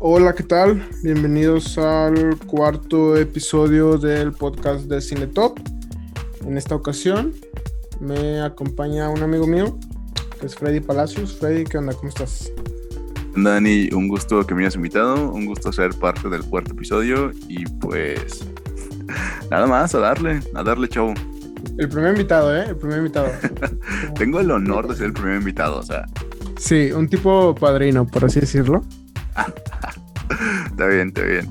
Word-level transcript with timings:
Hola, 0.00 0.34
¿qué 0.34 0.42
tal? 0.42 0.86
Bienvenidos 1.02 1.78
al 1.78 2.36
cuarto 2.46 3.16
episodio 3.16 3.96
del 3.96 4.32
podcast 4.32 4.86
de 4.86 5.00
Cinetop. 5.00 5.58
En 6.44 6.58
esta 6.58 6.74
ocasión 6.74 7.32
me 8.00 8.40
acompaña 8.40 9.08
un 9.08 9.22
amigo 9.22 9.46
mío, 9.46 9.78
que 10.40 10.46
es 10.46 10.56
Freddy 10.56 10.80
Palacios. 10.80 11.36
Freddy, 11.38 11.64
¿qué 11.64 11.78
onda? 11.78 11.94
¿Cómo 11.94 12.08
estás? 12.08 12.52
Dani, 13.36 13.88
un 13.92 14.08
gusto 14.08 14.44
que 14.44 14.54
me 14.54 14.62
hayas 14.62 14.74
invitado, 14.74 15.30
un 15.32 15.46
gusto 15.46 15.72
ser 15.72 15.94
parte 15.94 16.28
del 16.28 16.44
cuarto 16.44 16.72
episodio 16.72 17.32
y 17.48 17.64
pues 17.64 18.44
nada 19.50 19.66
más, 19.66 19.94
a 19.94 20.00
darle, 20.00 20.40
a 20.54 20.62
darle 20.62 20.88
show. 20.88 21.14
El 21.78 21.88
primer 21.88 22.10
invitado, 22.12 22.54
¿eh? 22.54 22.66
El 22.68 22.76
primer 22.76 22.98
invitado. 22.98 23.28
Tengo 24.18 24.40
el 24.40 24.50
honor 24.50 24.88
de 24.88 24.96
ser 24.96 25.06
el 25.06 25.12
primer 25.12 25.36
invitado, 25.38 25.78
o 25.78 25.82
sea. 25.82 26.04
Sí, 26.56 26.92
un 26.92 27.08
tipo 27.08 27.54
padrino, 27.54 28.06
por 28.06 28.24
así 28.24 28.40
decirlo. 28.40 28.84
Está 30.74 30.86
bien, 30.88 31.08
está 31.08 31.22
bien. 31.22 31.48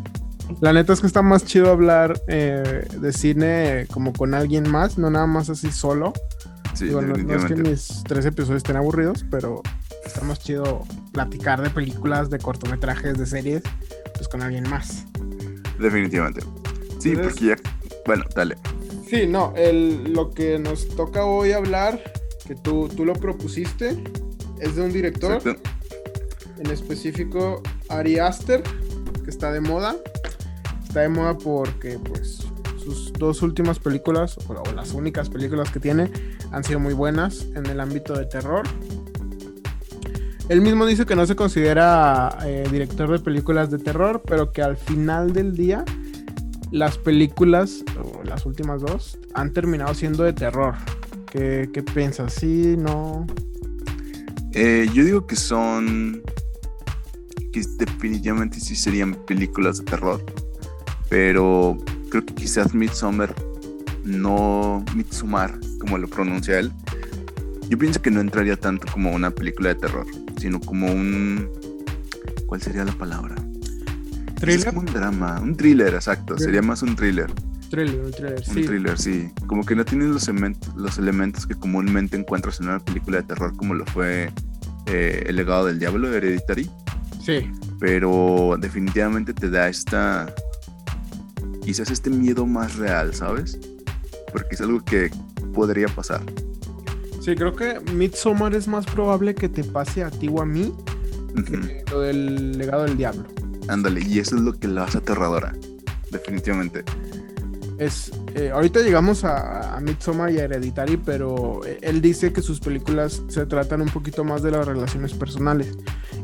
La 0.62 0.73
neta 0.73 0.94
es 0.94 1.00
que 1.02 1.08
está 1.08 1.22
más 1.22 1.45
chido 1.45 1.72
hablar 1.72 2.20
eh, 2.27 2.86
de 3.00 3.14
cine 3.14 3.88
como 3.91 4.14
con 4.14 4.34
alguien 4.34 4.70
más, 4.70 4.98
no 4.98 5.09
nada 5.09 5.26
más 5.26 5.50
así 5.50 5.72
solo. 5.72 6.14
Sí, 6.73 6.86
Digo, 6.86 7.02
no, 7.02 7.16
no 7.16 7.36
es 7.36 7.45
que 7.45 7.55
mis 7.55 8.04
tres 8.04 8.26
episodios 8.26 8.58
estén 8.58 8.76
aburridos, 8.76 9.26
pero 9.30 9.62
está 10.05 10.22
más 10.22 10.40
chido 10.40 10.84
platicar 11.12 11.62
de 11.62 11.70
películas, 11.70 12.30
de 12.30 12.40
cortometrajes, 12.40 13.17
de 13.17 13.26
series, 13.26 13.64
pues 14.16 14.28
con 14.28 14.41
alguien 14.41 14.67
más. 14.70 15.05
Definitivamente. 15.80 16.42
Sí, 17.00 17.09
Entonces- 17.12 17.34
porque 17.34 17.45
ya. 17.45 17.55
Bueno, 18.05 18.26
dale. 18.36 18.58
Sí, 19.08 19.28
no, 19.28 19.53
el, 19.55 20.12
lo 20.14 20.31
que 20.31 20.58
nos 20.59 20.88
toca 20.90 21.23
hoy 21.26 21.52
hablar, 21.52 22.02
que 22.48 22.55
tú, 22.55 22.90
tú 22.90 23.05
lo 23.05 23.14
propusiste, 23.14 24.03
es 24.59 24.76
de 24.76 24.81
un 24.81 24.92
director, 24.92 25.34
Exacto. 25.34 25.70
en 26.58 26.72
específico 26.72 27.62
Ari 27.90 28.17
Aster, 28.19 28.64
que 29.23 29.29
está 29.29 29.52
de 29.52 29.61
moda. 29.61 29.95
Está 30.83 31.02
de 31.02 31.09
moda 31.09 31.38
porque, 31.38 31.99
pues, 31.99 32.45
sus 32.83 33.13
dos 33.13 33.41
últimas 33.41 33.79
películas, 33.79 34.38
o, 34.47 34.71
las 34.73 34.93
únicas 34.93 35.29
películas 35.29 35.71
que 35.71 35.79
tiene, 35.79 36.11
han 36.52 36.63
sido 36.63 36.79
muy 36.79 36.93
buenas 36.93 37.47
en 37.55 37.66
el 37.66 37.79
ámbito 37.79 38.13
de 38.13 38.25
terror. 38.25 38.63
Él 40.49 40.61
mismo 40.61 40.85
dice 40.85 41.05
que 41.05 41.16
no 41.16 41.25
se 41.25 41.35
considera 41.35 42.38
eh, 42.45 42.67
director 42.69 43.09
de 43.09 43.19
películas 43.19 43.71
de 43.71 43.79
terror, 43.79 44.21
pero 44.25 44.51
que 44.51 44.61
al 44.61 44.75
final 44.75 45.31
del 45.33 45.55
día 45.55 45.85
las 46.71 46.97
películas, 46.97 47.83
o 47.97 48.23
las 48.23 48.45
últimas 48.45 48.81
dos, 48.81 49.17
han 49.33 49.53
terminado 49.53 49.94
siendo 49.94 50.23
de 50.23 50.33
terror. 50.33 50.75
¿Qué, 51.31 51.69
qué 51.73 51.81
piensas? 51.81 52.33
¿Sí? 52.33 52.75
¿No? 52.77 53.25
Eh, 54.53 54.88
yo 54.94 55.03
digo 55.03 55.25
que 55.25 55.35
son. 55.35 56.21
Que 57.54 57.62
definitivamente 57.78 58.59
sí 58.59 58.76
serían 58.76 59.16
películas 59.16 59.78
de 59.78 59.86
terror. 59.86 60.22
Pero 61.09 61.78
creo 62.09 62.26
que 62.26 62.34
quizás 62.34 62.73
Midsommar 62.73 63.34
no. 64.04 64.84
Midsommar, 64.96 65.58
como 65.80 65.98
lo 65.98 66.08
pronuncia 66.08 66.59
él. 66.59 66.72
Yo 67.70 67.78
pienso 67.78 68.02
que 68.02 68.12
no 68.12 68.20
entraría 68.20 68.58
tanto 68.58 68.88
como 68.92 69.12
una 69.14 69.31
película 69.31 69.70
de 69.70 69.76
terror, 69.76 70.06
sino 70.38 70.59
como 70.59 70.88
un. 70.92 71.50
¿Cuál 72.48 72.62
sería 72.62 72.84
la 72.84 72.92
palabra? 72.92 73.36
Es 74.28 74.36
¿Thriller? 74.40 74.66
como 74.74 74.80
un 74.81 74.86
drama, 74.88 75.40
un 75.42 75.56
thriller, 75.56 75.94
exacto. 75.94 76.36
Thriller. 76.36 76.46
Sería 76.46 76.62
más 76.62 76.81
un 76.84 76.96
thriller. 76.96 77.31
Thriller, 77.70 78.02
un 78.02 78.12
thriller, 78.12 78.44
Un 78.48 78.54
sí. 78.54 78.62
thriller, 78.64 79.00
sí. 79.00 79.30
Como 79.48 79.66
que 79.66 79.76
no 79.76 79.86
tiene 79.86 80.06
los, 80.06 80.28
emen- 80.28 80.58
los 80.76 80.98
elementos 81.00 81.48
que 81.48 81.56
comúnmente 81.56 82.18
encuentras 82.18 82.59
en 82.59 82.68
una 82.68 82.80
película 82.80 83.18
de 83.18 83.24
terror, 83.24 83.56
como 83.56 83.74
lo 83.74 83.86
fue 83.86 84.31
eh, 84.88 85.24
El 85.28 85.38
legado 85.38 85.66
del 85.66 85.80
diablo, 85.80 86.14
Hereditary. 86.14 86.70
Sí, 87.23 87.49
Pero 87.79 88.57
definitivamente 88.59 89.33
te 89.33 89.49
da 89.49 89.69
esta. 89.69 90.33
Quizás 91.63 91.89
este 91.91 92.09
miedo 92.09 92.45
más 92.45 92.75
real, 92.75 93.13
¿sabes? 93.13 93.57
Porque 94.31 94.56
es 94.56 94.61
algo 94.61 94.84
que 94.84 95.09
podría 95.53 95.88
pasar. 95.88 96.22
sí, 97.22 97.35
creo 97.35 97.56
que 97.56 97.79
Midsommar 97.94 98.53
es 98.56 98.67
más 98.67 98.85
probable 98.85 99.33
que 99.35 99.47
te 99.47 99.63
pase 99.63 100.03
a 100.03 100.09
ti 100.12 100.28
o 100.29 100.41
a 100.41 100.45
mí 100.45 100.73
Ujú. 101.38 101.44
que 101.62 101.83
lo 101.89 102.01
del 102.01 102.57
legado 102.57 102.83
del 102.83 102.97
diablo. 102.97 103.23
Ándale, 103.69 104.01
y 104.01 104.19
eso 104.19 104.35
es 104.35 104.41
lo 104.41 104.53
que 104.59 104.67
la 104.67 104.83
hace 104.83 104.97
aterradora. 104.97 105.53
Definitivamente. 106.12 106.83
Es, 107.79 108.12
eh, 108.35 108.51
ahorita 108.53 108.81
llegamos 108.81 109.23
a, 109.23 109.75
a 109.75 109.79
Midsommar 109.79 110.31
y 110.31 110.39
a 110.39 110.44
Hereditary, 110.44 110.97
pero 110.97 111.66
eh, 111.66 111.79
él 111.81 112.01
dice 112.01 112.33
que 112.33 112.41
sus 112.41 112.59
películas 112.59 113.22
se 113.29 113.45
tratan 113.45 113.81
un 113.81 113.89
poquito 113.89 114.23
más 114.25 114.44
de 114.44 114.51
las 114.51 114.67
relaciones 114.67 115.13
personales. 115.13 115.75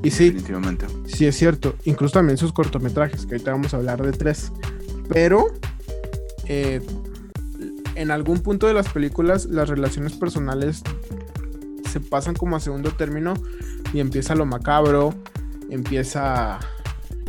Y 0.04 0.12
sí, 0.12 0.26
Definitivamente. 0.26 0.86
Sí, 1.08 1.26
es 1.26 1.36
cierto. 1.36 1.76
Incluso 1.86 2.14
también 2.14 2.38
sus 2.38 2.54
cortometrajes, 2.54 3.26
que 3.26 3.36
ahorita 3.36 3.52
vamos 3.52 3.74
a 3.74 3.78
hablar 3.78 4.02
de 4.02 4.12
tres. 4.12 4.52
Pero 5.10 5.48
eh, 6.46 6.82
en 7.96 8.12
algún 8.12 8.40
punto 8.40 8.68
de 8.68 8.74
las 8.74 8.90
películas, 8.90 9.46
las 9.46 9.68
relaciones 9.68 10.14
personales 10.14 10.84
se 11.92 12.00
pasan 12.00 12.36
como 12.36 12.56
a 12.56 12.60
segundo 12.60 12.92
término 12.92 13.34
y 13.94 14.00
empieza 14.00 14.36
lo 14.36 14.46
macabro, 14.46 15.14
empieza 15.70 16.60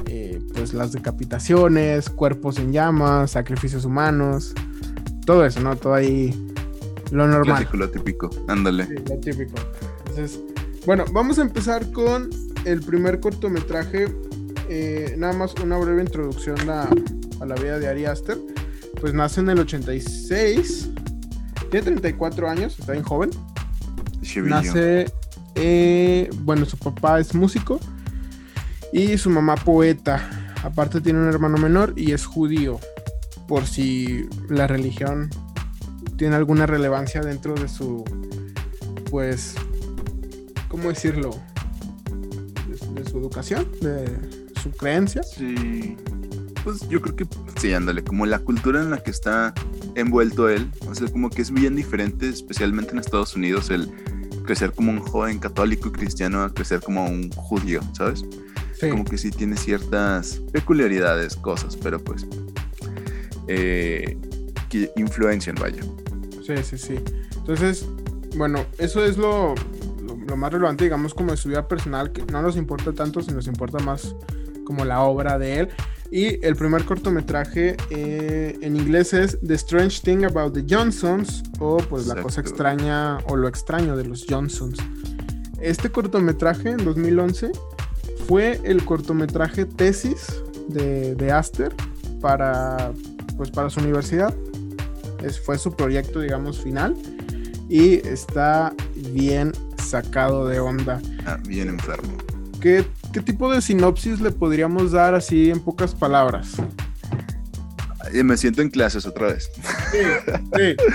eh, 0.07 0.41
pues 0.55 0.75
las 0.75 0.93
decapitaciones, 0.93 2.11
cuerpos 2.11 2.59
en 2.59 2.73
llamas, 2.73 3.33
sacrificios 3.33 3.85
humanos, 3.85 4.55
todo 5.27 5.45
eso, 5.45 5.61
¿no? 5.61 5.77
Todo 5.77 5.95
ahí 5.95 6.35
lo 7.11 7.27
normal. 7.27 7.57
Clásico, 7.57 7.77
lo 7.77 7.91
típico. 7.91 8.31
Ándale. 8.49 8.87
Sí, 8.87 8.95
lo 9.09 9.17
típico. 9.19 9.55
Entonces, 10.07 10.41
bueno, 10.87 11.05
vamos 11.13 11.39
a 11.39 11.43
empezar 11.43 11.91
con 11.93 12.31
el 12.65 12.81
primer 12.81 13.21
cortometraje. 13.21 14.09
Eh, 14.69 15.15
nada 15.19 15.33
más 15.33 15.55
una 15.63 15.77
breve 15.79 16.03
introducción 16.03 16.71
a, 16.71 16.89
a 17.41 17.47
la 17.47 17.55
vida 17.57 17.79
de 17.79 17.89
Ari 17.89 18.05
Aster. 18.05 18.39
Pues 19.01 19.15
nace 19.15 19.41
en 19.41 19.51
el 19.51 19.59
86. 19.61 20.91
Tiene 21.71 21.85
34 21.85 22.51
años, 22.51 22.79
está 22.79 22.93
bien 22.93 23.05
joven. 23.05 23.31
Nace, 24.45 25.07
eh, 25.55 26.31
bueno, 26.41 26.65
su 26.67 26.77
papá 26.77 27.21
es 27.21 27.35
músico 27.35 27.81
y 28.93 29.17
su 29.19 29.31
mamá 29.31 29.57
poeta. 29.57 30.29
Aparte 30.63 31.01
tiene 31.01 31.21
un 31.21 31.29
hermano 31.29 31.57
menor 31.57 31.95
y 31.97 32.13
es 32.13 32.27
judío. 32.27 32.79
Por 33.49 33.67
si 33.67 34.29
la 34.49 34.67
religión 34.67 35.31
tiene 36.17 36.37
alguna 36.37 36.67
relevancia 36.67 37.21
dentro 37.23 37.55
de 37.55 37.69
su, 37.69 38.05
pues, 39.11 39.55
¿cómo 40.69 40.89
decirlo? 40.91 41.31
De, 43.03 43.11
su 43.11 43.19
educación, 43.19 43.67
de 43.81 44.07
su 44.63 44.71
creencia. 44.73 45.23
Sí. 45.23 45.97
Pues 46.63 46.87
yo 46.89 47.01
creo 47.01 47.17
que 47.17 47.27
sí, 47.59 47.73
ándale, 47.73 48.05
como 48.05 48.27
la 48.27 48.39
cultura 48.41 48.83
en 48.83 48.91
la 48.91 49.03
que 49.03 49.11
está 49.11 49.55
envuelto 49.95 50.49
él, 50.49 50.71
o 50.87 50.95
sea, 50.95 51.09
como 51.09 51.31
que 51.31 51.41
es 51.41 51.51
bien 51.51 51.75
diferente, 51.75 52.29
especialmente 52.29 52.93
en 52.93 52.99
Estados 52.99 53.35
Unidos, 53.35 53.71
el 53.71 53.91
crecer 54.45 54.73
como 54.73 54.91
un 54.91 55.01
joven 55.01 55.39
católico 55.39 55.89
y 55.89 55.93
cristiano 55.93 56.43
a 56.43 56.53
crecer 56.53 56.81
como 56.81 57.07
un 57.07 57.31
judío, 57.31 57.81
¿sabes? 57.95 58.25
Sí. 58.79 58.91
Como 58.91 59.05
que 59.05 59.17
sí 59.17 59.31
tiene 59.31 59.57
ciertas 59.57 60.41
peculiaridades, 60.53 61.37
cosas, 61.37 61.77
pero 61.77 61.99
pues 62.03 62.27
eh, 63.49 64.19
que 64.69 64.91
influencian, 64.97 65.57
vaya. 65.57 65.83
Sí, 66.47 66.57
sí, 66.63 66.79
sí. 66.79 66.95
Entonces, 67.37 67.87
bueno, 68.37 68.65
eso 68.79 69.05
es 69.05 69.17
lo, 69.17 69.55
lo, 70.31 70.37
más 70.37 70.53
relevante, 70.53 70.85
digamos, 70.85 71.15
como 71.15 71.33
de 71.33 71.37
su 71.37 71.49
vida 71.49 71.69
personal, 71.69 72.13
que 72.13 72.25
no 72.25 72.41
nos 72.43 72.57
importa 72.57 72.93
tanto, 72.93 73.21
sino 73.21 73.37
nos 73.37 73.47
importa 73.47 73.79
más 73.81 74.15
como 74.65 74.85
la 74.85 75.03
obra 75.03 75.39
de 75.39 75.61
él. 75.61 75.69
Y 76.11 76.45
el 76.45 76.57
primer 76.57 76.85
cortometraje 76.85 77.77
eh, 77.91 78.59
en 78.63 78.77
inglés 78.77 79.13
es 79.13 79.39
The 79.47 79.55
Strange 79.55 80.01
Thing 80.03 80.25
About 80.25 80.55
the 80.55 80.65
Johnsons, 80.69 81.43
o 81.61 81.77
pues 81.79 82.07
la 82.07 82.21
cosa 82.21 82.41
extraña, 82.41 83.19
o 83.29 83.37
lo 83.37 83.47
extraño 83.47 83.97
de 83.97 84.05
los 84.05 84.27
Johnsons. 84.29 84.79
Este 85.61 85.91
cortometraje 85.91 86.71
en 86.71 86.85
2011 86.85 87.53
fue 88.27 88.61
el 88.65 88.85
cortometraje 88.85 89.67
tesis 89.67 90.43
de, 90.69 91.15
de 91.15 91.33
Aster 91.33 91.75
para, 92.21 92.93
pues, 93.37 93.51
para 93.51 93.71
su 93.71 93.81
universidad. 93.81 94.35
Es, 95.23 95.39
fue 95.39 95.59
su 95.59 95.73
proyecto, 95.73 96.21
digamos, 96.21 96.61
final. 96.61 96.97
Y 97.69 98.07
está 98.07 98.75
bien 99.13 99.53
sacado 99.91 100.47
de 100.49 100.61
onda. 100.61 101.01
Ah, 101.27 101.39
bien 101.47 101.69
enfermo. 101.69 102.17
¿Qué, 102.61 102.85
qué 103.13 103.21
tipo 103.21 103.53
de 103.53 103.61
sinopsis 103.63 104.21
le 104.21 104.31
podríamos 104.31 104.93
dar 104.93 105.15
así 105.15 105.51
en 105.51 105.61
pocas 105.61 105.95
palabras? 105.95 106.53
Me 108.25 108.37
siento 108.37 108.61
en 108.63 108.71
clases 108.71 109.07
otra 109.07 109.29
vez. 109.29 109.51
Sí, 109.93 109.99
sí. 110.57 110.77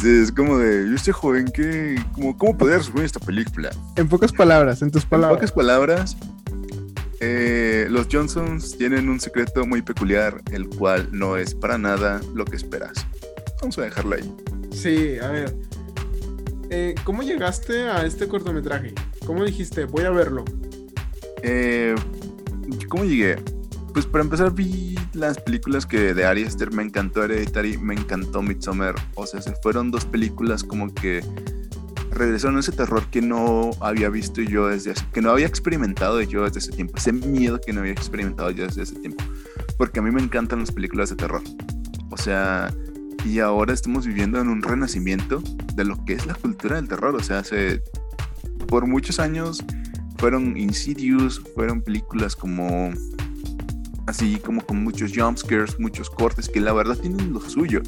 Sí, 0.00 0.08
es 0.22 0.32
como 0.32 0.58
de, 0.58 0.88
yo 0.88 0.94
estoy 0.96 1.12
joven, 1.12 1.46
¿qué? 1.54 2.02
Como, 2.12 2.36
¿Cómo 2.36 2.56
podría 2.58 2.78
resumir 2.78 3.04
esta 3.04 3.20
película? 3.20 3.70
En 3.96 4.08
pocas 4.08 4.32
palabras, 4.32 4.82
en 4.82 4.90
tus 4.90 5.04
En 5.04 5.10
palabras. 5.10 5.36
pocas 5.36 5.52
palabras, 5.52 6.16
eh, 7.20 7.86
los 7.90 8.08
Johnsons 8.10 8.76
tienen 8.76 9.08
un 9.08 9.20
secreto 9.20 9.66
muy 9.66 9.82
peculiar, 9.82 10.40
el 10.50 10.68
cual 10.68 11.08
no 11.12 11.36
es 11.36 11.54
para 11.54 11.78
nada 11.78 12.20
lo 12.34 12.44
que 12.44 12.56
esperas. 12.56 13.06
Vamos 13.60 13.78
a 13.78 13.82
dejarlo 13.82 14.16
ahí. 14.16 14.34
Sí, 14.72 15.16
a 15.22 15.28
ver. 15.28 15.54
Eh, 16.70 16.94
¿Cómo 17.04 17.22
llegaste 17.22 17.88
a 17.88 18.04
este 18.04 18.28
cortometraje? 18.28 18.94
¿Cómo 19.24 19.44
dijiste, 19.44 19.84
voy 19.84 20.04
a 20.04 20.10
verlo? 20.10 20.44
Eh, 21.42 21.94
¿cómo 22.88 23.04
llegué? 23.04 23.36
Pues 23.92 24.04
para 24.06 24.22
empezar 24.22 24.52
vi 24.52 24.96
las 25.14 25.40
películas 25.40 25.86
que 25.86 26.14
de 26.14 26.24
Ari 26.26 26.44
Aster 26.44 26.70
me 26.72 26.82
encantó 26.82 27.24
Hereditary, 27.24 27.78
me 27.78 27.94
encantó 27.94 28.42
Midsommar. 28.42 28.94
O 29.14 29.26
sea, 29.26 29.40
se 29.40 29.52
fueron 29.62 29.90
dos 29.90 30.04
películas 30.04 30.62
como 30.62 30.92
que 30.92 31.22
regresaron 32.10 32.58
ese 32.58 32.72
terror 32.72 33.06
que 33.10 33.22
no 33.22 33.70
había 33.80 34.10
visto 34.10 34.42
yo 34.42 34.68
desde 34.68 34.90
hace, 34.92 35.04
que 35.12 35.22
no 35.22 35.30
había 35.30 35.46
experimentado 35.46 36.20
yo 36.20 36.44
desde 36.44 36.58
ese 36.58 36.72
tiempo, 36.72 36.94
ese 36.96 37.12
miedo 37.12 37.60
que 37.64 37.72
no 37.72 37.80
había 37.80 37.92
experimentado 37.92 38.50
yo 38.50 38.66
desde 38.66 38.82
ese 38.82 38.96
tiempo. 38.96 39.24
Porque 39.78 40.00
a 40.00 40.02
mí 40.02 40.10
me 40.10 40.20
encantan 40.20 40.60
las 40.60 40.72
películas 40.72 41.10
de 41.10 41.16
terror. 41.16 41.42
O 42.10 42.16
sea, 42.16 42.72
y 43.24 43.40
ahora 43.40 43.72
estamos 43.72 44.06
viviendo 44.06 44.40
en 44.40 44.48
un 44.48 44.62
renacimiento 44.62 45.42
de 45.74 45.84
lo 45.84 46.04
que 46.04 46.14
es 46.14 46.26
la 46.26 46.34
cultura 46.34 46.76
del 46.76 46.88
terror. 46.88 47.14
O 47.14 47.22
sea, 47.22 47.40
hace 47.40 47.82
por 48.68 48.86
muchos 48.86 49.18
años 49.18 49.64
fueron 50.18 50.56
Insidious, 50.56 51.40
fueron 51.54 51.80
películas 51.82 52.36
como 52.36 52.92
así 54.06 54.38
como 54.38 54.62
con 54.64 54.82
muchos 54.82 55.12
jumpscares, 55.14 55.78
muchos 55.78 56.08
cortes 56.08 56.48
que 56.48 56.60
la 56.60 56.72
verdad 56.72 56.96
tienen 56.96 57.32
lo 57.32 57.40
suyo, 57.40 57.82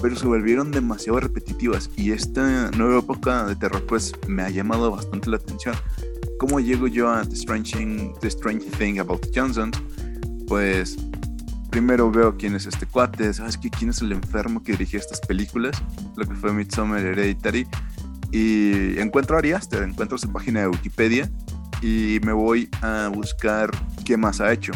pero 0.00 0.16
se 0.16 0.26
volvieron 0.26 0.72
demasiado 0.72 1.20
repetitivas 1.20 1.88
y 1.96 2.10
esta 2.10 2.70
nueva 2.72 2.98
época 2.98 3.46
de 3.46 3.54
terror 3.54 3.84
pues 3.86 4.12
me 4.26 4.42
ha 4.42 4.50
llamado 4.50 4.90
bastante 4.90 5.30
la 5.30 5.36
atención. 5.36 5.76
¿Cómo 6.38 6.58
llego 6.58 6.88
yo 6.88 7.08
a 7.08 7.24
The 7.24 7.34
Strange 7.34 8.10
Thing 8.76 8.98
About 8.98 9.28
Johnson? 9.32 9.70
Pues 10.48 10.96
primero 11.72 12.10
veo 12.10 12.36
quién 12.36 12.54
es 12.54 12.66
este 12.66 12.84
cuate, 12.84 13.32
¿sabes 13.32 13.56
qué? 13.56 13.70
¿Quién 13.70 13.90
es 13.90 14.02
el 14.02 14.12
enfermo 14.12 14.62
que 14.62 14.72
dirigía 14.72 15.00
estas 15.00 15.20
películas? 15.20 15.82
Lo 16.16 16.26
que 16.26 16.34
fue 16.34 16.52
Midsommar 16.52 17.00
Hereditary. 17.00 17.66
Y 18.30 18.98
encuentro 18.98 19.36
a 19.36 19.38
Ari 19.38 19.52
Aster, 19.52 19.82
encuentro 19.82 20.18
su 20.18 20.30
página 20.30 20.60
de 20.60 20.68
Wikipedia 20.68 21.30
y 21.80 22.20
me 22.24 22.32
voy 22.32 22.68
a 22.82 23.10
buscar 23.12 23.70
qué 24.04 24.18
más 24.18 24.42
ha 24.42 24.52
hecho. 24.52 24.72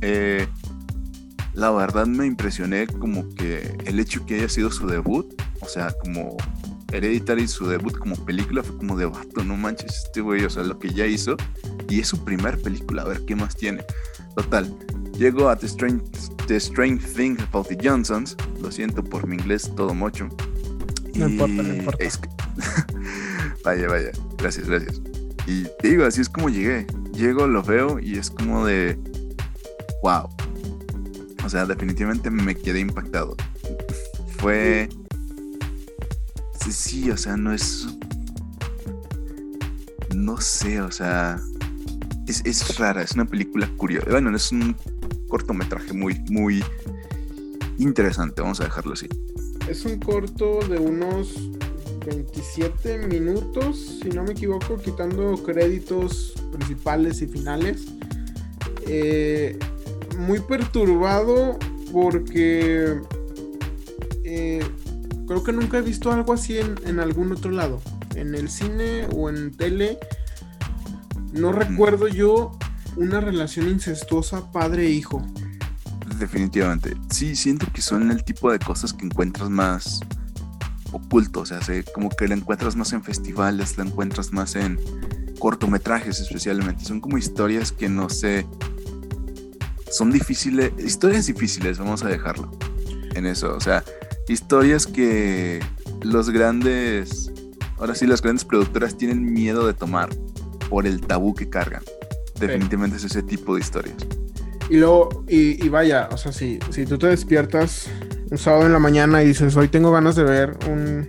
Eh, 0.00 0.46
la 1.54 1.72
verdad 1.72 2.06
me 2.06 2.24
impresioné 2.24 2.86
como 2.86 3.28
que 3.34 3.76
el 3.84 3.98
hecho 3.98 4.24
que 4.24 4.36
haya 4.36 4.48
sido 4.48 4.70
su 4.70 4.86
debut, 4.86 5.26
o 5.60 5.66
sea, 5.66 5.92
como 6.04 6.36
Hereditary, 6.92 7.48
su 7.48 7.66
debut 7.66 7.98
como 7.98 8.14
película 8.24 8.62
fue 8.62 8.76
como 8.76 8.96
de 8.96 9.06
vato, 9.06 9.42
no 9.44 9.56
manches 9.56 10.04
este 10.04 10.20
güey, 10.20 10.44
o 10.44 10.50
sea, 10.50 10.62
lo 10.62 10.78
que 10.78 10.90
ya 10.90 11.04
hizo, 11.04 11.36
y 11.88 11.98
es 11.98 12.06
su 12.06 12.24
primer 12.24 12.62
película, 12.62 13.02
a 13.02 13.06
ver 13.06 13.24
qué 13.26 13.34
más 13.34 13.56
tiene. 13.56 13.84
Total, 14.36 14.72
llego 15.18 15.48
a 15.48 15.56
The 15.56 15.66
Strange, 15.66 16.04
The 16.48 16.56
Strange 16.56 17.04
Thing 17.04 17.38
About 17.42 17.68
the 17.68 17.76
Johnsons, 17.76 18.34
lo 18.62 18.72
siento 18.72 19.04
por 19.04 19.26
mi 19.26 19.36
inglés 19.36 19.70
todo 19.76 19.92
mocho. 19.92 20.30
No 21.14 21.28
importa, 21.28 21.62
no 21.62 21.74
importa. 21.74 22.04
vaya, 23.64 23.86
vaya, 23.86 24.12
gracias, 24.38 24.66
gracias. 24.66 25.02
Y 25.46 25.64
te 25.82 25.90
digo, 25.90 26.06
así 26.06 26.22
es 26.22 26.28
como 26.30 26.48
llegué. 26.48 26.86
Llego, 27.12 27.46
lo 27.46 27.62
veo 27.62 28.00
y 28.00 28.16
es 28.16 28.30
como 28.30 28.64
de, 28.64 28.98
wow. 30.02 30.30
O 31.44 31.50
sea, 31.50 31.66
definitivamente 31.66 32.30
me 32.30 32.54
quedé 32.54 32.80
impactado. 32.80 33.36
Fue... 34.38 34.88
Sí, 36.64 36.72
sí, 36.72 37.10
o 37.10 37.16
sea, 37.18 37.36
no 37.36 37.52
es... 37.52 37.88
No 40.16 40.40
sé, 40.40 40.80
o 40.80 40.90
sea... 40.90 41.38
Es, 42.26 42.40
es 42.46 42.78
rara, 42.78 43.02
es 43.02 43.12
una 43.12 43.26
película 43.26 43.68
curiosa. 43.76 44.08
Bueno, 44.08 44.34
es 44.34 44.50
un 44.50 44.74
cortometraje 45.28 45.92
muy, 45.92 46.18
muy 46.30 46.64
interesante, 47.78 48.42
vamos 48.42 48.60
a 48.60 48.64
dejarlo 48.64 48.94
así. 48.94 49.08
Es 49.68 49.84
un 49.84 49.98
corto 49.98 50.60
de 50.68 50.78
unos 50.78 51.34
27 52.06 53.06
minutos, 53.06 54.00
si 54.02 54.08
no 54.08 54.24
me 54.24 54.32
equivoco, 54.32 54.78
quitando 54.78 55.42
créditos 55.42 56.34
principales 56.52 57.20
y 57.22 57.26
finales. 57.26 57.86
Eh, 58.86 59.58
muy 60.18 60.40
perturbado 60.40 61.58
porque 61.92 62.98
eh, 64.24 64.60
creo 65.26 65.44
que 65.44 65.52
nunca 65.52 65.78
he 65.78 65.82
visto 65.82 66.10
algo 66.10 66.32
así 66.32 66.58
en, 66.58 67.00
algún 67.00 67.32
otro 67.32 67.50
lado. 67.50 67.80
En 68.14 68.34
el 68.34 68.48
cine 68.48 69.06
o 69.14 69.28
en 69.28 69.52
tele. 69.52 69.98
No 71.32 71.52
recuerdo 71.52 72.08
yo 72.08 72.58
una 72.96 73.20
relación 73.20 73.68
incestuosa 73.68 74.50
padre-hijo. 74.50 75.22
Definitivamente. 76.18 76.96
Sí, 77.10 77.36
siento 77.36 77.66
que 77.72 77.82
son 77.82 78.10
el 78.10 78.24
tipo 78.24 78.50
de 78.50 78.58
cosas 78.58 78.92
que 78.92 79.04
encuentras 79.06 79.50
más 79.50 80.00
oculto. 80.92 81.40
O 81.40 81.46
sea, 81.46 81.60
como 81.94 82.08
que 82.10 82.28
la 82.28 82.34
encuentras 82.34 82.76
más 82.76 82.92
en 82.92 83.02
festivales, 83.02 83.78
la 83.78 83.84
encuentras 83.84 84.32
más 84.32 84.56
en 84.56 84.80
cortometrajes 85.38 86.20
especialmente. 86.20 86.84
Son 86.84 87.00
como 87.00 87.18
historias 87.18 87.70
que 87.72 87.88
no 87.88 88.08
sé 88.08 88.46
son 89.90 90.10
difíciles, 90.10 90.72
historias 90.78 91.26
difíciles, 91.26 91.78
vamos 91.78 92.02
a 92.02 92.08
dejarlo 92.08 92.50
en 93.14 93.26
eso. 93.26 93.54
O 93.54 93.60
sea, 93.60 93.84
historias 94.28 94.86
que 94.86 95.60
los 96.02 96.30
grandes, 96.30 97.32
ahora 97.78 97.94
sí, 97.94 98.06
las 98.06 98.22
grandes 98.22 98.44
productoras 98.44 98.96
tienen 98.96 99.32
miedo 99.32 99.66
de 99.66 99.74
tomar 99.74 100.10
por 100.68 100.86
el 100.86 101.00
tabú 101.00 101.34
que 101.34 101.48
cargan. 101.48 101.82
Definitivamente 102.38 102.96
es 102.96 103.04
ese 103.04 103.22
tipo 103.22 103.54
de 103.54 103.60
historias. 103.60 103.96
Y 104.70 104.76
luego, 104.76 105.24
y, 105.28 105.68
vaya, 105.68 106.08
o 106.12 106.16
sea, 106.16 106.30
si, 106.30 106.58
si 106.70 106.84
tú 106.84 106.98
te 106.98 107.06
despiertas 107.06 107.88
un 108.30 108.36
sábado 108.36 108.66
en 108.66 108.72
la 108.72 108.78
mañana 108.78 109.22
y 109.22 109.28
dices, 109.28 109.56
hoy 109.56 109.68
tengo 109.68 109.90
ganas 109.90 110.14
de 110.14 110.24
ver 110.24 110.58
un, 110.68 111.08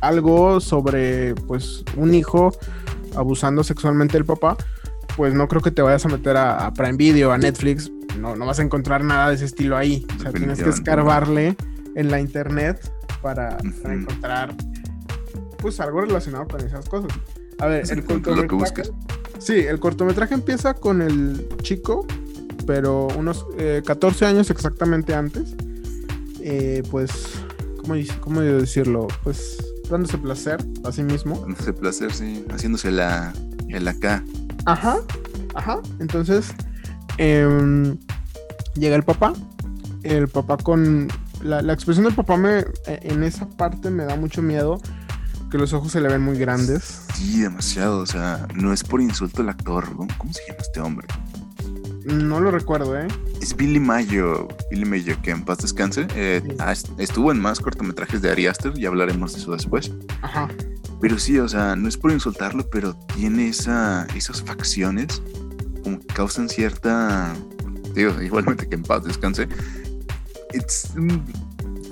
algo 0.00 0.60
sobre, 0.60 1.34
pues, 1.34 1.84
un 1.96 2.14
hijo 2.14 2.56
abusando 3.16 3.64
sexualmente 3.64 4.12
del 4.12 4.24
papá, 4.24 4.56
pues 5.16 5.34
no 5.34 5.48
creo 5.48 5.60
que 5.60 5.72
te 5.72 5.82
vayas 5.82 6.04
a 6.04 6.08
meter 6.08 6.36
a, 6.36 6.66
a 6.66 6.72
Prime 6.72 6.96
Video, 6.96 7.32
a 7.32 7.38
Netflix, 7.38 7.90
no, 8.18 8.36
no 8.36 8.46
vas 8.46 8.58
a 8.58 8.62
encontrar 8.62 9.04
nada 9.04 9.28
de 9.28 9.36
ese 9.36 9.44
estilo 9.44 9.76
ahí. 9.76 10.06
O 10.16 10.22
sea, 10.22 10.32
tienes 10.32 10.62
que 10.62 10.70
escarbarle 10.70 11.56
en 11.94 12.10
la 12.10 12.20
internet 12.20 12.90
para, 13.22 13.56
encontrar 13.84 14.54
pues 15.58 15.80
algo 15.80 16.02
relacionado 16.02 16.46
con 16.46 16.60
esas 16.60 16.88
cosas. 16.88 17.10
A 17.58 17.66
ver, 17.66 17.90
el 17.90 18.04
cortometraje. 18.04 18.82
Sí, 19.44 19.54
el 19.58 19.78
cortometraje 19.78 20.34
empieza 20.34 20.74
con 20.74 21.02
el 21.02 21.46
chico, 21.62 22.06
pero 22.66 23.08
unos 23.16 23.46
14 23.84 24.24
eh, 24.24 24.28
años 24.28 24.50
exactamente 24.50 25.14
antes. 25.14 25.54
Eh, 26.40 26.82
pues, 26.90 27.10
¿cómo, 27.80 27.94
¿cómo 28.20 28.40
decirlo? 28.40 29.08
Pues 29.22 29.58
dándose 29.90 30.18
placer 30.18 30.64
a 30.84 30.92
sí 30.92 31.02
mismo. 31.02 31.38
Dándose 31.40 31.72
placer, 31.72 32.12
sí, 32.12 32.44
haciéndose 32.50 32.90
la, 32.90 33.32
el 33.68 33.86
acá. 33.86 34.24
Ajá, 34.64 34.98
ajá. 35.54 35.80
Entonces, 36.00 36.54
Em, 37.18 37.96
llega 38.74 38.96
el 38.96 39.02
papá. 39.02 39.32
El 40.02 40.28
papá 40.28 40.56
con. 40.56 41.08
La, 41.42 41.60
expresión 41.72 42.06
del 42.06 42.14
papá 42.14 42.36
me, 42.36 42.64
en 42.86 43.22
esa 43.22 43.46
parte 43.46 43.90
me 43.90 44.04
da 44.04 44.16
mucho 44.16 44.42
miedo. 44.42 44.80
Que 45.50 45.58
los 45.58 45.72
ojos 45.72 45.92
se 45.92 46.00
le 46.00 46.08
ven 46.08 46.22
muy 46.22 46.38
grandes. 46.38 47.03
Sí, 47.14 47.40
demasiado. 47.40 47.98
O 47.98 48.06
sea, 48.06 48.46
no 48.54 48.72
es 48.72 48.84
por 48.84 49.00
insulto 49.00 49.42
el 49.42 49.48
actor. 49.48 49.84
¿Cómo 49.94 50.32
se 50.32 50.42
llama 50.46 50.58
este 50.60 50.80
hombre? 50.80 51.06
No 52.04 52.40
lo 52.40 52.50
recuerdo, 52.50 52.98
¿eh? 52.98 53.08
Es 53.40 53.56
Billy 53.56 53.80
Mayo. 53.80 54.48
Billy 54.70 54.84
Mayo, 54.84 55.16
que 55.22 55.30
en 55.30 55.44
paz 55.44 55.58
descanse. 55.58 56.06
Eh, 56.14 56.42
estuvo 56.98 57.32
en 57.32 57.40
más 57.40 57.60
cortometrajes 57.60 58.20
de 58.20 58.30
Ari 58.30 58.46
Aster. 58.46 58.74
Ya 58.74 58.88
hablaremos 58.88 59.32
de 59.32 59.40
eso 59.40 59.52
después. 59.52 59.90
Ajá. 60.22 60.48
Pero 61.00 61.18
sí, 61.18 61.38
o 61.38 61.48
sea, 61.48 61.76
no 61.76 61.88
es 61.88 61.96
por 61.96 62.12
insultarlo, 62.12 62.68
pero 62.70 62.94
tiene 63.14 63.48
esa, 63.48 64.06
esas 64.14 64.42
facciones 64.42 65.22
como 65.84 66.00
que 66.00 66.06
causan 66.06 66.48
cierta, 66.48 67.34
digo, 67.94 68.20
igualmente 68.22 68.66
que 68.68 68.74
en 68.74 68.82
paz 68.82 69.04
descanse, 69.04 69.46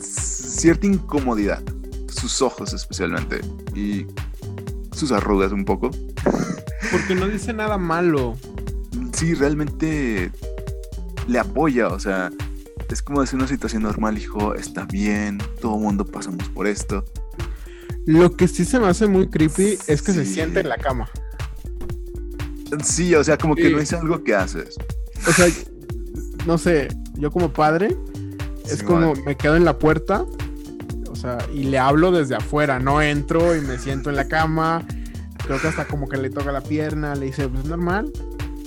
cierta 0.00 0.86
incomodidad, 0.86 1.62
sus 2.08 2.42
ojos 2.42 2.72
especialmente, 2.72 3.40
y 3.74 4.06
sus 5.02 5.10
arrugas 5.10 5.50
un 5.50 5.64
poco. 5.64 5.90
Porque 6.92 7.16
no 7.16 7.26
dice 7.26 7.52
nada 7.52 7.76
malo. 7.76 8.36
Sí, 9.12 9.34
realmente 9.34 10.30
le 11.26 11.38
apoya, 11.40 11.88
o 11.88 11.98
sea, 11.98 12.30
es 12.88 13.02
como 13.02 13.20
decir 13.20 13.36
una 13.36 13.48
situación 13.48 13.82
normal, 13.82 14.16
hijo, 14.16 14.54
está 14.54 14.84
bien, 14.84 15.38
todo 15.60 15.76
mundo 15.76 16.04
pasamos 16.04 16.48
por 16.50 16.68
esto. 16.68 17.04
Lo 18.06 18.36
que 18.36 18.46
sí 18.46 18.64
se 18.64 18.78
me 18.78 18.86
hace 18.86 19.08
muy 19.08 19.28
creepy 19.28 19.76
es 19.88 20.02
que 20.02 20.12
se 20.12 20.24
siente 20.24 20.60
en 20.60 20.68
la 20.68 20.78
cama. 20.78 21.08
Sí, 22.84 23.12
o 23.16 23.24
sea, 23.24 23.36
como 23.36 23.56
que 23.56 23.70
no 23.70 23.78
es 23.78 23.92
algo 23.92 24.22
que 24.22 24.36
haces. 24.36 24.76
O 25.26 25.32
sea, 25.32 25.48
no 26.46 26.58
sé, 26.58 26.88
yo 27.14 27.32
como 27.32 27.52
padre, 27.52 27.96
es 28.70 28.84
como 28.84 29.14
me 29.26 29.36
quedo 29.36 29.56
en 29.56 29.64
la 29.64 29.80
puerta, 29.80 30.24
o 31.12 31.16
sea, 31.16 31.38
y 31.52 31.64
le 31.64 31.78
hablo 31.78 32.10
desde 32.10 32.34
afuera, 32.34 32.78
no 32.78 33.02
entro 33.02 33.54
y 33.54 33.60
me 33.60 33.78
siento 33.78 34.08
en 34.08 34.16
la 34.16 34.28
cama, 34.28 34.82
creo 35.44 35.60
que 35.60 35.68
hasta 35.68 35.86
como 35.86 36.08
que 36.08 36.16
le 36.16 36.30
toca 36.30 36.50
la 36.52 36.62
pierna, 36.62 37.14
le 37.14 37.26
dice, 37.26 37.48
pues 37.48 37.66
normal, 37.66 38.10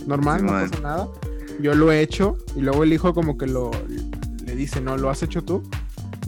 normal, 0.05 0.45
no 0.45 0.51
pasa 0.51 0.79
nada. 0.81 1.07
Yo 1.59 1.73
lo 1.73 1.91
he 1.91 2.01
hecho 2.01 2.37
y 2.55 2.61
luego 2.61 2.83
el 2.83 2.93
hijo 2.93 3.13
como 3.13 3.37
que 3.37 3.47
lo 3.47 3.71
le 4.45 4.55
dice, 4.55 4.79
no, 4.79 4.95
lo 4.95 5.09
has 5.09 5.23
hecho 5.23 5.43
tú, 5.43 5.63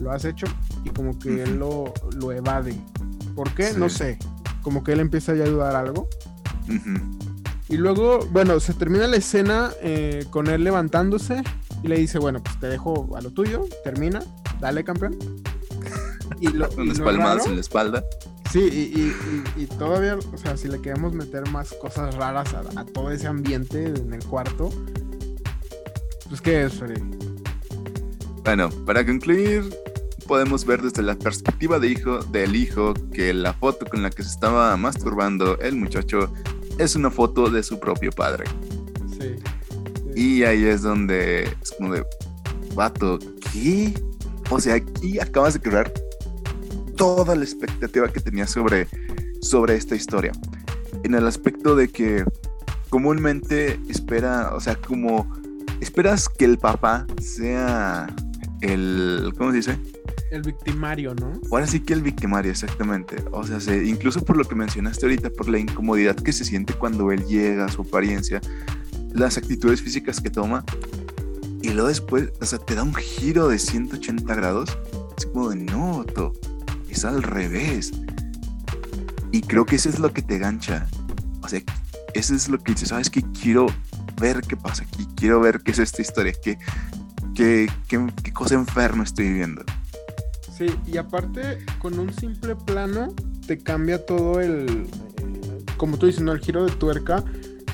lo 0.00 0.10
has 0.10 0.24
hecho 0.24 0.46
y 0.84 0.90
como 0.90 1.16
que 1.18 1.44
él 1.44 1.58
lo, 1.58 1.94
lo, 2.16 2.32
evade. 2.32 2.74
¿Por 3.36 3.52
qué? 3.54 3.72
No 3.76 3.88
sé. 3.88 4.18
Como 4.62 4.82
que 4.82 4.92
él 4.92 5.00
empieza 5.00 5.32
a 5.32 5.36
ayudar 5.36 5.76
algo. 5.76 6.08
Y 7.68 7.76
luego, 7.76 8.20
bueno, 8.32 8.58
se 8.60 8.74
termina 8.74 9.06
la 9.06 9.18
escena 9.18 9.70
eh, 9.82 10.24
con 10.30 10.48
él 10.48 10.64
levantándose 10.64 11.42
y 11.82 11.88
le 11.88 11.98
dice, 11.98 12.18
bueno, 12.18 12.42
pues 12.42 12.58
te 12.58 12.66
dejo 12.66 13.14
a 13.16 13.20
lo 13.20 13.30
tuyo, 13.30 13.66
termina, 13.84 14.20
dale 14.58 14.82
campeón. 14.84 15.16
Y 16.40 16.48
lo, 16.48 16.68
Unas 16.76 17.00
palmadas 17.00 17.46
en 17.46 17.54
la 17.54 17.60
espalda. 17.60 18.04
Sí, 18.50 19.12
y, 19.56 19.66
todavía, 19.66 20.16
o 20.16 20.38
sea, 20.38 20.56
si 20.56 20.68
le 20.68 20.80
queremos 20.80 21.12
meter 21.12 21.48
más 21.50 21.74
cosas 21.74 22.14
raras 22.14 22.54
a, 22.54 22.84
todo 22.86 23.10
ese 23.10 23.26
ambiente 23.26 23.88
en 23.88 24.14
el 24.14 24.24
cuarto, 24.24 24.70
pues 26.28 26.40
¿qué 26.40 26.64
es, 26.64 26.72
Freddy? 26.74 27.02
Bueno, 28.44 28.70
para 28.86 29.04
concluir, 29.04 29.68
podemos 30.26 30.64
ver 30.64 30.80
desde 30.80 31.02
la 31.02 31.14
perspectiva 31.14 31.78
de 31.78 31.88
hijo, 31.88 32.20
del 32.20 32.56
hijo 32.56 32.94
que 33.12 33.34
la 33.34 33.52
foto 33.52 33.84
con 33.84 34.02
la 34.02 34.08
que 34.08 34.22
se 34.22 34.30
estaba 34.30 34.74
masturbando 34.78 35.58
el 35.58 35.76
muchacho 35.76 36.32
es 36.78 36.96
una 36.96 37.10
foto 37.10 37.50
de 37.50 37.62
su 37.62 37.78
propio 37.78 38.10
padre. 38.12 38.44
Sí. 39.18 39.36
Y 40.14 40.44
ahí 40.44 40.64
es 40.64 40.82
donde 40.82 41.42
es 41.42 41.72
como 41.76 41.92
de, 41.92 42.06
vato, 42.74 43.18
¿qué? 43.52 43.92
O 44.48 44.58
sea, 44.58 44.76
aquí 44.76 45.20
acabas 45.20 45.54
de 45.54 45.60
crear 45.60 45.92
toda 46.98 47.34
la 47.36 47.44
expectativa 47.44 48.08
que 48.08 48.20
tenía 48.20 48.46
sobre, 48.46 48.88
sobre 49.40 49.76
esta 49.76 49.94
historia. 49.94 50.32
En 51.04 51.14
el 51.14 51.26
aspecto 51.26 51.76
de 51.76 51.88
que 51.88 52.24
comúnmente 52.90 53.80
espera, 53.88 54.54
o 54.54 54.60
sea, 54.60 54.74
como 54.74 55.32
esperas 55.80 56.28
que 56.28 56.44
el 56.44 56.58
papá 56.58 57.06
sea 57.22 58.14
el, 58.60 59.32
¿cómo 59.38 59.52
se 59.52 59.56
dice? 59.56 59.78
El 60.32 60.42
victimario, 60.42 61.14
¿no? 61.14 61.32
Ahora 61.50 61.66
sí 61.66 61.80
que 61.80 61.94
el 61.94 62.02
victimario, 62.02 62.50
exactamente. 62.50 63.16
O 63.30 63.44
sea, 63.46 63.76
incluso 63.76 64.22
por 64.24 64.36
lo 64.36 64.44
que 64.44 64.56
mencionaste 64.56 65.06
ahorita, 65.06 65.30
por 65.30 65.48
la 65.48 65.58
incomodidad 65.58 66.16
que 66.16 66.32
se 66.32 66.44
siente 66.44 66.74
cuando 66.74 67.12
él 67.12 67.24
llega, 67.26 67.68
su 67.68 67.82
apariencia, 67.82 68.40
las 69.12 69.38
actitudes 69.38 69.80
físicas 69.80 70.20
que 70.20 70.30
toma, 70.30 70.64
y 71.62 71.70
luego 71.70 71.88
después, 71.88 72.30
o 72.40 72.44
sea, 72.44 72.58
te 72.58 72.74
da 72.74 72.82
un 72.82 72.94
giro 72.94 73.48
de 73.48 73.58
180 73.58 74.34
grados. 74.34 74.76
Es 75.16 75.26
como 75.26 75.50
de, 75.50 75.56
no, 75.56 76.04
es 76.98 77.04
al 77.04 77.22
revés. 77.22 77.92
Y 79.30 79.42
creo 79.42 79.64
que 79.64 79.76
eso 79.76 79.88
es 79.88 79.98
lo 79.98 80.12
que 80.12 80.22
te 80.22 80.38
gancha. 80.38 80.86
O 81.42 81.48
sea, 81.48 81.62
eso 82.14 82.34
es 82.34 82.48
lo 82.48 82.58
que 82.58 82.72
dices, 82.72 82.88
¿sabes 82.88 83.08
qué? 83.08 83.22
Quiero 83.40 83.66
ver 84.20 84.40
qué 84.40 84.56
pasa 84.56 84.82
aquí, 84.82 85.06
quiero 85.14 85.40
ver 85.40 85.60
qué 85.60 85.70
es 85.70 85.78
esta 85.78 86.02
historia, 86.02 86.32
qué, 86.42 86.58
qué, 87.34 87.70
qué, 87.86 88.04
qué 88.22 88.32
cosa 88.32 88.56
enferma 88.56 89.04
estoy 89.04 89.28
viviendo. 89.28 89.62
Sí, 90.56 90.66
y 90.86 90.96
aparte, 90.96 91.64
con 91.78 91.98
un 92.00 92.12
simple 92.12 92.56
plano, 92.56 93.14
te 93.46 93.58
cambia 93.58 94.04
todo 94.04 94.40
el. 94.40 94.88
Como 95.76 95.98
tú 95.98 96.06
dices, 96.06 96.22
¿no? 96.22 96.32
El 96.32 96.40
giro 96.40 96.64
de 96.64 96.72
tuerca 96.72 97.22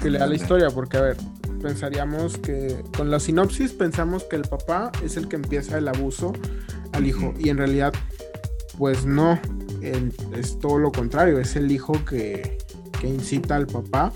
que 0.02 0.10
le 0.10 0.18
da 0.18 0.26
la 0.26 0.34
historia. 0.34 0.68
Porque, 0.68 0.98
a 0.98 1.00
ver, 1.00 1.16
pensaríamos 1.62 2.36
que. 2.36 2.84
Con 2.94 3.10
la 3.10 3.20
sinopsis, 3.20 3.72
pensamos 3.72 4.24
que 4.24 4.36
el 4.36 4.42
papá 4.42 4.92
es 5.02 5.16
el 5.16 5.28
que 5.28 5.36
empieza 5.36 5.78
el 5.78 5.88
abuso 5.88 6.34
al 6.92 7.06
hijo. 7.06 7.32
Y 7.38 7.48
en 7.48 7.56
realidad, 7.56 7.94
pues 8.78 9.06
no. 9.06 9.40
es 9.80 10.58
todo 10.58 10.78
lo 10.78 10.92
contrario. 10.92 11.38
Es 11.38 11.56
el 11.56 11.70
hijo 11.70 11.92
que, 12.04 12.58
que 13.00 13.08
incita 13.08 13.56
al 13.56 13.66
papá. 13.66 14.12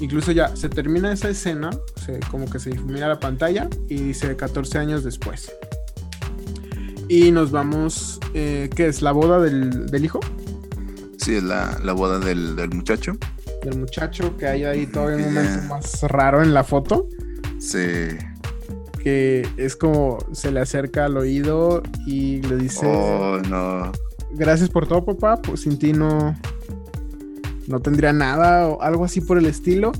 Incluso 0.00 0.32
ya 0.32 0.56
se 0.56 0.68
termina 0.68 1.12
esa 1.12 1.28
escena, 1.28 1.70
como 2.30 2.50
que 2.50 2.58
se 2.58 2.70
difumina 2.70 3.06
la 3.06 3.20
pantalla 3.20 3.68
y 3.88 3.96
dice 3.96 4.34
14 4.34 4.78
años 4.78 5.04
después. 5.04 5.52
Y 7.08 7.30
nos 7.30 7.50
vamos, 7.50 8.18
eh, 8.34 8.68
¿qué 8.74 8.86
es? 8.88 9.02
¿La 9.02 9.12
boda 9.12 9.38
del, 9.38 10.04
hijo? 10.04 10.18
Sí, 11.18 11.36
es 11.36 11.42
la, 11.42 11.76
boda 11.92 12.18
del, 12.18 12.56
muchacho. 12.72 13.12
Del 13.62 13.78
muchacho, 13.78 14.36
que 14.36 14.46
hay 14.46 14.64
ahí 14.64 14.86
todavía 14.86 15.26
un 15.26 15.34
momento 15.34 15.62
más 15.68 16.02
raro 16.02 16.42
en 16.42 16.52
la 16.52 16.64
foto. 16.64 17.08
Sí. 17.60 18.08
Que 19.02 19.46
es 19.56 19.76
como 19.76 20.18
se 20.32 20.52
le 20.52 20.60
acerca 20.60 21.06
al 21.06 21.16
oído 21.16 21.82
y 22.06 22.42
le 22.42 22.56
dice... 22.56 22.86
Oh, 22.86 23.38
no. 23.48 23.90
Gracias 24.32 24.70
por 24.70 24.86
todo, 24.86 25.04
papá. 25.04 25.42
Pues 25.42 25.60
sin 25.60 25.78
ti 25.78 25.92
no, 25.92 26.36
no 27.66 27.80
tendría 27.80 28.12
nada 28.12 28.68
o 28.68 28.80
algo 28.82 29.04
así 29.04 29.20
por 29.20 29.38
el 29.38 29.46
estilo. 29.46 29.92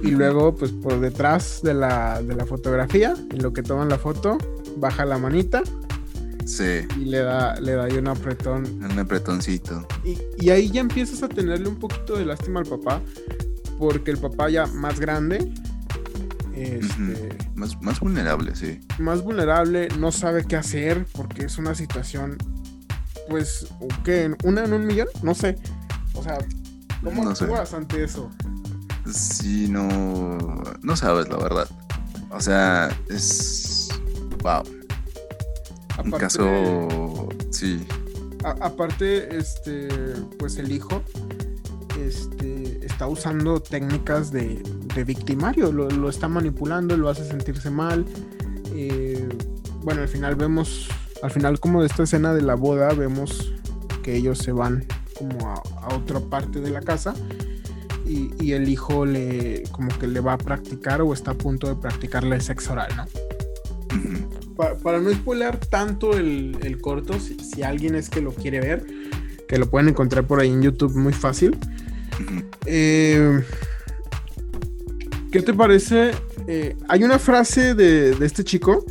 Y 0.00 0.12
luego, 0.12 0.54
pues 0.54 0.70
por 0.70 1.00
detrás 1.00 1.60
de 1.62 1.74
la, 1.74 2.22
de 2.22 2.34
la 2.34 2.46
fotografía, 2.46 3.14
en 3.30 3.42
lo 3.42 3.52
que 3.52 3.62
toman 3.62 3.88
la 3.88 3.98
foto, 3.98 4.38
baja 4.76 5.04
la 5.04 5.18
manita 5.18 5.62
Sí. 6.48 6.88
Y 6.96 7.04
le 7.04 7.18
da, 7.18 7.60
le 7.60 7.72
da 7.72 7.84
ahí 7.84 7.98
un 7.98 8.08
apretón. 8.08 8.64
Un 8.82 8.98
apretoncito. 8.98 9.86
Y, 10.02 10.48
ahí 10.48 10.70
ya 10.70 10.80
empiezas 10.80 11.22
a 11.22 11.28
tenerle 11.28 11.68
un 11.68 11.76
poquito 11.76 12.16
de 12.16 12.24
lástima 12.24 12.60
al 12.60 12.66
papá. 12.66 13.02
Porque 13.78 14.10
el 14.10 14.16
papá 14.16 14.48
ya 14.48 14.66
más 14.66 14.98
grande. 14.98 15.52
Este, 16.62 17.36
más, 17.54 17.80
más 17.82 18.00
vulnerable, 18.00 18.54
sí. 18.56 18.80
Más 18.98 19.22
vulnerable, 19.22 19.88
no 19.98 20.12
sabe 20.12 20.44
qué 20.44 20.56
hacer. 20.56 21.06
Porque 21.12 21.46
es 21.46 21.58
una 21.58 21.74
situación. 21.74 22.36
Pues, 23.28 23.66
¿qué? 24.04 24.34
¿Una 24.44 24.64
en 24.64 24.72
un 24.72 24.86
millón? 24.86 25.08
No 25.22 25.34
sé. 25.34 25.56
O 26.14 26.22
sea, 26.22 26.38
¿cómo 27.02 27.24
no 27.24 27.30
actúas 27.30 27.74
ante 27.74 28.04
eso? 28.04 28.30
Sí, 29.12 29.68
no. 29.68 30.38
No 30.82 30.96
sabes, 30.96 31.28
la 31.28 31.36
verdad. 31.36 31.68
O 32.30 32.40
sea, 32.40 32.88
es. 33.08 33.88
Wow 34.42 34.62
un 36.04 36.10
caso, 36.12 37.28
sí. 37.50 37.86
aparte, 38.60 39.36
este, 39.36 39.88
pues 40.38 40.56
el 40.58 40.70
hijo 40.70 41.02
este, 41.98 42.84
está 42.84 43.06
usando 43.08 43.60
técnicas 43.60 44.30
de, 44.30 44.62
victimario, 45.04 45.72
lo, 45.72 46.08
está 46.08 46.28
manipulando, 46.28 46.96
lo 46.96 47.08
hace 47.08 47.24
sentirse 47.24 47.70
mal. 47.70 48.04
Eh, 48.74 49.28
bueno, 49.82 50.02
al 50.02 50.08
final 50.08 50.36
vemos, 50.36 50.88
al 51.22 51.30
final 51.30 51.60
como 51.60 51.80
de 51.80 51.86
esta 51.86 52.02
escena 52.02 52.34
de 52.34 52.42
la 52.42 52.54
boda, 52.54 52.92
vemos 52.92 53.52
que 54.02 54.16
ellos 54.16 54.38
se 54.38 54.52
van 54.52 54.86
como 55.18 55.48
a, 55.48 55.94
otra 55.94 56.20
parte 56.20 56.60
de 56.60 56.70
la 56.70 56.80
casa. 56.80 57.14
Y, 58.06 58.52
el 58.52 58.70
hijo 58.70 59.04
le 59.04 59.64
como 59.70 59.90
que 59.98 60.06
le 60.06 60.20
va 60.20 60.32
a 60.32 60.38
practicar 60.38 61.02
o 61.02 61.12
está 61.12 61.32
a 61.32 61.34
punto 61.34 61.68
de 61.68 61.74
practicarle 61.74 62.40
sexo 62.40 62.72
oral, 62.72 62.88
¿no? 62.96 63.04
para, 64.82 64.98
no 64.98 65.12
spoiler 65.12 65.58
tanto 65.58 66.16
el, 66.16 66.78
corto, 66.80 67.18
si, 67.20 67.62
alguien 67.62 67.94
es 67.94 68.08
que 68.08 68.22
lo 68.22 68.32
quiere 68.32 68.60
ver, 68.60 68.86
que 69.46 69.58
lo 69.58 69.68
pueden 69.68 69.90
encontrar 69.90 70.26
por 70.26 70.40
ahí 70.40 70.48
en 70.48 70.62
YouTube 70.62 70.96
muy 70.96 71.12
fácil. 71.12 71.56
Eh, 72.70 73.40
¿Qué 75.30 75.42
te 75.42 75.54
parece? 75.54 76.12
Eh, 76.46 76.76
hay 76.88 77.04
una 77.04 77.18
frase 77.18 77.74
de, 77.74 78.16
este 78.24 78.44
chico. 78.44 78.84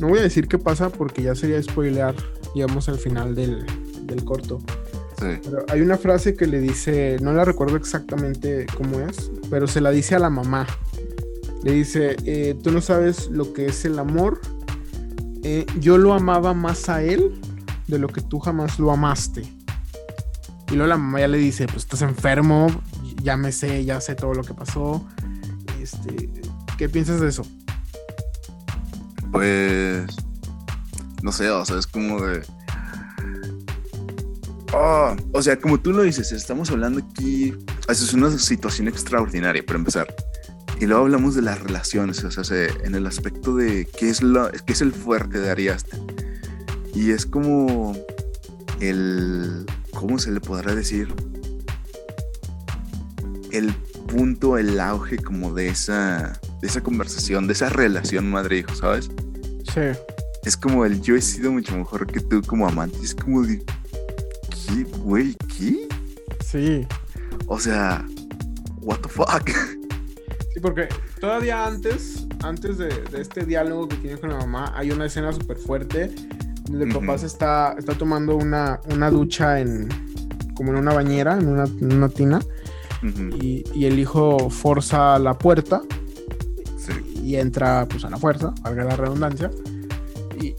No 0.00 0.08
voy 0.08 0.18
a 0.18 0.22
decir 0.22 0.48
qué 0.48 0.58
pasa 0.58 0.90
porque 0.90 1.22
ya 1.22 1.34
sería 1.34 1.62
spoilear, 1.62 2.14
digamos, 2.54 2.88
al 2.88 2.98
final 2.98 3.34
del, 3.34 3.64
corto. 4.24 4.60
Pero 5.18 5.64
hay 5.68 5.80
una 5.80 5.96
frase 5.96 6.34
que 6.34 6.46
le 6.46 6.60
dice, 6.60 7.16
no 7.22 7.32
la 7.32 7.44
recuerdo 7.44 7.76
exactamente 7.76 8.66
cómo 8.76 9.00
es, 9.00 9.30
pero 9.48 9.66
se 9.66 9.80
la 9.80 9.90
dice 9.90 10.14
a 10.14 10.18
la 10.18 10.28
mamá. 10.28 10.66
Le 11.62 11.72
dice, 11.72 12.16
eh, 12.26 12.54
tú 12.62 12.70
no 12.70 12.80
sabes 12.80 13.28
lo 13.30 13.54
que 13.54 13.66
es 13.66 13.84
el 13.86 13.98
amor 13.98 14.40
eh, 15.46 15.66
yo 15.78 15.98
lo 15.98 16.14
amaba 16.14 16.54
más 16.54 16.88
a 16.88 17.02
él 17.02 17.38
de 17.86 17.98
lo 17.98 18.08
que 18.08 18.22
tú 18.22 18.38
jamás 18.38 18.78
lo 18.78 18.90
amaste. 18.90 19.42
Y 20.70 20.74
luego 20.74 20.86
la 20.86 20.96
mamá 20.96 21.20
ya 21.20 21.28
le 21.28 21.36
dice, 21.36 21.66
pues 21.66 21.82
estás 21.84 22.00
enfermo, 22.00 22.68
ya 23.22 23.36
me 23.36 23.52
sé, 23.52 23.84
ya 23.84 24.00
sé 24.00 24.14
todo 24.14 24.32
lo 24.32 24.42
que 24.42 24.54
pasó. 24.54 25.06
Este, 25.84 26.30
¿Qué 26.78 26.88
piensas 26.88 27.20
de 27.20 27.28
eso? 27.28 27.46
Pues, 29.30 30.06
no 31.22 31.30
sé, 31.30 31.50
o 31.50 31.62
sea, 31.62 31.78
es 31.78 31.86
como 31.86 32.22
de... 32.22 32.40
Oh, 34.72 35.14
o 35.32 35.42
sea, 35.42 35.60
como 35.60 35.78
tú 35.78 35.92
lo 35.92 36.02
dices, 36.02 36.32
estamos 36.32 36.70
hablando 36.70 37.02
aquí, 37.02 37.52
es 37.86 38.14
una 38.14 38.30
situación 38.38 38.88
extraordinaria 38.88 39.62
para 39.62 39.78
empezar. 39.78 40.06
Y 40.80 40.86
luego 40.86 41.02
hablamos 41.02 41.34
de 41.34 41.42
las 41.42 41.62
relaciones, 41.62 42.24
o 42.24 42.30
sea, 42.30 42.66
en 42.82 42.94
el 42.94 43.06
aspecto 43.06 43.54
de 43.54 43.86
qué 43.98 44.08
es, 44.08 44.22
lo, 44.22 44.50
qué 44.50 44.72
es 44.72 44.80
el 44.80 44.90
fuerte 44.90 45.38
de 45.38 45.50
Ariaste. 45.50 45.98
Y 46.94 47.10
es 47.10 47.26
como 47.26 47.94
el, 48.80 49.66
¿cómo 49.92 50.18
se 50.18 50.30
le 50.30 50.40
podrá 50.40 50.74
decir? 50.74 51.14
El 53.52 53.74
punto, 54.14 54.58
el 54.58 54.78
auge 54.78 55.16
como 55.16 55.52
de 55.52 55.68
esa, 55.68 56.38
de 56.60 56.68
esa 56.68 56.80
conversación, 56.80 57.46
de 57.46 57.52
esa 57.54 57.68
relación 57.68 58.30
madre-hijo, 58.30 58.74
¿sabes? 58.74 59.10
Sí. 59.72 59.98
Es 60.44 60.56
como 60.56 60.84
el 60.84 61.02
yo 61.02 61.16
he 61.16 61.20
sido 61.20 61.50
mucho 61.50 61.76
mejor 61.76 62.06
que 62.06 62.20
tú 62.20 62.40
como 62.42 62.68
amante. 62.68 62.98
Es 63.02 63.14
como 63.14 63.42
de, 63.42 63.58
¿qué, 64.50 64.84
güey? 64.98 65.34
¿Qué? 65.56 65.88
Sí. 66.44 66.86
O 67.46 67.58
sea, 67.58 68.06
what 68.82 68.98
the 68.98 69.08
fuck? 69.08 69.50
Sí, 70.52 70.60
porque 70.60 70.88
todavía 71.20 71.66
antes, 71.66 72.26
antes 72.44 72.78
de, 72.78 72.90
este 73.18 73.44
diálogo 73.44 73.88
que 73.88 73.96
tiene 73.96 74.18
con 74.18 74.30
la 74.30 74.36
mamá, 74.36 74.72
hay 74.76 74.92
una 74.92 75.06
escena 75.06 75.32
súper 75.32 75.56
fuerte 75.56 76.14
donde 76.64 76.84
el 76.84 76.92
papá 76.92 77.18
se 77.18 77.26
está, 77.26 77.74
está 77.76 77.94
tomando 77.94 78.36
una, 78.36 78.80
una 78.88 79.10
ducha 79.10 79.60
en 79.60 79.88
como 80.54 80.70
en 80.70 80.78
una 80.78 80.92
bañera, 80.92 81.38
en 81.38 81.48
una, 81.48 82.08
tina. 82.08 82.40
Y, 83.40 83.64
y 83.74 83.84
el 83.84 83.98
hijo 83.98 84.48
forza 84.50 85.18
la 85.18 85.36
puerta 85.36 85.82
Sí. 86.78 87.20
y 87.22 87.36
entra 87.36 87.86
pues 87.88 88.04
a 88.04 88.10
la 88.10 88.16
fuerza, 88.18 88.52
valga 88.62 88.84
la 88.84 88.96
redundancia. 88.96 89.50
Y, 90.40 90.54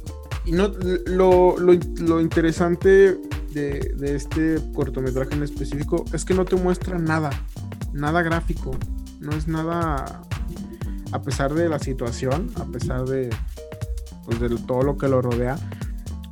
y 0.45 0.51
no, 0.51 0.69
lo, 1.07 1.57
lo, 1.59 1.73
lo 1.99 2.21
interesante 2.21 3.17
de, 3.53 3.93
de 3.95 4.15
este 4.15 4.57
cortometraje 4.73 5.33
en 5.35 5.43
específico 5.43 6.03
es 6.13 6.25
que 6.25 6.33
no 6.33 6.45
te 6.45 6.55
muestra 6.55 6.97
nada, 6.97 7.29
nada 7.93 8.21
gráfico, 8.23 8.71
no 9.19 9.31
es 9.33 9.47
nada, 9.47 10.23
a 11.11 11.21
pesar 11.21 11.53
de 11.53 11.69
la 11.69 11.79
situación, 11.79 12.51
a 12.59 12.65
pesar 12.65 13.05
de, 13.05 13.29
pues, 14.25 14.39
de 14.39 14.49
todo 14.49 14.81
lo 14.83 14.97
que 14.97 15.07
lo 15.07 15.21
rodea, 15.21 15.57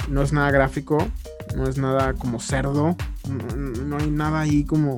no 0.10 0.22
es 0.24 0.34
nada 0.34 0.50
gráfico, 0.52 0.98
no 1.56 1.68
es 1.68 1.78
nada 1.78 2.14
como 2.14 2.40
cerdo, 2.40 2.96
no, 3.30 3.56
no 3.58 3.98
hay 3.98 4.10
nada 4.10 4.42
ahí 4.42 4.64
como 4.66 4.98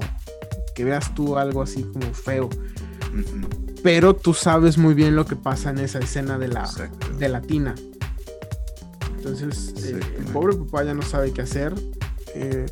que 0.75 0.83
veas 0.83 1.15
tú 1.15 1.37
algo 1.37 1.61
así 1.63 1.83
como 1.83 2.13
feo 2.13 2.49
pero 3.81 4.15
tú 4.15 4.33
sabes 4.33 4.77
muy 4.77 4.93
bien 4.93 5.15
lo 5.15 5.25
que 5.25 5.35
pasa 5.35 5.69
en 5.69 5.77
esa 5.79 5.99
escena 5.99 6.37
de 6.39 6.47
la, 6.47 6.61
Exacto. 6.61 7.07
de 7.19 7.29
la 7.29 7.39
tina. 7.41 7.75
Entonces, 9.17 9.73
eh, 9.85 9.99
el 10.17 10.23
pobre 10.25 10.55
papá 10.55 10.83
ya 10.83 10.93
no 10.93 11.01
sabe 11.03 11.31
qué 11.31 11.41
hacer. 11.43 11.73
eh, 12.33 12.65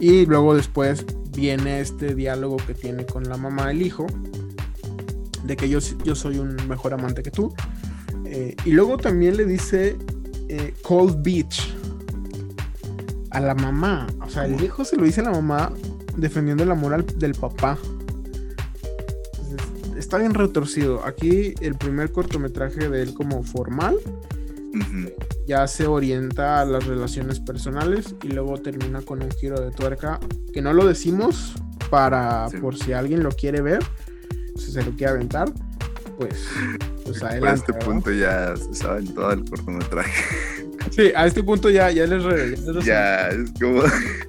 y 0.00 0.26
luego 0.26 0.54
después 0.56 1.06
viene 1.30 1.80
este 1.80 2.14
diálogo 2.16 2.56
que 2.56 2.74
tiene 2.74 3.06
con 3.06 3.22
la 3.28 3.36
mamá 3.36 3.68
del 3.68 3.82
hijo, 3.82 4.06
de 5.44 5.56
que 5.56 5.68
yo, 5.68 5.78
yo 6.04 6.16
soy 6.16 6.38
un 6.38 6.56
mejor 6.68 6.92
amante 6.92 7.22
que 7.22 7.30
tú. 7.30 7.54
eh, 8.24 8.56
y 8.64 8.72
luego 8.72 8.96
también 8.98 9.36
le 9.36 9.44
dice 9.44 9.96
Cold 10.82 11.22
Beach 11.22 11.72
a 13.30 13.40
la 13.40 13.54
mamá. 13.54 14.06
O 14.26 14.28
sea, 14.28 14.44
el 14.46 14.62
hijo 14.62 14.84
se 14.84 14.96
lo 14.96 15.04
dice 15.04 15.20
a 15.20 15.24
la 15.24 15.30
mamá 15.30 15.72
defendiendo 16.16 16.64
la 16.64 16.74
moral 16.74 17.04
del 17.16 17.34
papá. 17.34 17.78
Entonces, 19.50 19.96
está 19.98 20.18
bien 20.18 20.34
retorcido. 20.34 21.04
Aquí 21.06 21.54
el 21.60 21.74
primer 21.76 22.12
cortometraje 22.12 22.88
de 22.88 23.02
él 23.02 23.14
como 23.14 23.42
formal 23.42 23.96
ya 25.46 25.66
se 25.66 25.86
orienta 25.86 26.60
a 26.62 26.64
las 26.64 26.86
relaciones 26.86 27.40
personales 27.40 28.14
y 28.22 28.28
luego 28.28 28.56
termina 28.58 29.02
con 29.02 29.22
un 29.22 29.30
giro 29.32 29.60
de 29.60 29.70
tuerca 29.70 30.18
que 30.54 30.62
no 30.62 30.72
lo 30.72 30.86
decimos 30.86 31.54
para 31.90 32.48
Sí. 32.48 32.56
por 32.56 32.78
si 32.78 32.92
alguien 32.94 33.22
lo 33.22 33.30
quiere 33.32 33.60
ver, 33.60 33.84
si 34.56 34.70
se 34.72 34.82
lo 34.82 34.92
quiere 34.92 35.12
aventar, 35.12 35.52
pues, 36.18 36.46
pues 37.04 37.18
Para 37.20 37.32
adelante. 37.32 37.60
este 37.60 37.72
¿verdad? 37.72 37.86
punto 37.86 38.10
ya 38.12 38.56
se 38.56 38.74
sabe 38.74 39.02
todo 39.08 39.30
el 39.32 39.44
cortometraje. 39.50 40.61
Sí, 40.94 41.10
a 41.16 41.26
este 41.26 41.42
punto 41.42 41.70
ya, 41.70 41.90
ya 41.90 42.06
les, 42.06 42.22
re- 42.22 42.38
ya 42.38 42.44
les 42.50 42.66
resumí 42.66 42.84
ya, 42.84 43.28
es 43.28 43.50
como. 43.60 43.82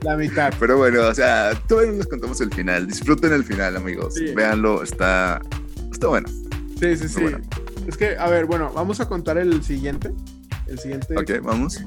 la 0.04 0.16
mitad. 0.18 0.54
Pero 0.60 0.78
bueno, 0.78 1.04
o 1.08 1.14
sea, 1.14 1.52
todavía 1.68 1.92
no 1.92 1.98
les 1.98 2.08
contamos 2.08 2.40
el 2.42 2.54
final. 2.54 2.88
Disfruten 2.88 3.34
el 3.34 3.44
final, 3.44 3.76
amigos. 3.76 4.14
Sí. 4.16 4.34
Véanlo, 4.34 4.82
está. 4.82 5.42
Está 5.92 6.08
bueno. 6.08 6.30
Sí, 6.80 6.96
sí, 6.98 7.08
sí. 7.10 7.22
Bueno. 7.22 7.40
Es 7.88 7.98
que, 7.98 8.16
a 8.18 8.30
ver, 8.30 8.46
bueno, 8.46 8.72
vamos 8.74 9.00
a 9.02 9.10
contar 9.10 9.38
el 9.38 9.62
siguiente. 9.64 10.12
El 10.68 10.80
siguiente 10.80 11.18
Ok, 11.18 11.44
vamos. 11.44 11.84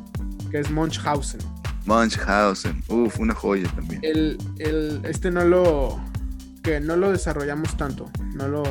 que 0.51 0.59
es 0.61 0.71
Munchhausen. 0.71 1.41
Munchhausen. 1.87 2.83
Uf, 2.89 3.19
una 3.19 3.35
joya 3.35 3.69
también. 3.75 4.01
El, 4.05 4.37
el, 4.59 5.01
este 5.05 5.31
no 5.31 5.45
lo 5.45 5.99
que 6.63 6.81
no 6.81 6.97
lo 6.97 7.13
desarrollamos 7.13 7.77
tanto. 7.77 8.11
No 8.35 8.47
lo 8.49 8.63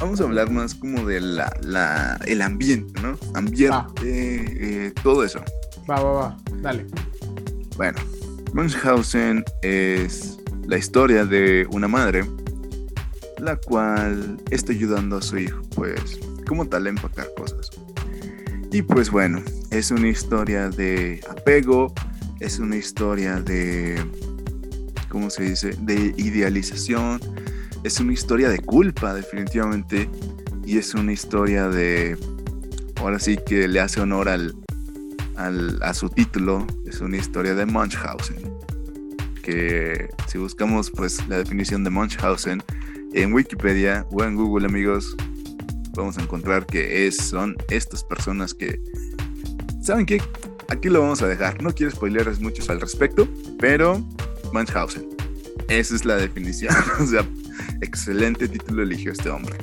Vamos 0.00 0.20
a 0.20 0.24
hablar 0.24 0.50
más 0.50 0.74
como 0.74 1.04
de 1.06 1.20
la, 1.20 1.52
la, 1.62 2.20
el 2.26 2.40
ambiente, 2.42 3.00
¿no? 3.02 3.18
Ambiente, 3.34 3.74
Ah. 3.76 3.86
eh, 4.04 4.92
todo 5.02 5.24
eso. 5.24 5.40
va, 5.90 6.00
va, 6.00 6.12
va. 6.12 6.36
Dale. 6.60 6.86
Bueno, 7.76 7.98
Munchausen 8.54 9.44
es 9.62 10.38
la 10.66 10.78
historia 10.78 11.24
de 11.24 11.66
una 11.70 11.88
madre 11.88 12.24
la 13.38 13.56
cual 13.56 14.36
está 14.50 14.72
ayudando 14.72 15.16
a 15.18 15.22
su 15.22 15.38
hijo, 15.38 15.62
pues, 15.74 16.18
como 16.46 16.66
tal, 16.66 16.86
a 16.86 16.88
empacar 16.90 17.28
cosas. 17.36 17.70
Y 18.72 18.82
pues 18.82 19.10
bueno, 19.10 19.40
es 19.70 19.90
una 19.92 20.08
historia 20.08 20.68
de 20.68 21.20
apego, 21.30 21.94
es 22.40 22.58
una 22.58 22.76
historia 22.76 23.40
de, 23.40 23.96
¿cómo 25.08 25.30
se 25.30 25.44
dice? 25.44 25.76
De 25.80 26.12
idealización, 26.16 27.20
es 27.84 28.00
una 28.00 28.12
historia 28.12 28.48
de 28.48 28.58
culpa, 28.58 29.14
definitivamente, 29.14 30.08
y 30.64 30.78
es 30.78 30.94
una 30.94 31.12
historia 31.12 31.68
de, 31.68 32.16
ahora 32.96 33.18
sí 33.18 33.38
que 33.46 33.68
le 33.68 33.80
hace 33.80 34.00
honor 34.00 34.28
al, 34.28 34.54
al- 35.36 35.78
a 35.82 35.94
su 35.94 36.08
título, 36.08 36.66
es 36.86 37.00
una 37.00 37.16
historia 37.16 37.54
de 37.54 37.66
Munchausen. 37.66 38.36
Que 39.42 40.08
si 40.26 40.36
buscamos 40.38 40.90
pues 40.90 41.26
la 41.28 41.38
definición 41.38 41.82
de 41.84 41.90
Munchausen 41.90 42.62
en 43.14 43.32
Wikipedia 43.32 44.04
o 44.10 44.22
en 44.22 44.34
Google 44.36 44.66
amigos, 44.66 45.16
vamos 45.96 46.18
a 46.18 46.22
encontrar 46.22 46.66
que 46.66 47.06
es, 47.06 47.16
son 47.16 47.56
estas 47.70 48.04
personas 48.04 48.52
que, 48.52 48.78
¿saben 49.82 50.04
qué? 50.04 50.20
Aquí 50.68 50.90
lo 50.90 51.00
vamos 51.00 51.22
a 51.22 51.26
dejar. 51.28 51.62
No 51.62 51.74
quiero 51.74 51.90
spoileres 51.92 52.40
muchos 52.40 52.68
al 52.68 52.78
respecto, 52.80 53.26
pero 53.58 54.04
Munchausen. 54.52 55.08
Esa 55.68 55.94
es 55.96 56.04
la 56.04 56.16
definición. 56.16 56.74
o 57.00 57.06
sea, 57.06 57.26
excelente 57.80 58.48
título 58.48 58.82
eligió 58.82 59.12
este 59.12 59.30
hombre. 59.30 59.56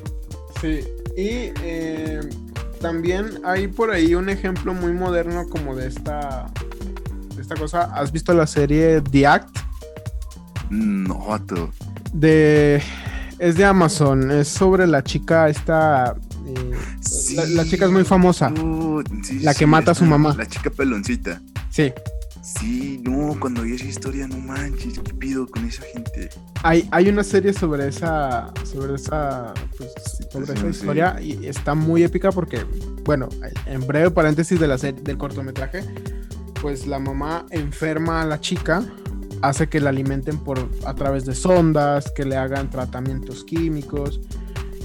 Sí. 0.62 0.80
Y 1.17 1.51
eh, 1.63 2.19
también 2.82 3.39
hay 3.45 3.67
por 3.67 3.91
ahí 3.91 4.15
un 4.15 4.30
ejemplo 4.30 4.73
muy 4.73 4.93
moderno 4.93 5.47
como 5.49 5.75
de 5.75 5.88
esta 5.88 6.51
de 7.36 7.41
esta 7.41 7.56
cosa. 7.56 7.84
¿Has 7.95 8.12
visto 8.12 8.34
la 8.34 8.47
serie 8.47 9.01
The 9.01 9.28
Act? 9.28 9.58
No, 10.69 11.19
vato. 11.28 11.71
De 12.13 12.82
es 13.39 13.56
de 13.56 13.65
Amazon. 13.65 14.32
Es 14.32 14.47
sobre 14.47 14.88
la 14.88 15.04
chica 15.04 15.49
esta. 15.49 16.15
eh, 16.47 16.71
Sí. 17.01 17.36
la, 17.36 17.45
la 17.45 17.65
chica 17.65 17.86
es 17.86 17.91
muy 17.91 18.04
famosa. 18.04 18.49
No, 18.49 19.01
sí, 19.23 19.39
La 19.39 19.54
que 19.54 19.60
sí, 19.60 19.65
mata 19.65 19.91
a 19.91 19.95
su 19.95 20.06
mamá. 20.06 20.34
La 20.38 20.45
chica 20.47 20.69
peloncita. 20.69 21.41
Sí. 21.69 21.93
Sí, 22.45 23.01
no, 23.03 23.36
cuando 23.39 23.63
vi 23.63 23.73
esa 23.73 23.86
historia, 23.86 24.27
no 24.27 24.38
manches, 24.38 24.99
¿qué 24.99 25.13
pido 25.15 25.47
con 25.47 25.65
esa 25.65 25.81
gente? 25.81 26.29
Hay, 26.62 26.88
hay 26.91 27.10
una 27.10 27.23
serie 27.23 27.51
sobre 27.53 27.88
esa, 27.88 28.53
sobre 28.63 28.93
esa, 28.93 29.51
pues, 29.75 29.91
sobre 30.31 30.45
Sí, 30.45 30.51
esa 30.53 30.62
sí. 30.62 30.67
historia 30.67 31.17
y 31.19 31.47
está 31.47 31.73
muy 31.73 32.03
épica 32.03 32.31
porque, 32.31 32.63
bueno, 33.03 33.29
en 33.65 33.88
breve 33.88 34.12
paréntesis 34.12 34.60
de 34.60 34.67
la 34.67 34.77
serie, 34.77 35.01
del 35.01 35.17
cortometraje, 35.17 35.84
pues 36.62 36.86
la 36.86 36.99
mamá 36.99 37.47
enferma 37.49 38.21
a 38.21 38.25
la 38.25 38.39
chica, 38.39 38.84
hace 39.41 39.67
que 39.67 39.79
la 39.79 39.89
alimenten 39.89 40.38
por 40.38 40.69
a 40.86 40.93
través 40.93 41.25
de 41.25 41.34
sondas, 41.34 42.12
que 42.12 42.25
le 42.25 42.38
hagan 42.38 42.69
tratamientos 42.69 43.43
químicos 43.43 44.21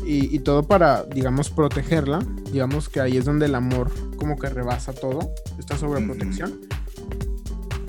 y, 0.06 0.34
y 0.34 0.38
todo 0.38 0.62
para, 0.62 1.04
digamos, 1.04 1.50
protegerla. 1.50 2.20
Digamos 2.50 2.88
que 2.88 3.00
ahí 3.00 3.18
es 3.18 3.26
donde 3.26 3.44
el 3.46 3.54
amor 3.54 3.90
como 4.16 4.38
que 4.38 4.48
rebasa 4.48 4.94
todo, 4.94 5.30
esta 5.58 5.76
sobreprotección. 5.76 6.58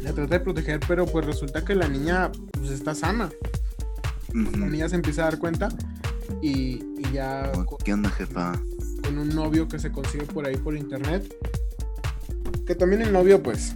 La 0.03 0.13
trata 0.13 0.35
de 0.35 0.39
proteger, 0.39 0.79
pero 0.87 1.05
pues 1.05 1.25
resulta 1.25 1.63
que 1.63 1.75
la 1.75 1.87
niña 1.87 2.31
pues 2.53 2.71
está 2.71 2.95
sana 2.95 3.29
la 4.33 4.65
niña 4.67 4.87
se 4.87 4.95
empieza 4.95 5.23
a 5.23 5.25
dar 5.25 5.39
cuenta 5.39 5.67
y, 6.41 6.49
y 6.97 7.03
ya 7.13 7.51
Oh, 7.53 7.65
con, 7.65 7.77
¿Qué 7.79 7.91
onda, 7.93 8.09
jefa? 8.09 8.53
con 9.03 9.17
un 9.17 9.27
novio 9.29 9.67
que 9.67 9.77
se 9.77 9.91
consigue 9.91 10.23
por 10.25 10.45
ahí 10.47 10.55
por 10.55 10.75
internet. 10.77 11.33
Que 12.65 12.73
también 12.75 13.01
el 13.01 13.11
novio, 13.11 13.43
pues, 13.43 13.73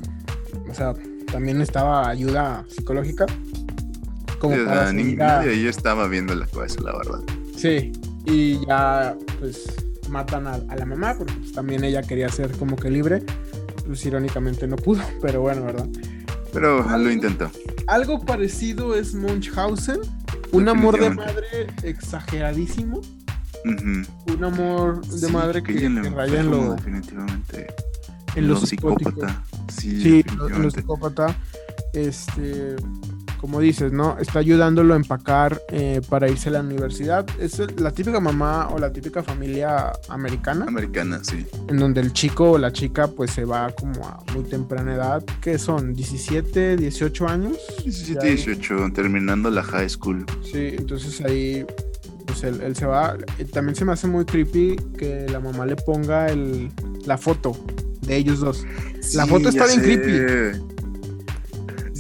o 0.70 0.74
sea, 0.74 0.94
también 1.30 1.60
estaba 1.60 2.08
ayuda 2.08 2.64
psicológica. 2.70 3.26
Como 4.40 4.56
Sí, 4.56 4.62
o 4.62 4.66
para 4.66 4.84
sea, 4.86 4.94
ni- 4.94 5.04
seguir 5.04 5.24
a- 5.24 5.28
nadie 5.40 5.52
ahí 5.52 5.68
estaba 5.68 6.08
viendo 6.08 6.34
la 6.34 6.48
cabeza, 6.48 6.80
la 6.82 6.96
verdad. 6.98 7.20
Sí, 7.58 7.92
y 8.26 8.66
ya, 8.66 9.18
pues, 9.40 9.66
matan 10.10 10.48
a, 10.48 10.54
a 10.54 10.76
la 10.78 10.86
mamá 10.86 11.16
porque 11.18 11.34
pues, 11.34 11.52
también 11.52 11.84
ella 11.84 12.02
quería 12.02 12.30
ser 12.30 12.52
como 12.58 12.78
que 12.78 12.90
libre. 12.90 13.24
Pues 13.86 14.06
irónicamente 14.06 14.66
no 14.68 14.78
pudo, 14.78 15.02
pero 15.22 15.42
bueno, 15.42 15.64
¿verdad? 15.64 15.88
Pero 16.56 16.98
lo 16.98 17.12
intentó. 17.12 17.52
Algo 17.88 18.26
parecido 18.26 18.96
es 18.96 19.14
Munchausen. 19.14 20.00
Un 20.52 20.70
amor 20.70 20.98
de 21.00 21.10
madre 21.12 21.68
exageradísimo. 21.84 23.02
Un 23.66 24.44
amor 24.44 25.06
de 25.06 25.28
Sí, 25.28 25.34
madre 25.34 25.62
que, 25.62 25.86
en 25.86 25.96
lo 25.96 26.02
que 26.04 26.10
raya 26.12 26.40
en 26.40 26.52
lo, 26.52 26.74
definitivamente. 26.76 27.68
en 28.36 28.48
lo 28.48 28.56
psicópata. 28.58 29.44
Sí, 29.68 30.02
Sí, 30.02 30.26
lo, 30.38 30.72
psicópata. 30.72 31.36
Este, 31.94 32.76
como 33.40 33.60
dices, 33.60 33.92
¿no? 33.92 34.18
Está 34.20 34.40
ayudándolo 34.40 34.94
a 34.94 34.98
empacar 34.98 35.62
eh, 35.70 36.02
para 36.10 36.30
irse 36.30 36.50
a 36.50 36.54
la 36.54 36.62
universidad. 36.62 37.26
Es 37.40 37.60
la 37.80 37.92
típica 37.92 38.20
mamá 38.20 38.70
o 38.70 38.80
la 38.80 38.92
típica 38.92 39.24
familia 39.24 39.92
americana, 40.10 40.66
Americana, 40.68 41.20
sí. 41.24 41.46
en 41.68 41.78
donde 41.78 42.02
el 42.02 42.14
chico 42.14 42.52
o 42.52 42.58
la 42.58 42.72
chica 42.72 43.08
pues 43.08 43.32
se 43.32 43.46
va 43.46 43.72
como 43.72 44.06
a 44.08 44.24
muy 44.34 44.44
temprana 44.44 44.96
edad, 44.96 45.24
que 45.42 45.58
son 45.60 45.94
17, 45.94 46.78
18 46.78 47.28
años. 47.28 47.58
17, 47.84 48.14
Ya- 48.14 48.22
18, 48.36 48.92
terminando 48.94 49.50
la 49.50 49.64
high 49.64 49.90
school. 49.90 50.26
Sí, 50.44 50.74
entonces 50.78 51.22
ahí 51.22 51.66
pues 52.26 52.44
él, 52.44 52.62
él 52.62 52.76
se 52.76 52.86
va. 52.86 53.18
También 53.54 53.76
se 53.76 53.86
me 53.86 53.94
hace 53.94 54.08
muy 54.08 54.26
creepy 54.26 54.76
que 54.98 55.28
la 55.30 55.40
mamá 55.40 55.66
le 55.66 55.76
ponga 55.76 56.28
el, 56.28 56.72
la 57.06 57.18
foto 57.18 57.56
de 58.02 58.18
ellos 58.18 58.40
dos. 58.40 58.66
La 59.14 59.26
foto 59.28 59.50
está 59.50 59.66
bien 59.68 59.82
sé. 59.82 60.00
creepy. 60.02 60.75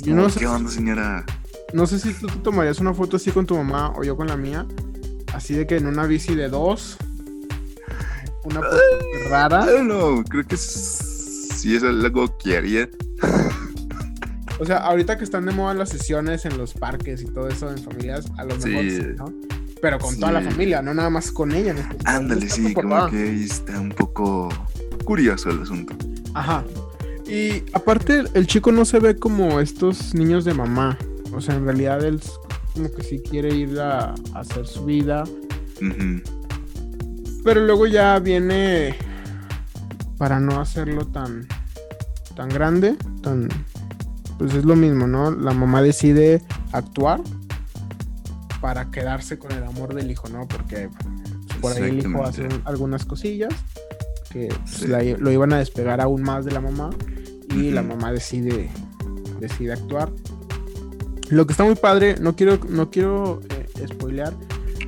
Yo 0.06 0.16
no 0.16 0.30
sé- 0.30 0.40
¿Qué 0.40 0.48
onda, 0.48 0.70
señora? 0.72 1.26
no 1.74 1.88
sé 1.88 2.00
si 2.00 2.14
tú 2.14 2.28
te 2.28 2.38
tomarías 2.38 2.80
una 2.80 2.94
foto 2.94 3.18
así 3.18 3.32
con 3.32 3.46
tu 3.46 3.56
mamá 3.56 3.92
o 3.98 4.04
yo 4.04 4.16
con 4.16 4.28
la 4.28 4.38
mía. 4.38 4.66
Así 5.34 5.54
de 5.56 5.68
que 5.68 5.78
en 5.78 5.88
una 5.88 6.06
bici 6.06 6.36
de 6.36 6.48
dos. 6.50 6.98
Una 8.46 8.62
foto 8.62 8.78
rara. 9.30 9.66
No, 9.84 10.24
creo 10.24 10.46
que 10.46 10.56
sí 10.58 11.76
es 11.76 11.84
algo 11.84 12.38
que 12.38 12.58
haría. 12.58 12.88
O 14.60 14.66
sea, 14.66 14.78
ahorita 14.78 15.18
que 15.18 15.26
están 15.26 15.46
de 15.46 15.52
moda 15.52 15.74
las 15.74 15.90
sesiones 15.90 16.46
en 16.46 16.58
los 16.58 16.74
parques 16.74 17.22
y 17.24 17.26
todo 17.26 17.50
eso 17.50 17.70
en 17.70 17.78
familias, 17.80 18.26
a 18.38 18.46
lo 18.46 18.56
mejor 18.56 18.62
sí, 18.84 19.02
¿no? 19.18 19.34
Pero 19.82 20.00
con 20.00 20.18
toda 20.18 20.32
la 20.32 20.42
familia, 20.42 20.82
no 20.82 20.94
nada 20.94 21.10
más 21.10 21.32
con 21.32 21.52
ella. 21.52 21.76
Ándale, 22.06 22.50
sí, 22.50 22.74
como 22.74 23.08
que 23.10 23.44
está 23.44 23.80
un 23.80 23.90
poco 23.90 24.48
curioso 25.04 25.50
el 25.50 25.62
asunto. 25.64 25.94
Ajá. 26.34 26.64
Y 27.28 27.64
aparte, 27.74 28.24
el 28.34 28.48
chico 28.48 28.72
no 28.72 28.86
se 28.86 29.00
ve 29.00 29.16
como 29.16 29.60
estos 29.60 30.14
niños 30.14 30.46
de 30.46 30.54
mamá. 30.54 30.98
O 31.34 31.42
sea, 31.42 31.56
en 31.56 31.66
realidad 31.66 32.04
él 32.04 32.22
como 32.74 32.92
que 32.92 33.04
sí 33.04 33.20
quiere 33.20 33.56
ir 33.56 33.80
a, 33.80 34.14
hacer 34.34 34.68
su 34.68 34.86
vida. 34.86 35.24
Pero 37.44 37.62
luego 37.66 37.88
ya 37.88 38.20
viene 38.20 38.96
para 40.18 40.40
no 40.40 40.60
hacerlo 40.60 41.06
tan 41.06 41.48
tan 42.36 42.50
grande, 42.50 42.96
tan 43.22 43.50
pues 44.38 44.54
es 44.54 44.66
lo 44.66 44.76
mismo, 44.76 45.08
¿no? 45.08 45.32
La 45.32 45.54
mamá 45.54 45.82
decide 45.82 46.42
actuar 46.74 47.22
para 48.60 48.92
quedarse 48.92 49.40
con 49.40 49.52
el 49.54 49.64
amor 49.64 49.94
del 49.94 50.12
hijo, 50.12 50.28
¿no? 50.30 50.48
Porque 50.48 50.90
por 51.62 51.74
ahí 51.74 51.84
el 51.84 52.00
hijo 52.00 52.24
hace 52.24 52.48
algunas 52.66 53.06
cosillas 53.06 53.54
que 54.36 54.50
pues, 54.50 55.20
lo 55.22 55.32
iban 55.32 55.54
a 55.54 55.60
despegar 55.60 56.02
aún 56.02 56.22
más 56.22 56.44
de 56.44 56.52
la 56.52 56.60
mamá 56.60 56.90
y 57.52 57.72
la 57.72 57.82
mamá 57.82 58.12
decide 58.12 58.70
decide 59.40 59.72
actuar. 59.72 60.12
Lo 61.30 61.48
que 61.48 61.54
está 61.54 61.64
muy 61.64 61.76
padre, 61.76 62.16
no 62.20 62.36
quiero 62.36 62.60
no 62.68 62.92
quiero 62.92 63.40
eh, 63.50 63.88
spoilear, 63.88 64.34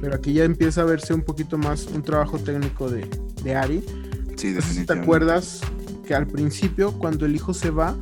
pero 0.02 0.16
aquí 0.16 0.34
ya 0.34 0.44
empieza 0.44 0.82
a 0.82 0.84
verse 0.84 1.14
un 1.14 1.22
poquito 1.22 1.58
más 1.58 1.88
un 1.88 2.04
trabajo 2.04 2.38
técnico 2.38 2.90
de, 2.90 3.08
de 3.42 3.56
Ari. 3.56 3.84
Sí. 4.36 4.54
Si 4.62 4.86
te 4.86 4.94
acuerdas 4.94 5.62
que 6.06 6.14
al 6.14 6.28
principio 6.28 6.92
cuando 6.92 7.26
el 7.26 7.34
hijo 7.34 7.54
se 7.54 7.70
va 7.70 7.96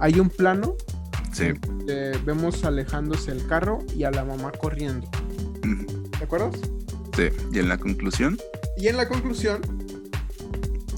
hay 0.00 0.18
un 0.18 0.28
plano 0.28 0.74
Sí. 1.32 1.52
vemos 2.26 2.64
alejándose 2.64 3.30
el 3.30 3.46
carro 3.46 3.78
y 3.94 4.02
a 4.02 4.10
la 4.10 4.24
mamá 4.24 4.50
corriendo. 4.50 5.08
¿De 5.62 6.24
acuerdo? 6.24 6.50
Sí. 7.16 7.28
¿Y 7.52 7.60
en 7.60 7.68
la 7.68 7.78
conclusión? 7.78 8.36
Y 8.76 8.88
en 8.88 8.96
la 8.96 9.08
conclusión 9.08 9.60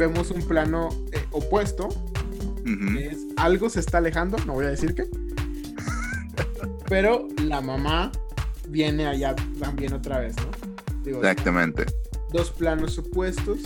vemos 0.00 0.30
un 0.30 0.42
plano 0.42 0.88
eh, 1.12 1.22
opuesto. 1.30 1.88
es, 2.98 3.18
algo 3.36 3.68
se 3.68 3.80
está 3.80 3.98
alejando, 3.98 4.38
no 4.46 4.54
voy 4.54 4.64
a 4.64 4.70
decir 4.70 4.94
qué. 4.94 5.04
pero 6.88 7.28
la 7.44 7.60
mamá 7.60 8.10
viene 8.68 9.06
allá 9.06 9.36
también 9.58 9.92
otra 9.92 10.20
vez, 10.20 10.34
¿no? 10.36 11.18
Exactamente. 11.18 11.84
Dos 12.32 12.50
planos 12.50 12.98
opuestos 12.98 13.58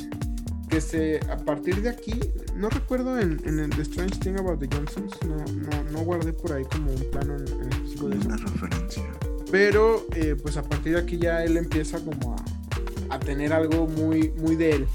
que 0.68 0.80
se, 0.80 1.20
a 1.30 1.36
partir 1.36 1.82
de 1.82 1.90
aquí, 1.90 2.18
no 2.56 2.68
recuerdo 2.68 3.20
en, 3.20 3.40
en 3.44 3.70
The 3.70 3.82
Strange 3.82 4.18
Thing 4.18 4.36
About 4.38 4.58
the 4.58 4.68
Johnsons, 4.74 5.14
no, 5.22 5.36
no, 5.36 5.90
no 5.92 5.98
guardé 6.00 6.32
por 6.32 6.52
ahí 6.52 6.64
como 6.64 6.90
un 6.90 7.10
plano 7.12 7.36
en, 7.36 7.46
en 7.46 7.72
específico 7.72 8.08
de 8.08 8.16
Una 8.26 8.36
referencia. 8.36 9.04
Pero 9.52 10.04
eh, 10.16 10.34
pues 10.40 10.56
a 10.56 10.64
partir 10.64 10.94
de 10.94 11.00
aquí 11.00 11.16
ya 11.16 11.44
él 11.44 11.56
empieza 11.56 12.00
como 12.00 12.34
a, 12.34 13.14
a 13.14 13.20
tener 13.20 13.52
algo 13.52 13.86
muy, 13.86 14.30
muy 14.30 14.56
de 14.56 14.70
él. 14.72 14.88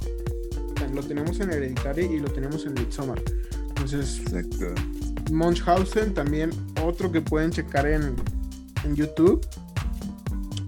Lo 0.93 1.04
tenemos 1.04 1.39
en 1.39 1.52
Hereditary 1.52 2.06
y 2.06 2.19
lo 2.19 2.30
tenemos 2.30 2.65
en 2.65 2.73
Midsommar. 2.73 3.21
Entonces, 3.69 4.19
Exacto. 4.19 4.73
Munchausen 5.32 6.13
también, 6.13 6.52
otro 6.84 7.12
que 7.12 7.21
pueden 7.21 7.52
checar 7.52 7.88
en, 7.88 8.15
en 8.84 8.95
YouTube. 8.95 9.45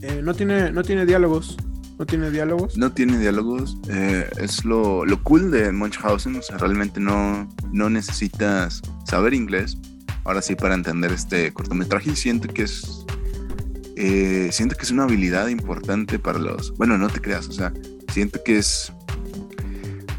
Eh, 0.01 0.21
no, 0.23 0.33
tiene, 0.33 0.71
no 0.71 0.83
tiene 0.83 1.05
diálogos, 1.05 1.57
no 2.01 2.07
tiene 2.07 2.31
diálogos. 2.31 2.77
No 2.79 2.91
tiene 2.91 3.19
diálogos. 3.19 3.77
Eh, 3.87 4.27
es 4.37 4.65
lo, 4.65 5.05
lo, 5.05 5.21
cool 5.21 5.51
de 5.51 5.71
Munchausen. 5.71 6.35
O 6.35 6.41
sea, 6.41 6.57
realmente 6.57 6.99
no, 6.99 7.47
no 7.71 7.91
necesitas 7.91 8.81
saber 9.05 9.35
inglés. 9.35 9.77
Ahora 10.23 10.41
sí, 10.41 10.55
para 10.55 10.73
entender 10.73 11.11
este 11.11 11.53
cortometraje. 11.53 12.09
Y 12.09 12.15
siento 12.15 12.47
que 12.47 12.63
es. 12.63 13.05
Eh, 13.97 14.49
siento 14.51 14.75
que 14.75 14.81
es 14.81 14.89
una 14.89 15.03
habilidad 15.03 15.49
importante 15.49 16.17
para 16.17 16.39
los. 16.39 16.75
Bueno, 16.75 16.97
no 16.97 17.07
te 17.07 17.21
creas. 17.21 17.47
O 17.47 17.51
sea, 17.51 17.71
siento 18.11 18.43
que 18.43 18.57
es. 18.57 18.91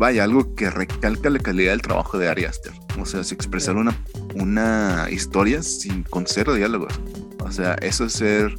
Vaya, 0.02 0.24
algo 0.24 0.56
que 0.56 0.68
recalca 0.68 1.30
la 1.30 1.38
calidad 1.38 1.70
del 1.70 1.80
trabajo 1.80 2.18
de 2.18 2.28
Ari 2.28 2.44
Aster. 2.44 2.72
O 3.00 3.06
sea, 3.06 3.20
es 3.20 3.30
expresar 3.30 3.76
una, 3.76 3.96
una 4.34 5.06
historia 5.12 5.62
sin, 5.62 6.02
con 6.02 6.26
cero 6.26 6.54
diálogos. 6.54 6.92
O 7.38 7.52
sea, 7.52 7.74
eso 7.74 8.06
es 8.06 8.14
ser 8.14 8.52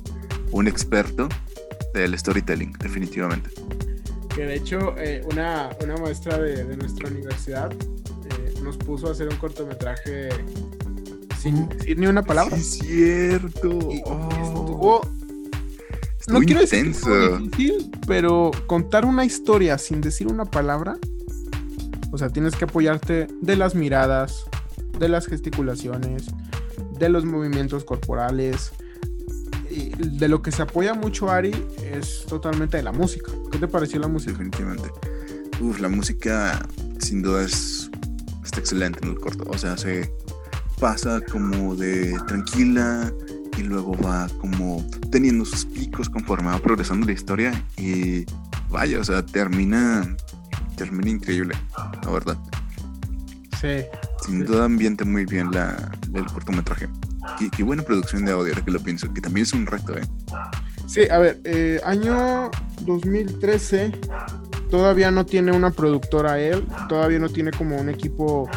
un 0.52 0.70
experto 0.70 1.28
del 1.94 2.18
storytelling, 2.18 2.72
definitivamente. 2.80 3.50
Que 4.34 4.46
de 4.46 4.56
hecho, 4.56 4.96
eh, 4.98 5.22
una, 5.30 5.72
una, 5.84 5.98
maestra 5.98 6.38
de, 6.38 6.64
de 6.64 6.78
nuestra 6.78 7.10
universidad 7.10 7.74
eh, 7.74 8.54
nos 8.64 8.78
puso 8.78 9.10
a 9.10 9.12
hacer 9.12 9.28
un 9.28 9.36
cortometraje 9.36 10.30
sin 11.42 11.68
decir 11.68 12.00
ni 12.00 12.08
una 12.08 12.24
palabra. 12.24 12.56
Sí, 12.56 12.62
es 12.62 12.88
cierto. 12.88 13.68
Y 13.92 14.02
oh. 14.06 14.30
estuvo. 14.42 15.02
No 16.30 16.40
quiero 16.40 16.62
decir 16.62 16.96
que 16.96 17.38
difícil, 17.38 17.92
pero 18.08 18.52
contar 18.66 19.04
una 19.04 19.26
historia 19.26 19.78
sin 19.78 20.00
decir 20.00 20.28
una 20.28 20.46
palabra. 20.46 20.98
O 22.14 22.18
sea, 22.20 22.30
tienes 22.30 22.56
que 22.56 22.66
apoyarte 22.66 23.28
de 23.42 23.56
las 23.56 23.74
miradas, 23.74 24.46
de 25.00 25.10
las 25.10 25.26
gesticulaciones, 25.26 26.28
de 27.00 27.10
los 27.10 27.26
movimientos 27.26 27.84
corporales, 27.86 28.72
de 29.98 30.28
lo 30.28 30.44
que 30.44 30.52
se 30.52 30.62
apoya 30.62 30.94
mucho 30.94 31.32
Ari 31.32 31.52
es 31.82 32.24
totalmente 32.28 32.78
de 32.78 32.84
la 32.84 32.92
música. 32.92 33.32
¿Qué 33.52 33.58
te 33.58 33.68
pareció 33.68 34.00
la 34.00 34.08
música? 34.08 34.34
Definitivamente. 34.34 34.92
Uf, 35.60 35.80
la 35.80 35.90
música 35.90 36.64
sin 37.00 37.24
duda 37.24 37.46
es 37.46 37.90
está 38.44 38.60
excelente 38.60 39.00
en 39.02 39.10
el 39.10 39.20
corto. 39.20 39.46
O 39.50 39.58
sea, 39.58 39.76
se 39.76 40.14
pasa 40.80 41.20
como 41.20 41.76
de 41.76 42.16
tranquila 42.28 43.12
y 43.58 43.64
luego 43.64 43.98
va 43.98 44.30
como 44.40 44.88
teniendo 45.10 45.46
sus 45.46 45.66
picos 45.66 46.12
conforme 46.12 46.50
va 46.50 46.60
progresando 46.60 47.08
la 47.08 47.14
historia 47.14 47.66
y 47.76 48.24
vaya, 48.70 49.00
o 49.00 49.04
sea, 49.04 49.26
termina 49.26 50.16
termina 50.84 51.10
increíble, 51.10 51.56
la 52.04 52.12
verdad. 52.12 52.38
Sí. 53.62 53.86
Sin 54.26 54.40
sí. 54.40 54.44
duda 54.44 54.66
ambiente 54.66 55.06
muy 55.06 55.26
bien 55.26 55.52
la, 55.52 55.92
el 56.14 56.26
cortometraje. 56.26 56.90
Qué, 57.40 57.50
qué, 57.50 57.64
buena 57.64 57.84
producción 57.84 58.26
de 58.26 58.34
audio, 58.34 58.54
ahora 58.54 58.66
que 58.66 58.72
lo 58.72 58.80
pienso, 58.80 59.14
que 59.14 59.22
también 59.22 59.44
es 59.44 59.54
un 59.54 59.66
reto, 59.66 59.98
¿eh? 59.98 60.04
Sí, 60.86 61.02
a 61.10 61.18
ver, 61.18 61.40
eh, 61.46 61.80
año 61.86 62.52
2013, 62.82 63.92
todavía 64.70 65.12
no 65.12 65.26
tiene 65.26 65.52
una 65.54 65.72
productora 65.72 66.40
él, 66.40 66.68
todavía 66.90 67.20
no 67.20 67.30
tiene 67.30 67.52
como 67.52 67.78
un 67.78 67.90
equipo, 67.90 68.50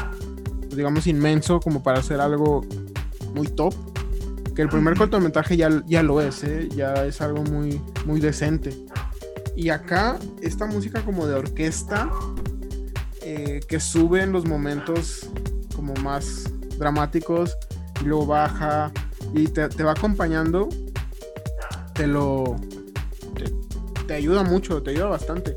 digamos, 0.74 1.06
inmenso 1.06 1.60
como 1.60 1.82
para 1.82 2.00
hacer 2.00 2.20
algo 2.20 2.66
muy 3.34 3.46
top. 3.48 3.74
Que 4.54 4.62
el 4.62 4.68
primer 4.68 4.96
cortometraje 4.96 5.56
ya, 5.56 5.68
ya 5.86 6.02
lo 6.02 6.20
es, 6.20 6.42
¿eh? 6.42 6.68
ya 6.74 7.04
es 7.04 7.20
algo 7.20 7.42
muy, 7.44 7.80
muy 8.06 8.20
decente. 8.20 8.74
Y 9.56 9.70
acá, 9.70 10.18
esta 10.42 10.66
música 10.66 11.02
como 11.02 11.26
de 11.26 11.34
orquesta, 11.34 12.10
eh, 13.22 13.60
que 13.66 13.80
sube 13.80 14.22
en 14.22 14.30
los 14.30 14.44
momentos 14.44 15.30
como 15.74 15.94
más 15.94 16.44
dramáticos, 16.78 17.56
y 18.02 18.04
luego 18.04 18.26
baja 18.26 18.92
y 19.34 19.48
te, 19.48 19.68
te 19.68 19.82
va 19.82 19.92
acompañando, 19.92 20.68
te 21.94 22.06
lo. 22.06 22.56
Te, 23.34 24.04
te, 24.06 24.14
ayuda 24.14 24.42
mucho, 24.42 24.82
te 24.82 24.90
ayuda 24.90 25.06
bastante. 25.06 25.56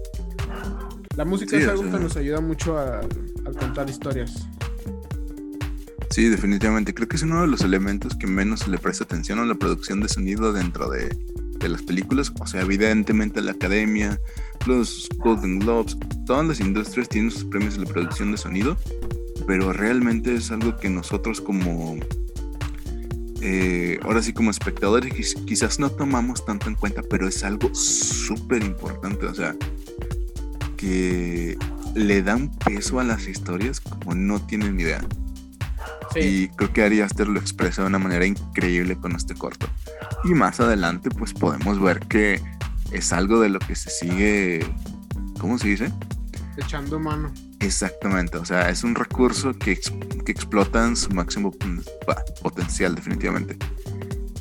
La 1.18 1.26
música 1.26 1.58
sí, 1.58 1.64
es 1.64 1.68
algo 1.68 1.82
o 1.82 1.84
sea, 1.84 1.98
que 1.98 2.04
nos 2.04 2.16
ayuda 2.16 2.40
mucho 2.40 2.78
a, 2.78 3.00
a, 3.00 3.52
contar 3.60 3.90
historias. 3.90 4.48
Sí, 6.10 6.30
definitivamente. 6.30 6.94
Creo 6.94 7.10
que 7.10 7.18
es 7.18 7.24
uno 7.24 7.42
de 7.42 7.48
los 7.48 7.62
elementos 7.62 8.16
que 8.16 8.28
menos 8.28 8.62
se 8.62 8.70
le 8.70 8.78
presta 8.78 9.04
atención 9.04 9.40
a 9.40 9.46
la 9.46 9.56
producción 9.56 10.00
de 10.00 10.08
sonido 10.08 10.54
dentro 10.54 10.90
de, 10.90 11.10
de 11.60 11.69
las 11.69 11.82
películas. 11.82 12.32
O 12.39 12.48
sea, 12.48 12.62
evidentemente 12.62 13.41
la 13.41 13.52
academia, 13.52 14.19
los 14.65 15.10
Golden 15.17 15.60
Globes, 15.60 15.98
todas 16.26 16.45
las 16.45 16.60
industrias 16.60 17.10
tienen 17.10 17.32
sus 17.32 17.45
premios 17.45 17.76
en 17.76 17.86
la 17.86 17.89
producción 17.89 18.32
de 18.32 18.38
sonido, 18.38 18.78
pero 19.48 19.74
realmente 19.74 20.36
es 20.36 20.52
algo 20.52 20.78
que 20.78 20.89
nosotros 20.89 21.41
como 21.41 21.98
eh, 23.41 24.00
ahora 24.04 24.22
sí 24.22 24.34
como 24.34 24.52
espectadores 24.52 25.36
quizás 25.45 25.80
no 25.80 25.89
tomamos 25.89 26.45
tanto 26.45 26.67
en 26.67 26.76
cuenta, 26.76 27.02
pero 27.10 27.28
es 27.28 27.43
algo 27.43 27.74
súper 27.74 28.63
importante, 28.63 29.26
o 29.28 29.34
sea, 29.34 29.56
que 30.76 31.58
le 31.95 32.22
dan 32.22 32.52
peso 32.58 33.00
a 33.00 33.04
las 33.04 33.28
historias 33.28 33.80
como 33.80 34.15
no 34.15 34.41
tienen 34.45 34.80
idea. 34.80 35.02
Sí. 36.13 36.19
Y 36.19 36.48
creo 36.50 36.74
que 36.74 36.84
Ari 36.84 37.02
Aster 37.02 37.28
lo 37.28 37.39
expresa 37.39 37.84
de 37.84 37.88
una 37.88 38.00
manera 38.00 38.26
increíble 38.26 38.95
con 38.98 39.15
este 39.15 39.36
corto. 39.36 39.69
Y 40.24 40.30
más 40.30 40.60
adelante 40.60 41.10
pues 41.10 41.34
podemos 41.34 41.80
ver 41.82 42.00
que 42.02 42.42
es 42.92 43.14
algo 43.14 43.40
de 43.40 43.50
lo 43.50 43.60
que 43.60 43.76
se 43.76 43.90
sigue, 43.90 44.66
¿cómo 45.40 45.58
se 45.58 45.70
dice? 45.70 45.92
Echando 46.58 47.00
mano. 47.00 47.32
Exactamente, 47.60 48.38
o 48.38 48.46
sea, 48.46 48.70
es 48.70 48.84
un 48.84 48.96
recurso 48.96 49.54
que, 49.54 49.80
que 50.26 50.32
explota 50.32 50.86
en 50.86 50.96
su 50.96 51.10
máximo 51.12 51.54
potencial, 52.42 52.96
definitivamente. 52.96 53.58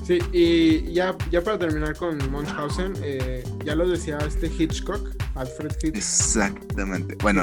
Sí, 0.09 0.21
y 0.33 0.93
ya, 0.95 1.15
ya 1.31 1.43
para 1.43 1.59
terminar 1.59 1.95
con 1.97 2.17
Munchausen, 2.31 2.95
eh, 3.03 3.45
ya 3.65 3.75
lo 3.75 3.87
decía 3.87 4.17
este 4.27 4.47
Hitchcock, 4.47 5.07
Alfred 5.35 5.73
Hitchcock. 5.73 5.97
Exactamente. 5.97 7.17
Bueno, 7.21 7.43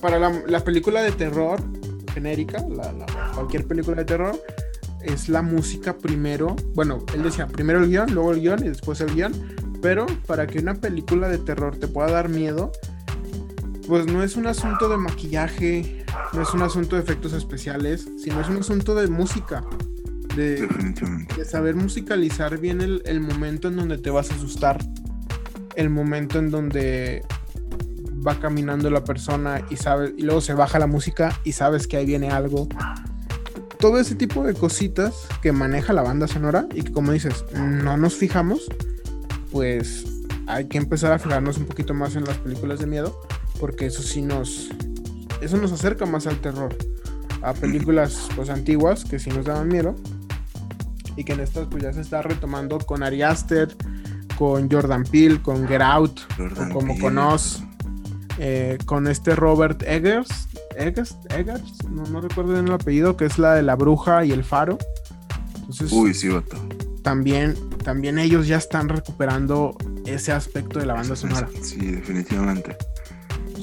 para, 0.00 0.18
la, 0.18 0.64
película 0.64 1.02
de 1.02 1.12
terror 1.12 1.60
genérica, 2.14 2.64
cualquier 3.34 3.66
película 3.66 3.98
de 3.98 4.04
terror, 4.06 4.40
es 5.06 5.28
la 5.28 5.42
música 5.42 5.96
primero. 5.98 6.56
Bueno, 6.74 7.04
él 7.14 7.22
decía 7.22 7.46
primero 7.46 7.82
el 7.82 7.88
guion, 7.88 8.12
luego 8.14 8.32
el 8.32 8.40
guion 8.40 8.64
y 8.64 8.68
después 8.68 9.00
el 9.00 9.14
guion. 9.14 9.32
Pero 9.82 10.06
para 10.26 10.46
que 10.46 10.58
una 10.58 10.74
película 10.74 11.28
de 11.28 11.38
terror 11.38 11.76
te 11.76 11.88
pueda 11.88 12.10
dar 12.10 12.28
miedo, 12.28 12.72
pues 13.86 14.06
no 14.06 14.22
es 14.22 14.36
un 14.36 14.46
asunto 14.46 14.88
de 14.88 14.96
maquillaje, 14.96 16.04
no 16.32 16.42
es 16.42 16.52
un 16.54 16.62
asunto 16.62 16.96
de 16.96 17.02
efectos 17.02 17.32
especiales, 17.32 18.08
sino 18.18 18.40
es 18.40 18.48
un 18.48 18.58
asunto 18.58 18.94
de 18.94 19.08
música. 19.08 19.64
De, 20.34 20.68
de 21.34 21.44
saber 21.46 21.76
musicalizar 21.76 22.58
bien 22.58 22.82
el, 22.82 23.00
el, 23.06 23.20
momento 23.20 23.68
en 23.68 23.76
donde 23.76 23.96
te 23.96 24.10
vas 24.10 24.30
a 24.30 24.34
asustar, 24.34 24.78
el 25.76 25.88
momento 25.88 26.38
en 26.38 26.50
donde 26.50 27.24
va 28.26 28.38
caminando 28.38 28.90
la 28.90 29.02
persona 29.02 29.62
y 29.70 29.76
sabe, 29.76 30.12
y 30.16 30.22
luego 30.22 30.42
se 30.42 30.52
baja 30.52 30.78
la 30.78 30.86
música 30.86 31.40
y 31.44 31.52
sabes 31.52 31.86
que 31.86 31.96
ahí 31.96 32.04
viene 32.04 32.30
algo. 32.30 32.68
Todo 33.78 33.98
ese 33.98 34.14
tipo 34.14 34.44
de 34.44 34.54
cositas 34.54 35.26
que 35.42 35.52
maneja 35.52 35.92
la 35.92 36.02
banda 36.02 36.26
sonora 36.28 36.66
y 36.74 36.82
que 36.82 36.92
como 36.92 37.12
dices, 37.12 37.44
no 37.54 37.96
nos 37.96 38.14
fijamos, 38.14 38.66
pues 39.52 40.06
hay 40.46 40.66
que 40.66 40.78
empezar 40.78 41.12
a 41.12 41.18
fijarnos 41.18 41.58
un 41.58 41.66
poquito 41.66 41.94
más 41.94 42.16
en 42.16 42.24
las 42.24 42.38
películas 42.38 42.78
de 42.78 42.86
miedo, 42.86 43.20
porque 43.60 43.86
eso 43.86 44.02
sí 44.02 44.22
nos 44.22 44.70
eso 45.40 45.58
nos 45.58 45.72
acerca 45.72 46.06
más 46.06 46.26
al 46.26 46.40
terror, 46.40 46.74
a 47.42 47.52
películas 47.52 48.28
pues 48.34 48.48
antiguas 48.48 49.04
que 49.04 49.18
sí 49.18 49.30
nos 49.30 49.44
daban 49.44 49.68
miedo 49.68 49.94
y 51.16 51.24
que 51.24 51.32
en 51.32 51.40
estas 51.40 51.66
pues 51.66 51.82
ya 51.82 51.92
se 51.92 52.00
está 52.00 52.22
retomando 52.22 52.78
con 52.78 53.02
Ari 53.02 53.22
Aster, 53.22 53.74
con 54.38 54.70
Jordan 54.70 55.04
Peele, 55.04 55.40
con 55.42 55.66
Get 55.66 55.80
Out, 55.80 56.20
como 56.72 56.98
con 56.98 57.18
eh, 58.38 58.78
con 58.84 59.06
este 59.06 59.34
Robert 59.34 59.82
Eggers, 59.82 60.48
Eggers, 60.76 61.16
Eggers, 61.30 61.84
no, 61.90 62.20
recuerdo 62.20 62.52
bien 62.52 62.66
el 62.66 62.72
apellido, 62.72 63.16
que 63.16 63.24
es 63.24 63.38
la 63.38 63.54
de 63.54 63.62
la 63.62 63.74
bruja 63.74 64.24
y 64.24 64.32
el 64.32 64.44
faro. 64.44 64.78
Entonces, 65.56 65.90
Uy, 65.92 66.14
sí, 66.14 66.28
También 67.02 67.54
también 67.86 68.18
ellos 68.18 68.48
ya 68.48 68.56
están 68.56 68.88
recuperando 68.88 69.76
ese 70.06 70.32
aspecto 70.32 70.80
de 70.80 70.86
la 70.86 70.94
banda 70.94 71.14
sonora. 71.14 71.48
Sí, 71.62 71.78
definitivamente. 71.78 72.76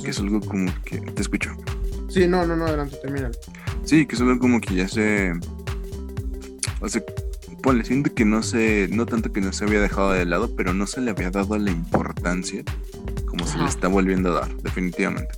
Que 0.01 0.11
es 0.11 0.19
algo 0.19 0.39
como 0.39 0.71
que. 0.85 0.99
Te 0.99 1.21
escucho. 1.21 1.51
Sí, 2.07 2.25
no, 2.25 2.45
no, 2.45 2.55
no, 2.55 2.65
adelante, 2.65 2.95
termina. 3.01 3.31
Sí, 3.83 4.05
que 4.05 4.15
es 4.15 4.21
algo 4.21 4.39
como 4.39 4.61
que 4.61 4.75
ya 4.75 4.87
se. 4.87 5.33
O 6.79 6.87
sea, 6.87 7.03
ponle, 7.61 7.83
siento 7.83 8.15
que 8.15 8.23
no 8.23 8.43
se. 8.43 8.87
No 8.93 9.05
tanto 9.05 9.33
que 9.33 9.41
no 9.41 9.51
se 9.51 9.65
había 9.65 9.81
dejado 9.81 10.13
de 10.13 10.25
lado, 10.25 10.55
pero 10.55 10.73
no 10.73 10.87
se 10.87 11.01
le 11.01 11.11
había 11.11 11.29
dado 11.29 11.57
la 11.57 11.71
importancia 11.71 12.63
como 13.25 13.45
se 13.45 13.57
le 13.57 13.65
está 13.65 13.89
volviendo 13.89 14.29
a 14.37 14.41
dar, 14.41 14.55
definitivamente. 14.61 15.35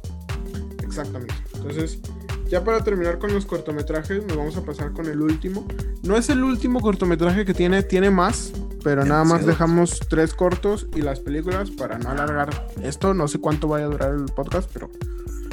Exactamente. 0.83 1.33
Entonces, 1.67 1.99
ya 2.47 2.63
para 2.63 2.83
terminar 2.83 3.17
con 3.17 3.33
los 3.33 3.45
cortometrajes, 3.45 4.23
nos 4.25 4.37
vamos 4.37 4.55
a 4.55 4.61
pasar 4.61 4.91
con 4.91 5.07
el 5.07 5.19
último. 5.19 5.65
No 6.03 6.15
es 6.15 6.29
el 6.29 6.43
último 6.43 6.79
cortometraje 6.79 7.43
que 7.43 7.55
tiene, 7.55 7.81
tiene 7.81 8.11
más, 8.11 8.53
pero 8.83 9.03
nada 9.03 9.23
más 9.23 9.45
dejamos 9.47 9.99
tres 10.07 10.35
cortos 10.35 10.87
y 10.95 11.01
las 11.01 11.19
películas 11.19 11.71
para 11.71 11.97
no 11.97 12.11
alargar 12.11 12.67
esto. 12.83 13.15
No 13.15 13.27
sé 13.27 13.39
cuánto 13.39 13.67
vaya 13.67 13.85
a 13.85 13.89
durar 13.89 14.13
el 14.13 14.25
podcast, 14.25 14.69
pero. 14.71 14.91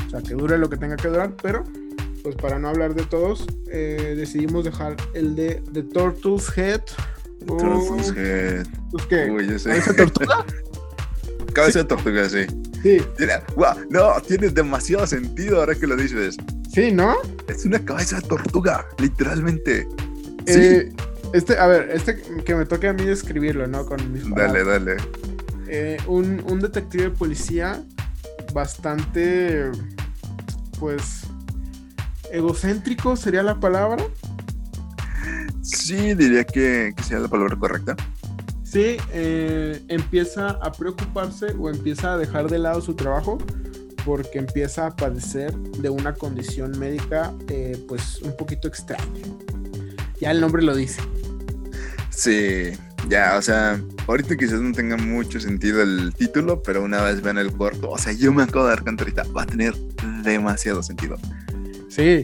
O 0.06 0.10
sea, 0.10 0.20
que 0.20 0.34
dure 0.34 0.58
lo 0.58 0.68
que 0.68 0.76
tenga 0.76 0.96
que 0.96 1.08
durar, 1.08 1.34
pero. 1.42 1.64
Pues 2.22 2.36
para 2.36 2.58
no 2.58 2.68
hablar 2.68 2.94
de 2.94 3.04
todos, 3.04 3.46
eh, 3.68 4.14
decidimos 4.16 4.64
dejar 4.64 4.96
el 5.14 5.34
de 5.34 5.62
The 5.72 5.82
Turtle's 5.82 6.56
Head. 6.56 6.82
Turtle's 7.46 8.14
Head. 8.14 8.66
Pues 8.90 9.06
qué? 9.06 9.30
Uy, 9.30 9.48
yo 9.48 9.58
sé. 9.58 9.70
¿Cabeza 9.70 9.96
tortuga? 9.96 10.44
Cabeza 11.52 11.80
de 11.80 11.84
tortuga, 11.84 12.28
sí. 12.28 12.46
Sí. 12.82 12.98
wow, 13.54 13.74
no, 13.90 14.20
tiene 14.26 14.48
demasiado 14.48 15.06
sentido 15.06 15.60
ahora 15.60 15.74
que 15.74 15.86
lo 15.86 15.96
dices. 15.96 16.36
Sí, 16.72 16.90
¿no? 16.90 17.16
Es 17.48 17.64
una 17.64 17.84
cabeza 17.84 18.16
de 18.16 18.22
tortuga, 18.28 18.84
literalmente. 18.98 19.86
Eh, 20.46 20.90
sí. 20.90 20.96
Este, 21.32 21.58
a 21.58 21.66
ver, 21.66 21.90
este 21.92 22.20
que 22.44 22.54
me 22.54 22.66
toque 22.66 22.88
a 22.88 22.92
mí 22.92 23.06
escribirlo, 23.08 23.66
¿no? 23.66 23.86
Con 23.86 24.12
mis 24.12 24.28
Dale, 24.34 24.64
dale. 24.64 24.96
Eh, 25.68 25.98
un, 26.06 26.42
un 26.46 26.60
detective 26.60 27.04
de 27.04 27.10
policía 27.10 27.82
bastante, 28.52 29.70
pues, 30.78 31.22
egocéntrico 32.30 33.16
sería 33.16 33.42
la 33.42 33.60
palabra. 33.60 34.04
Sí, 35.62 36.14
diría 36.14 36.44
que, 36.44 36.92
que 36.96 37.02
sería 37.02 37.20
la 37.20 37.28
palabra 37.28 37.56
correcta. 37.56 37.96
Sí, 38.72 38.96
eh, 39.12 39.82
empieza 39.88 40.52
a 40.52 40.72
preocuparse 40.72 41.48
o 41.58 41.68
empieza 41.68 42.14
a 42.14 42.16
dejar 42.16 42.48
de 42.48 42.58
lado 42.58 42.80
su 42.80 42.94
trabajo 42.94 43.36
porque 44.02 44.38
empieza 44.38 44.86
a 44.86 44.96
padecer 44.96 45.54
de 45.54 45.90
una 45.90 46.14
condición 46.14 46.78
médica 46.78 47.34
eh, 47.50 47.76
pues 47.86 48.22
un 48.22 48.34
poquito 48.34 48.68
extraña. 48.68 49.26
Ya 50.22 50.30
el 50.30 50.40
nombre 50.40 50.62
lo 50.62 50.74
dice. 50.74 51.02
Sí, 52.08 52.70
ya, 53.10 53.36
o 53.36 53.42
sea, 53.42 53.78
ahorita 54.06 54.38
quizás 54.38 54.62
no 54.62 54.72
tenga 54.72 54.96
mucho 54.96 55.38
sentido 55.38 55.82
el 55.82 56.14
título, 56.14 56.62
pero 56.62 56.82
una 56.82 57.02
vez 57.02 57.20
vean 57.20 57.36
el 57.36 57.52
corto, 57.52 57.90
o 57.90 57.98
sea, 57.98 58.14
yo 58.14 58.32
me 58.32 58.42
acabo 58.42 58.64
de 58.64 58.70
dar 58.70 58.82
cuenta 58.82 59.04
ahorita, 59.04 59.24
va 59.36 59.42
a 59.42 59.46
tener 59.46 59.74
demasiado 60.24 60.82
sentido. 60.82 61.18
Sí, 61.90 62.22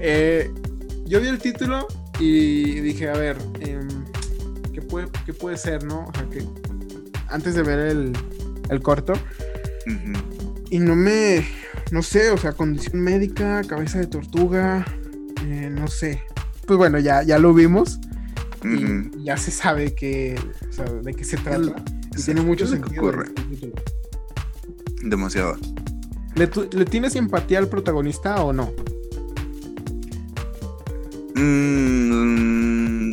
eh, 0.00 0.50
yo 1.06 1.18
vi 1.18 1.28
el 1.28 1.38
título 1.38 1.88
y 2.20 2.80
dije, 2.80 3.08
a 3.08 3.14
ver, 3.14 3.38
¿qué, 4.78 4.86
puede, 4.86 5.08
¿qué 5.26 5.32
puede 5.32 5.56
ser, 5.56 5.82
no? 5.84 6.06
O 6.06 6.12
sea, 6.14 6.28
que 6.28 6.44
antes 7.28 7.54
de 7.54 7.62
ver 7.62 7.80
el, 7.80 8.12
el 8.70 8.80
corto, 8.80 9.14
y 10.70 10.78
no 10.78 10.94
me, 10.94 11.46
no 11.90 12.02
sé, 12.02 12.30
o 12.30 12.38
sea, 12.38 12.52
condición 12.52 13.00
médica, 13.00 13.62
cabeza 13.64 13.98
de 13.98 14.06
tortuga, 14.06 14.86
eh, 15.44 15.68
no 15.72 15.88
sé. 15.88 16.22
Pues 16.66 16.76
bueno, 16.76 16.98
ya, 16.98 17.22
ya 17.22 17.38
lo 17.38 17.54
vimos 17.54 17.98
y 18.62 19.24
ya 19.24 19.36
se 19.36 19.50
sabe 19.50 19.94
que, 19.94 20.38
o 20.68 20.72
sea, 20.72 20.84
de 20.84 21.14
qué 21.14 21.24
se 21.24 21.38
trata. 21.38 21.82
y 22.16 22.22
tiene 22.22 22.42
mucho 22.42 22.66
sentido. 22.66 23.02
Ocurre. 23.02 23.30
Demasiado. 25.02 25.56
¿Le, 26.34 26.46
tienes 26.84 27.14
simpatía 27.14 27.58
al 27.58 27.68
protagonista 27.68 28.44
o 28.44 28.52
no? 28.52 28.70
Mm, 31.34 33.12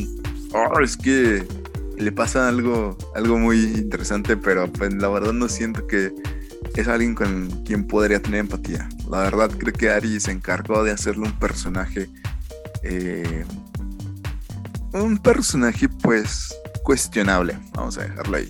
oh, 0.52 0.80
es 0.80 0.96
que 0.96 1.55
le 1.98 2.12
pasa 2.12 2.48
algo, 2.48 2.96
algo 3.14 3.38
muy 3.38 3.62
interesante, 3.62 4.36
pero 4.36 4.72
pues 4.72 4.94
la 4.94 5.08
verdad 5.08 5.32
no 5.32 5.48
siento 5.48 5.86
que 5.86 6.12
es 6.74 6.88
alguien 6.88 7.14
con 7.14 7.48
quien 7.64 7.86
podría 7.86 8.20
tener 8.20 8.40
empatía. 8.40 8.88
La 9.10 9.18
verdad 9.18 9.50
creo 9.56 9.72
que 9.72 9.90
Ari 9.90 10.20
se 10.20 10.32
encargó 10.32 10.84
de 10.84 10.90
hacerle 10.90 11.26
un 11.26 11.38
personaje 11.38 12.10
eh, 12.82 13.44
un 14.92 15.18
personaje 15.18 15.88
pues 15.88 16.54
cuestionable, 16.82 17.58
vamos 17.74 17.98
a 17.98 18.02
dejarlo 18.02 18.36
ahí. 18.36 18.48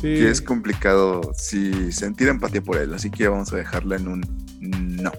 Que 0.00 0.28
es 0.28 0.42
complicado 0.42 1.32
si 1.34 1.90
sentir 1.90 2.28
empatía 2.28 2.60
por 2.62 2.76
él, 2.76 2.92
así 2.92 3.10
que 3.10 3.26
vamos 3.26 3.52
a 3.54 3.56
dejarla 3.56 3.96
en 3.96 4.08
un 4.08 4.20
no. 5.02 5.12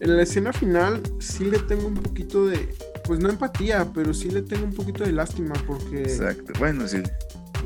En 0.00 0.16
la 0.16 0.22
escena 0.22 0.52
final 0.52 1.00
sí 1.20 1.44
le 1.44 1.60
tengo 1.60 1.86
un 1.86 1.94
poquito 1.94 2.46
de, 2.46 2.74
pues 3.06 3.20
no 3.20 3.28
empatía, 3.28 3.90
pero 3.94 4.12
sí 4.12 4.30
le 4.30 4.42
tengo 4.42 4.64
un 4.64 4.74
poquito 4.74 5.04
de 5.04 5.12
lástima 5.12 5.54
porque... 5.66 6.02
Exacto, 6.02 6.52
bueno, 6.58 6.86
sí. 6.88 7.02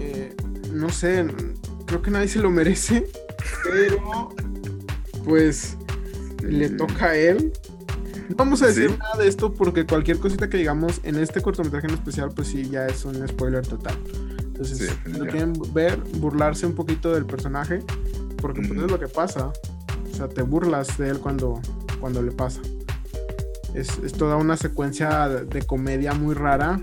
Eh, 0.00 0.34
no 0.72 0.88
sé, 0.88 1.26
creo 1.86 2.02
que 2.02 2.10
nadie 2.10 2.28
se 2.28 2.40
lo 2.40 2.50
merece, 2.50 3.06
pero 3.64 4.34
pues 5.24 5.76
le 6.42 6.70
toca 6.70 7.10
a 7.10 7.16
él 7.16 7.52
no 8.30 8.36
vamos 8.36 8.62
a 8.62 8.68
decir 8.68 8.96
nada 8.96 9.16
de 9.16 9.26
esto 9.26 9.52
porque 9.52 9.84
cualquier 9.84 10.18
cosita 10.18 10.48
que 10.48 10.56
digamos 10.56 11.00
en 11.02 11.16
este 11.16 11.40
cortometraje 11.42 11.88
en 11.88 11.94
especial, 11.94 12.30
pues 12.30 12.46
sí, 12.46 12.68
ya 12.70 12.86
es 12.86 13.04
un 13.04 13.26
spoiler 13.26 13.66
total. 13.66 13.96
Entonces, 14.38 14.96
si 15.04 15.12
lo 15.12 15.26
quieren 15.26 15.52
ver, 15.74 15.96
burlarse 16.14 16.64
un 16.64 16.76
poquito 16.76 17.12
del 17.12 17.26
personaje, 17.26 17.82
porque 18.40 18.60
pues 18.60 18.80
es 18.80 18.90
lo 18.90 19.00
que 19.00 19.08
pasa. 19.08 19.52
O 20.12 20.14
sea, 20.14 20.28
te 20.28 20.42
burlas 20.42 20.96
de 20.96 21.08
él 21.08 21.18
cuando, 21.18 21.60
cuando 21.98 22.22
le 22.22 22.30
pasa. 22.30 22.60
Es, 23.74 24.12
toda 24.12 24.36
una 24.36 24.56
secuencia 24.56 25.28
de, 25.28 25.62
comedia 25.62 26.12
muy 26.12 26.34
rara, 26.34 26.80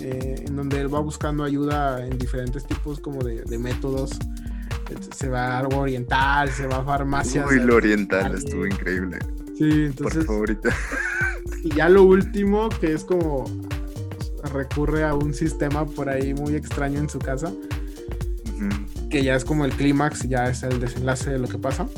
eh, 0.00 0.44
en 0.46 0.56
donde 0.56 0.80
él 0.80 0.92
va 0.92 1.00
buscando 1.00 1.44
ayuda 1.44 2.06
en 2.06 2.18
diferentes 2.18 2.64
tipos 2.64 3.00
como 3.00 3.22
de, 3.22 3.58
métodos. 3.58 4.10
Se 5.16 5.28
va 5.28 5.56
a 5.56 5.58
algo 5.60 5.78
oriental, 5.78 6.50
se 6.50 6.66
va 6.66 6.78
a 6.78 6.84
farmacias. 6.84 7.46
Uy, 7.48 7.60
lo 7.60 7.76
oriental 7.76 8.34
estuvo 8.34 8.66
increíble. 8.66 9.18
Sí, 9.56 9.84
entonces. 9.86 10.24
Por 10.24 10.26
favorita. 10.26 10.70
Y 11.62 11.74
ya 11.74 11.90
lo 11.90 12.04
último, 12.04 12.70
que 12.70 12.94
es 12.94 13.04
como 13.04 13.44
recurre 14.52 15.04
a 15.04 15.14
un 15.14 15.34
sistema 15.34 15.84
por 15.84 16.08
ahí 16.08 16.34
muy 16.34 16.54
extraño 16.54 16.98
en 16.98 17.08
su 17.08 17.18
casa. 17.18 17.52
Que 19.10 19.24
ya 19.24 19.34
es 19.34 19.44
como 19.44 19.64
el 19.64 19.72
clímax, 19.72 20.28
ya 20.28 20.48
es 20.48 20.62
el 20.62 20.80
desenlace 20.80 21.30
de 21.30 21.38
lo 21.38 21.48
que 21.48 21.58
pasa. 21.58 21.88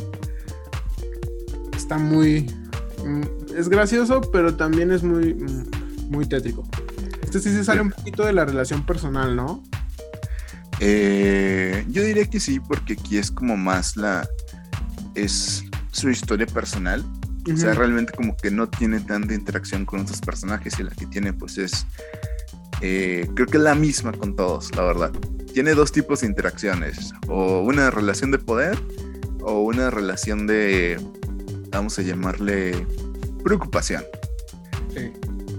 Está 1.76 1.98
muy. 1.98 2.46
Es 3.56 3.68
gracioso, 3.68 4.20
pero 4.32 4.54
también 4.54 4.90
es 4.92 5.02
muy, 5.02 5.34
muy 6.08 6.26
tétrico. 6.26 6.68
Este 7.22 7.40
sí 7.40 7.50
se 7.50 7.64
sale 7.64 7.80
un 7.80 7.90
poquito 7.90 8.24
de 8.24 8.32
la 8.32 8.44
relación 8.44 8.84
personal, 8.84 9.34
¿no? 9.34 9.62
Eh, 10.80 11.84
yo 11.88 12.02
diría 12.02 12.28
que 12.28 12.40
sí, 12.40 12.60
porque 12.60 12.94
aquí 12.94 13.16
es 13.16 13.30
como 13.30 13.56
más 13.56 13.96
la. 13.96 14.28
Es 15.14 15.64
su 15.92 16.10
historia 16.10 16.46
personal. 16.46 17.04
O 17.52 17.56
sea, 17.56 17.74
realmente 17.74 18.12
como 18.12 18.36
que 18.36 18.50
no 18.50 18.68
tiene 18.68 19.00
tanta 19.00 19.34
interacción 19.34 19.84
con 19.84 20.00
otros 20.00 20.20
personajes 20.20 20.78
y 20.78 20.84
la 20.84 20.90
que 20.90 21.06
tiene 21.06 21.32
pues 21.32 21.58
es... 21.58 21.86
Eh, 22.80 23.28
creo 23.34 23.48
que 23.48 23.56
es 23.56 23.62
la 23.62 23.74
misma 23.74 24.12
con 24.12 24.36
todos, 24.36 24.74
la 24.76 24.82
verdad. 24.82 25.12
Tiene 25.52 25.74
dos 25.74 25.90
tipos 25.90 26.20
de 26.20 26.28
interacciones. 26.28 27.12
O 27.28 27.60
una 27.60 27.90
relación 27.90 28.30
de 28.30 28.38
poder 28.38 28.78
o 29.40 29.62
una 29.62 29.90
relación 29.90 30.46
de... 30.46 31.00
Vamos 31.70 31.98
a 31.98 32.02
llamarle 32.02 32.86
preocupación. 33.42 34.04
Sí. 34.94 35.12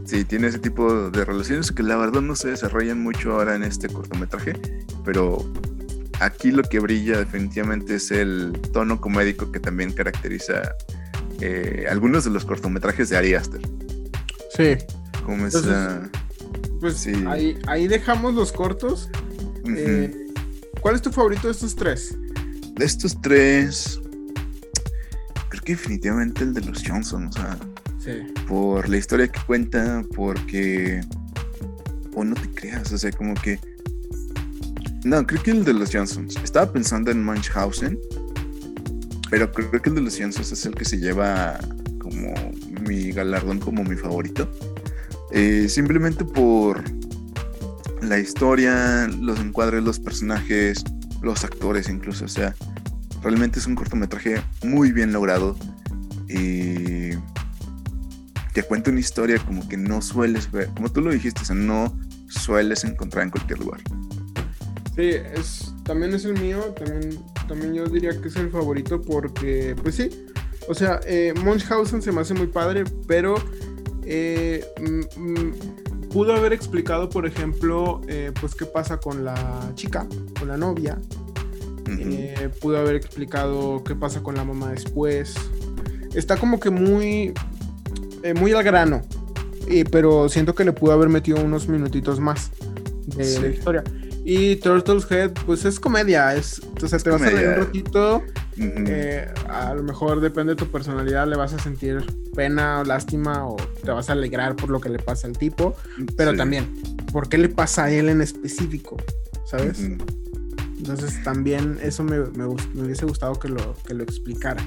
Sí, 0.06 0.26
tiene 0.26 0.48
ese 0.48 0.60
tipo 0.60 1.10
de 1.10 1.26
relaciones 1.26 1.72
que 1.72 1.82
la 1.82 1.96
verdad 1.96 2.22
no 2.22 2.36
se 2.36 2.50
desarrollan 2.50 3.02
mucho 3.02 3.34
ahora 3.34 3.56
en 3.56 3.64
este 3.64 3.88
cortometraje, 3.88 4.54
pero 5.04 5.52
aquí 6.20 6.52
lo 6.52 6.64
que 6.64 6.80
brilla 6.80 7.18
definitivamente 7.18 7.96
es 7.96 8.12
el 8.12 8.54
tono 8.74 9.00
comédico 9.00 9.52
que 9.52 9.60
también 9.60 9.92
caracteriza 9.92 10.76
eh, 11.40 11.86
algunos 11.90 12.26
de 12.26 12.32
los 12.32 12.46
cortometrajes 12.46 13.10
de 13.10 13.18
Ari 13.18 13.34
Aster. 13.34 13.62
Sí. 14.56 14.78
Como 15.26 15.48
Pues 16.80 16.98
sí. 16.98 17.14
ahí, 17.28 17.88
dejamos 17.88 18.34
los 18.34 18.52
cortos. 18.52 19.10
Eh, 19.66 20.14
¿Cuál 20.82 20.96
es 20.96 21.02
tu 21.02 21.12
favorito 21.12 21.48
de 21.48 21.54
estos 21.54 21.76
tres? 21.76 22.16
De 22.76 22.86
estos 22.86 23.20
tres, 23.22 24.00
creo 25.50 25.64
que 25.64 25.74
definitivamente 25.74 26.44
el 26.44 26.54
de 26.54 26.62
los 26.62 26.84
Johnson, 26.86 27.28
o 27.28 27.32
sea, 27.32 27.58
por 28.48 28.90
la 28.90 28.98
historia 28.98 29.28
que 29.28 29.40
cuenta, 29.46 30.04
porque... 30.16 31.02
O 32.16 32.24
no 32.24 32.36
te 32.36 32.48
creas, 32.50 32.92
o 32.92 32.98
sea, 32.98 33.12
como 33.12 33.34
que 33.34 33.60
no, 35.04 35.28
creo 35.28 35.44
que 35.44 35.52
el 35.52 35.66
de 35.66 35.74
los 35.74 35.90
Johnsons. 35.92 36.38
Estaba 36.44 36.72
pensando 36.72 37.12
en 37.12 37.26
Munchausen, 37.26 38.00
pero 39.30 39.52
creo 39.52 39.82
que 39.82 39.90
el 39.90 39.96
de 39.96 40.02
los 40.02 40.18
Johnsons 40.18 40.52
es 40.54 40.66
el 40.66 40.76
que 40.76 40.86
se 40.86 40.98
lleva 40.98 41.60
como 42.00 42.34
mi 42.88 43.12
galardón, 43.12 43.60
como 43.60 43.84
mi 43.84 43.98
favorito. 43.98 44.50
Eh, 45.32 45.68
simplemente 45.68 46.24
por 46.24 46.84
la 48.02 48.18
historia, 48.18 49.08
los 49.08 49.40
encuadres, 49.40 49.84
los 49.84 50.00
personajes, 50.00 50.86
los 51.22 51.44
actores 51.44 51.90
incluso. 51.90 52.24
O 52.24 52.30
sea, 52.30 52.56
realmente 53.22 53.60
es 53.60 53.68
un 53.68 53.76
cortometraje 53.76 54.42
muy 54.64 54.94
bien 54.94 55.12
logrado. 55.12 55.58
Y 56.30 57.10
que 58.54 58.64
cuenta 58.64 58.92
una 58.92 59.00
historia 59.00 59.40
como 59.40 59.68
que 59.68 59.78
no 59.78 60.02
sueles 60.02 60.52
ver, 60.52 60.68
como 60.70 60.92
tú 60.92 61.02
lo 61.02 61.12
dijiste, 61.12 61.42
o 61.42 61.46
sea, 61.46 61.56
no 61.56 61.98
sueles 62.28 62.84
encontrar 62.84 63.24
en 63.24 63.30
cualquier 63.32 63.60
lugar. 63.60 63.82
Sí, 64.96 65.10
es, 65.36 65.74
también 65.84 66.14
es 66.14 66.26
el 66.26 66.40
mío, 66.40 66.60
también, 66.78 67.20
también 67.48 67.74
yo 67.74 67.86
diría 67.86 68.20
que 68.20 68.28
es 68.28 68.36
el 68.36 68.50
favorito 68.50 69.02
porque, 69.02 69.76
pues 69.82 69.96
sí, 69.96 70.10
o 70.68 70.74
sea, 70.74 71.00
eh, 71.06 71.34
Munchausen 71.44 72.02
se 72.02 72.12
me 72.12 72.22
hace 72.22 72.34
muy 72.34 72.48
padre, 72.48 72.84
pero 73.08 73.36
eh, 74.06 74.66
mm, 74.80 75.22
mm, 75.22 76.10
pudo 76.10 76.36
haber 76.36 76.54
explicado, 76.54 77.10
por 77.10 77.26
ejemplo, 77.26 78.02
eh, 78.08 78.32
pues 78.40 78.56
qué 78.56 78.66
pasa 78.66 78.98
con 79.00 79.26
la 79.26 79.72
chica, 79.76 80.08
con 80.40 80.48
la 80.48 80.58
novia. 80.58 80.98
Eh, 81.86 82.50
pudo 82.62 82.78
haber 82.78 82.96
explicado 82.96 83.84
qué 83.84 83.96
pasa 83.96 84.24
con 84.24 84.36
la 84.36 84.44
mamá 84.44 84.72
después. 84.72 85.36
Está 86.14 86.38
como 86.38 86.60
que 86.60 86.70
muy, 86.70 87.34
muy 88.40 88.54
al 88.54 88.64
grano, 88.64 89.02
pero 89.92 90.30
siento 90.30 90.56
que 90.56 90.64
le 90.64 90.72
pudo 90.72 90.94
haber 90.94 91.10
metido 91.10 91.42
unos 91.44 91.68
minutitos 91.68 92.20
más 92.20 92.52
de, 93.08 93.40
la 93.40 93.48
historia. 93.48 93.84
Y 94.26 94.56
Turtles 94.58 95.10
Head, 95.12 95.32
pues 95.46 95.66
es 95.66 95.80
comedia, 95.80 96.34
es, 96.36 96.62
o 96.82 96.88
sea, 96.88 96.98
te 96.98 97.10
vas 97.10 97.22
a 97.22 97.30
reír 97.30 97.50
un 97.50 97.56
ratito, 97.56 98.24
eh, 98.58 99.28
a 99.50 99.74
lo 99.74 99.84
mejor 99.84 100.22
depende 100.22 100.54
de 100.54 100.56
tu 100.56 100.68
personalidad, 100.68 101.28
le 101.28 101.36
vas 101.36 101.54
a 101.54 101.60
sentir 101.60 102.06
pena 102.34 102.80
o 102.80 102.84
lástima 102.86 103.46
o 103.46 103.58
te 103.84 103.92
vas 103.92 104.10
a 104.10 104.14
alegrar 104.14 104.56
por 104.56 104.70
lo 104.70 104.80
que 104.80 104.90
le 104.90 105.00
pasa 105.00 105.28
al 105.28 105.38
tipo, 105.38 105.76
pero 106.16 106.36
también, 106.36 106.74
¿por 107.12 107.28
qué 107.28 107.38
le 107.38 107.50
pasa 107.50 107.86
a 107.86 107.92
él 107.92 108.10
en 108.10 108.22
específico? 108.22 108.96
¿Sabes? 109.46 109.80
Entonces 110.78 111.22
también 111.24 111.78
eso 111.82 112.04
me, 112.04 112.20
me, 112.20 112.46
hubiese 112.46 113.06
gustado 113.06 113.38
que 113.40 113.50
lo, 113.50 113.76
que 113.86 113.94
lo 113.94 114.04
explicara. 114.04 114.64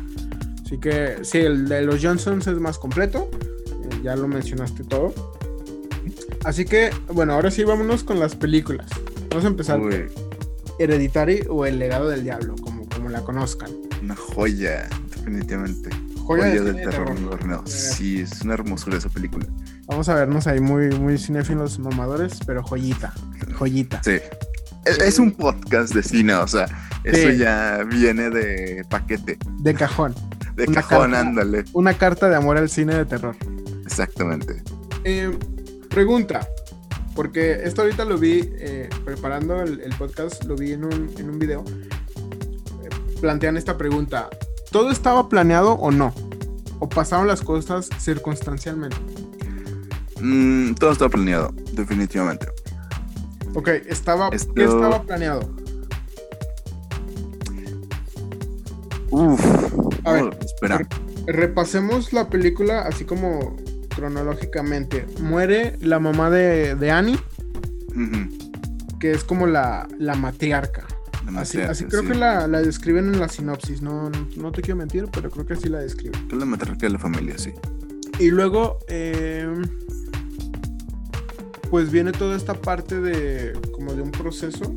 Así 0.66 0.78
que 0.78 1.18
sí, 1.22 1.38
el 1.38 1.68
de 1.68 1.82
los 1.82 2.02
Johnsons 2.02 2.44
es 2.48 2.58
más 2.58 2.76
completo, 2.76 3.30
eh, 3.32 4.00
ya 4.02 4.16
lo 4.16 4.26
mencionaste 4.26 4.82
todo. 4.82 5.14
Así 6.44 6.64
que, 6.64 6.90
bueno, 7.12 7.34
ahora 7.34 7.52
sí 7.52 7.62
vámonos 7.62 8.02
con 8.02 8.18
las 8.18 8.34
películas. 8.34 8.90
Vamos 9.30 9.44
a 9.44 9.48
empezar. 9.48 9.80
Hereditary 10.80 11.44
o 11.48 11.64
El 11.66 11.78
legado 11.78 12.08
del 12.08 12.24
diablo, 12.24 12.56
como, 12.60 12.84
como 12.88 13.08
la 13.08 13.22
conozcan. 13.22 13.70
Una 14.02 14.16
joya, 14.16 14.88
definitivamente. 15.14 15.88
Joya, 16.24 16.60
del 16.60 16.74
terror, 16.74 17.16
Sí, 17.66 18.22
es 18.22 18.42
una 18.42 18.54
hermosura 18.54 18.98
esa 18.98 19.08
película. 19.08 19.46
Vamos 19.86 20.08
a 20.08 20.16
vernos 20.16 20.48
ahí 20.48 20.58
muy, 20.58 20.88
muy 20.90 21.16
cinéfilos 21.16 21.78
mamadores, 21.78 22.40
pero 22.44 22.64
joyita, 22.64 23.14
joyita. 23.56 24.02
Sí. 24.02 24.18
Es, 24.84 25.18
un 25.20 25.30
podcast 25.30 25.94
de 25.94 26.02
cine, 26.02 26.34
o 26.34 26.46
sea, 26.48 26.66
eso 27.04 27.30
ya 27.30 27.84
viene 27.84 28.30
de 28.30 28.84
paquete. 28.88 29.38
De 29.60 29.74
cajón. 29.74 30.14
De 30.56 30.66
cajón, 30.68 31.14
ándale. 31.14 31.64
Una 31.74 31.94
carta 31.94 32.28
de 32.28 32.36
amor 32.36 32.56
al 32.56 32.70
cine 32.70 32.94
de 32.94 33.04
terror. 33.04 33.36
Exactamente. 33.84 34.62
Eh, 35.04 35.30
pregunta, 35.90 36.48
porque 37.14 37.60
esto 37.64 37.82
ahorita 37.82 38.06
lo 38.06 38.16
vi 38.16 38.40
eh, 38.54 38.88
preparando 39.04 39.62
el, 39.62 39.94
podcast, 39.98 40.44
lo 40.44 40.56
vi 40.56 40.72
en 40.72 40.84
un, 40.84 41.12
en 41.18 41.28
un 41.28 41.38
video. 41.38 41.62
Eh, 42.82 42.88
plantean 43.20 43.58
esta 43.58 43.76
pregunta: 43.76 44.30
¿todo 44.70 44.90
estaba 44.90 45.28
planeado 45.28 45.74
o 45.74 45.90
no? 45.90 46.14
¿O 46.78 46.88
pasaron 46.88 47.26
las 47.26 47.42
cosas 47.42 47.90
circunstancialmente? 47.98 48.96
Mm, 50.20 50.74
todo 50.74 50.92
estaba 50.92 51.10
planeado, 51.10 51.52
definitivamente. 51.72 52.48
Ok, 53.54 53.68
estaba, 53.86 54.30
¿qué 54.30 54.64
estaba 54.64 55.02
planeado? 55.02 55.40
Uf, 59.10 59.40
a 60.06 60.12
ver, 60.12 60.38
espera. 60.40 60.88
repasemos 61.26 62.12
la 62.12 62.28
película 62.28 62.82
así 62.82 63.04
como 63.04 63.56
cronológicamente. 63.96 65.06
Muere 65.20 65.76
la 65.80 65.98
mamá 65.98 66.30
de, 66.30 66.76
de 66.76 66.90
Annie, 66.90 67.18
que 69.00 69.10
es 69.10 69.24
como 69.24 69.46
la, 69.46 69.88
la 69.98 70.14
matriarca. 70.14 70.86
así, 71.36 71.58
creo 71.86 72.04
que 72.04 72.14
la, 72.14 72.46
describen 72.46 73.06
en 73.06 73.18
la 73.18 73.28
sinopsis, 73.28 73.82
no, 73.82 74.10
no 74.36 74.52
te 74.52 74.62
quiero 74.62 74.76
mentir, 74.76 75.06
pero 75.12 75.30
creo 75.30 75.46
que 75.46 75.54
así 75.54 75.68
la 75.68 75.78
describen. 75.78 76.28
Es 76.30 76.36
la 76.36 76.44
matriarca 76.44 76.86
de 76.86 76.92
la 76.92 76.98
familia, 76.98 77.36
sí. 77.38 77.52
Y 78.18 78.30
luego, 78.30 78.78
em, 78.88 79.62
pues 81.70 81.90
viene 81.90 82.12
toda 82.12 82.36
esta 82.36 82.54
parte 82.54 83.00
de 83.00 83.54
como 83.72 83.94
de 83.94 84.02
un 84.02 84.12
proceso. 84.12 84.74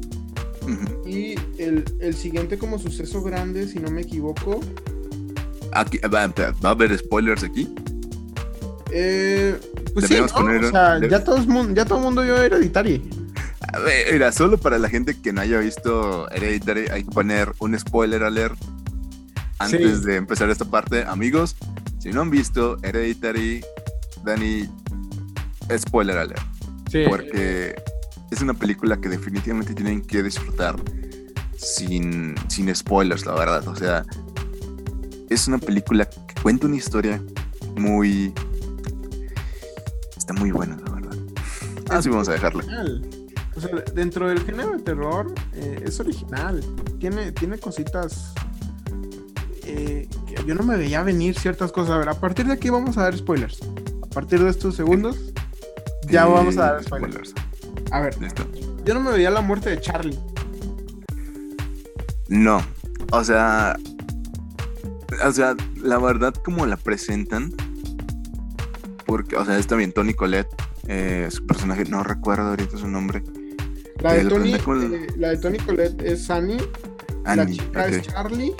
Y 1.03 1.33
el, 1.57 1.83
el, 1.99 2.13
siguiente 2.13 2.59
como 2.59 2.77
suceso 2.77 3.23
grande, 3.23 3.67
si 3.67 3.79
no 3.79 3.89
me 3.89 4.01
equivoco. 4.01 4.59
Aquí, 5.73 5.99
va, 5.99 6.27
va 6.27 6.69
a 6.69 6.71
haber 6.71 6.97
spoilers 6.97 7.43
aquí. 7.43 7.73
Eh, 8.91 9.59
pues 9.93 10.07
sí, 10.07 10.15
o 10.15 10.27
sea, 10.27 10.99
ya, 11.07 11.23
todo 11.23 11.37
el 11.37 11.75
ya 11.75 11.85
todo 11.85 11.97
el 11.97 12.03
mundo 12.03 12.23
vio 12.23 12.41
Hereditary. 12.41 13.07
A 13.73 13.79
ver, 13.79 14.11
mira, 14.13 14.31
solo 14.31 14.57
para 14.57 14.79
la 14.79 14.89
gente 14.89 15.15
que 15.21 15.31
no 15.31 15.41
haya 15.41 15.59
visto 15.59 16.29
Hereditary 16.31 16.87
hay 16.91 17.03
que 17.03 17.11
poner 17.11 17.51
un 17.59 17.77
spoiler 17.77 18.23
alert 18.23 18.57
antes 19.59 20.03
de 20.03 20.15
empezar 20.15 20.49
esta 20.49 20.65
parte. 20.65 21.03
Amigos, 21.03 21.55
si 21.99 22.09
no 22.09 22.21
han 22.21 22.31
visto 22.31 22.77
Hereditary, 22.81 23.63
Dani, 24.23 24.67
spoiler 25.77 26.17
alert. 26.17 26.41
Sí. 26.89 27.03
Porque 27.07 27.75
es 28.31 28.41
una 28.41 28.55
película 28.55 28.99
que 28.99 29.09
definitivamente 29.09 29.75
tienen 29.75 30.01
que 30.01 30.23
disfrutar 30.23 30.75
sin, 31.57 32.35
sin 32.47 32.73
spoilers, 32.73 33.25
la 33.25 33.33
verdad. 33.35 33.67
O 33.67 33.75
sea, 33.75 34.03
es 35.29 35.47
una 35.47 35.57
película 35.57 36.05
que 36.05 36.41
cuenta 36.41 36.67
una 36.67 36.75
historia 36.75 37.21
muy 37.75 38.33
muy 40.33 40.51
buena, 40.51 40.77
la 40.85 40.91
verdad. 40.91 41.17
Así 41.89 42.09
vamos 42.09 42.29
a 42.29 42.33
dejarla. 42.33 42.63
O 43.55 43.61
sea, 43.61 43.69
dentro 43.93 44.29
del 44.29 44.43
género 44.43 44.77
de 44.77 44.83
terror 44.83 45.33
eh, 45.53 45.83
es 45.85 45.99
original. 45.99 46.63
Tiene, 46.99 47.31
tiene 47.31 47.57
cositas 47.57 48.33
eh, 49.63 50.07
que 50.27 50.43
yo 50.45 50.55
no 50.55 50.63
me 50.63 50.77
veía 50.77 51.03
venir 51.03 51.37
ciertas 51.37 51.71
cosas. 51.71 51.91
A 51.91 51.97
ver, 51.97 52.09
a 52.09 52.13
partir 52.13 52.45
de 52.45 52.53
aquí 52.53 52.69
vamos 52.69 52.97
a 52.97 53.03
dar 53.03 53.17
spoilers. 53.17 53.59
A 54.03 54.07
partir 54.07 54.43
de 54.43 54.49
estos 54.49 54.75
segundos, 54.75 55.17
ya 56.07 56.25
vamos 56.25 56.57
a 56.57 56.73
dar 56.73 56.83
spoilers. 56.83 57.33
A 57.91 58.01
ver, 58.01 58.15
yo 58.85 58.93
no 58.93 59.01
me 59.01 59.11
veía 59.11 59.31
la 59.31 59.41
muerte 59.41 59.69
de 59.69 59.81
Charlie. 59.81 60.17
No, 62.27 62.61
o 63.11 63.23
sea, 63.23 63.75
o 65.25 65.31
sea, 65.31 65.55
la 65.75 65.97
verdad 65.99 66.33
como 66.33 66.65
la 66.65 66.77
presentan, 66.77 67.53
porque, 69.05 69.35
o 69.35 69.45
sea, 69.45 69.57
está 69.57 69.75
bien, 69.75 69.91
Tony 69.91 70.13
Colette 70.13 70.49
Eh, 70.91 71.27
su 71.29 71.45
personaje, 71.45 71.85
no 71.85 72.03
recuerdo 72.03 72.47
ahorita 72.47 72.75
su 72.77 72.87
nombre. 72.87 73.21
La 74.01 74.13
de, 74.13 74.21
Eh, 74.21 74.25
Tony, 74.25 74.57
con- 74.57 74.91
eh, 74.95 75.07
la 75.17 75.29
de 75.29 75.37
Tony 75.37 75.59
Colette 75.59 76.01
es 76.01 76.27
Annie, 76.31 76.57
la 77.25 77.33
Annie, 77.33 77.57
chica 77.57 77.81
ok. 77.83 77.89
es 77.91 78.01
Charlie 78.07 78.53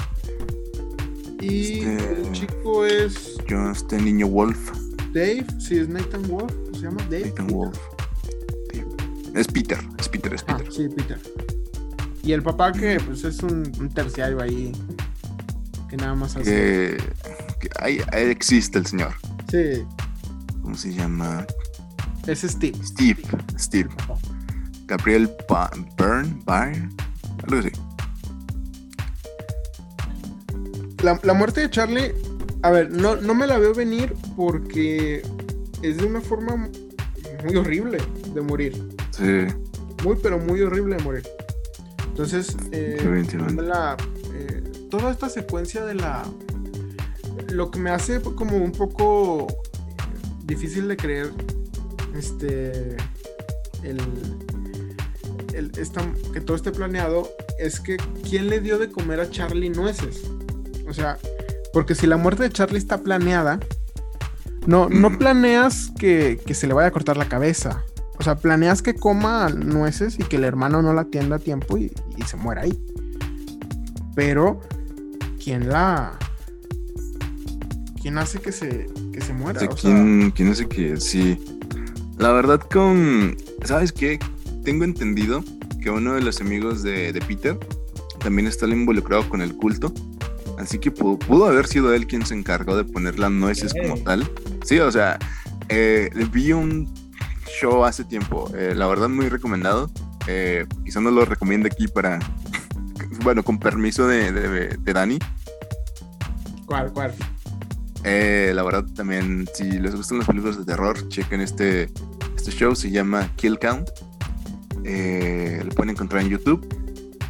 y 1.41 1.79
Este- 1.79 2.21
el 2.21 2.31
chico 2.33 2.85
es 2.85 3.37
Yo, 3.47 3.71
este 3.71 3.97
niño 3.99 4.27
Wolf, 4.27 4.71
Dave, 5.11 5.43
sí, 5.59 5.79
es 5.79 5.89
Nathan 5.89 6.21
Wolf, 6.27 6.53
se 6.73 6.81
llama 6.81 7.01
Dave. 7.09 7.29
Nathan 7.29 7.47
Peter. 7.47 7.55
Wolf. 7.55 7.79
Sí. 8.71 8.83
Es 9.33 9.47
Peter, 9.47 9.79
es 9.97 10.09
Peter, 10.09 10.33
es 10.35 10.43
Ah, 10.47 10.57
Peter. 10.57 10.71
sí, 10.73 10.87
Peter. 10.89 11.19
Y 12.21 12.33
el 12.33 12.43
papá 12.43 12.71
que 12.73 12.99
pues 13.07 13.23
es 13.23 13.41
un, 13.41 13.71
un 13.79 13.89
terciario 13.89 14.39
ahí 14.39 14.71
que 15.89 15.97
nada 15.97 16.15
más 16.15 16.35
hace. 16.35 16.43
Que, 16.45 16.97
que 17.59 17.69
ahí, 17.79 17.99
ahí 18.11 18.25
existe 18.25 18.77
el 18.79 18.85
señor. 18.85 19.13
Sí, 19.49 19.83
¿Cómo 20.61 20.75
se 20.75 20.93
llama? 20.93 21.45
es 22.27 22.41
Steve. 22.41 22.77
Steve. 22.85 23.21
Steve. 23.57 23.89
Gabriel 24.85 25.31
Ba- 25.49 25.71
Byrne, 25.97 26.39
Byrne, 26.45 26.89
algo 27.43 27.59
así. 27.59 27.71
La, 31.03 31.19
la 31.23 31.33
muerte 31.33 31.61
de 31.61 31.69
Charlie, 31.69 32.13
a 32.61 32.69
ver, 32.71 32.91
no, 32.91 33.15
no 33.15 33.33
me 33.33 33.47
la 33.47 33.57
veo 33.57 33.73
venir 33.73 34.13
porque 34.35 35.21
es 35.81 35.97
de 35.97 36.05
una 36.05 36.21
forma 36.21 36.69
muy 37.45 37.55
horrible 37.55 37.99
de 38.33 38.41
morir. 38.41 38.89
Sí, 39.11 39.47
Muy, 40.03 40.17
pero 40.21 40.37
muy 40.39 40.61
horrible 40.61 40.97
de 40.97 41.03
morir. 41.03 41.23
Entonces, 42.07 42.55
eh, 42.71 42.97
no 43.37 43.45
me 43.45 43.61
la, 43.63 43.95
toda 44.89 45.11
esta 45.11 45.29
secuencia 45.29 45.85
de 45.85 45.95
la... 45.95 46.23
Lo 47.51 47.71
que 47.71 47.79
me 47.79 47.89
hace 47.89 48.21
como 48.21 48.57
un 48.57 48.71
poco 48.71 49.47
difícil 50.43 50.87
de 50.87 50.97
creer, 50.97 51.31
este, 52.15 52.95
el, 53.83 53.99
el- 55.53 55.71
esta- 55.77 56.11
que 56.33 56.41
todo 56.41 56.55
esté 56.57 56.71
planeado, 56.71 57.29
es 57.57 57.79
que 57.79 57.97
¿quién 58.27 58.49
le 58.49 58.59
dio 58.59 58.77
de 58.77 58.91
comer 58.91 59.19
a 59.19 59.29
Charlie 59.29 59.69
nueces? 59.69 60.21
O 60.87 60.93
sea, 60.93 61.17
porque 61.73 61.95
si 61.95 62.07
la 62.07 62.17
muerte 62.17 62.43
de 62.43 62.49
Charlie 62.51 62.77
está 62.77 62.99
planeada, 62.99 63.59
no, 64.67 64.89
no 64.89 65.09
planeas 65.17 65.91
que, 65.97 66.39
que 66.45 66.53
se 66.53 66.67
le 66.67 66.73
vaya 66.73 66.89
a 66.89 66.91
cortar 66.91 67.17
la 67.17 67.29
cabeza. 67.29 67.83
O 68.19 68.23
sea, 68.23 68.35
planeas 68.35 68.81
que 68.81 68.95
coma 68.95 69.49
nueces 69.49 70.19
y 70.19 70.23
que 70.23 70.35
el 70.35 70.43
hermano 70.43 70.81
no 70.81 70.93
la 70.93 71.01
atienda 71.01 71.37
a 71.37 71.39
tiempo 71.39 71.77
y, 71.77 71.91
y 72.17 72.23
se 72.23 72.35
muera 72.35 72.63
ahí. 72.63 72.83
Pero, 74.13 74.59
¿quién 75.49 75.67
la. 75.67 76.15
¿Quién 77.99 78.19
hace 78.19 78.39
que 78.39 78.51
se, 78.51 78.87
que 79.11 79.19
se 79.19 79.33
muera? 79.33 79.57
O 79.57 79.59
sea, 79.59 79.69
O 79.69 79.77
sea, 79.77 79.91
¿quién, 79.91 80.29
quién 80.29 80.49
hace 80.49 80.67
que 80.67 80.97
sí? 80.97 81.43
La 82.19 82.31
verdad 82.33 82.59
con... 82.59 83.35
¿Sabes 83.65 83.91
qué? 83.91 84.19
Tengo 84.63 84.83
entendido 84.83 85.43
que 85.81 85.89
uno 85.89 86.13
de 86.13 86.21
los 86.21 86.39
amigos 86.39 86.83
de, 86.83 87.11
de 87.11 87.19
Peter 87.21 87.57
también 88.19 88.47
está 88.47 88.67
involucrado 88.67 89.27
con 89.27 89.41
el 89.41 89.55
culto. 89.55 89.91
Así 90.59 90.77
que 90.77 90.91
pudo, 90.91 91.17
pudo 91.17 91.45
haber 91.45 91.65
sido 91.65 91.95
él 91.95 92.05
quien 92.05 92.27
se 92.27 92.35
encargó 92.35 92.77
de 92.77 92.83
poner 92.83 93.17
las 93.17 93.31
nueces 93.31 93.73
como 93.73 93.97
tal. 94.03 94.29
Sí, 94.63 94.77
o 94.77 94.91
sea, 94.91 95.17
eh, 95.69 96.11
vi 96.31 96.53
un 96.53 96.93
show 97.59 97.85
hace 97.85 98.03
tiempo, 98.03 98.51
eh, 98.55 98.73
la 98.75 98.85
verdad 98.85 99.09
muy 99.09 99.29
recomendado. 99.29 99.89
Eh, 100.27 100.67
quizá 100.85 101.01
no 101.01 101.09
lo 101.09 101.25
recomiendo 101.25 101.67
aquí 101.67 101.87
para... 101.87 102.19
Bueno, 103.21 103.43
con 103.43 103.59
permiso 103.59 104.07
de, 104.07 104.31
de, 104.31 104.77
de 104.77 104.93
Dani. 104.93 105.19
¿Cuál, 106.69 106.93
cuál? 106.93 107.13
Eh, 108.03 108.51
la 108.53 108.61
verdad 108.61 108.85
también, 108.95 109.49
si 109.55 109.63
les 109.63 109.95
gustan 109.95 110.19
las 110.19 110.27
películas 110.27 110.55
de 110.55 110.65
terror, 110.65 111.09
chequen 111.09 111.41
este, 111.41 111.89
este 112.35 112.51
show, 112.51 112.75
se 112.75 112.91
llama 112.91 113.27
Kill 113.37 113.57
Count. 113.57 113.89
Eh, 114.85 115.63
lo 115.65 115.71
pueden 115.71 115.89
encontrar 115.89 116.21
en 116.21 116.29
YouTube. 116.29 116.63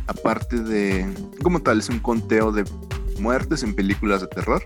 Aparte 0.07 0.57
de, 0.57 1.07
como 1.41 1.61
tal, 1.61 1.79
es 1.79 1.87
un 1.87 1.99
conteo 1.99 2.51
de 2.51 2.65
muertes 3.17 3.63
en 3.63 3.73
películas 3.73 4.19
de 4.19 4.27
terror. 4.27 4.61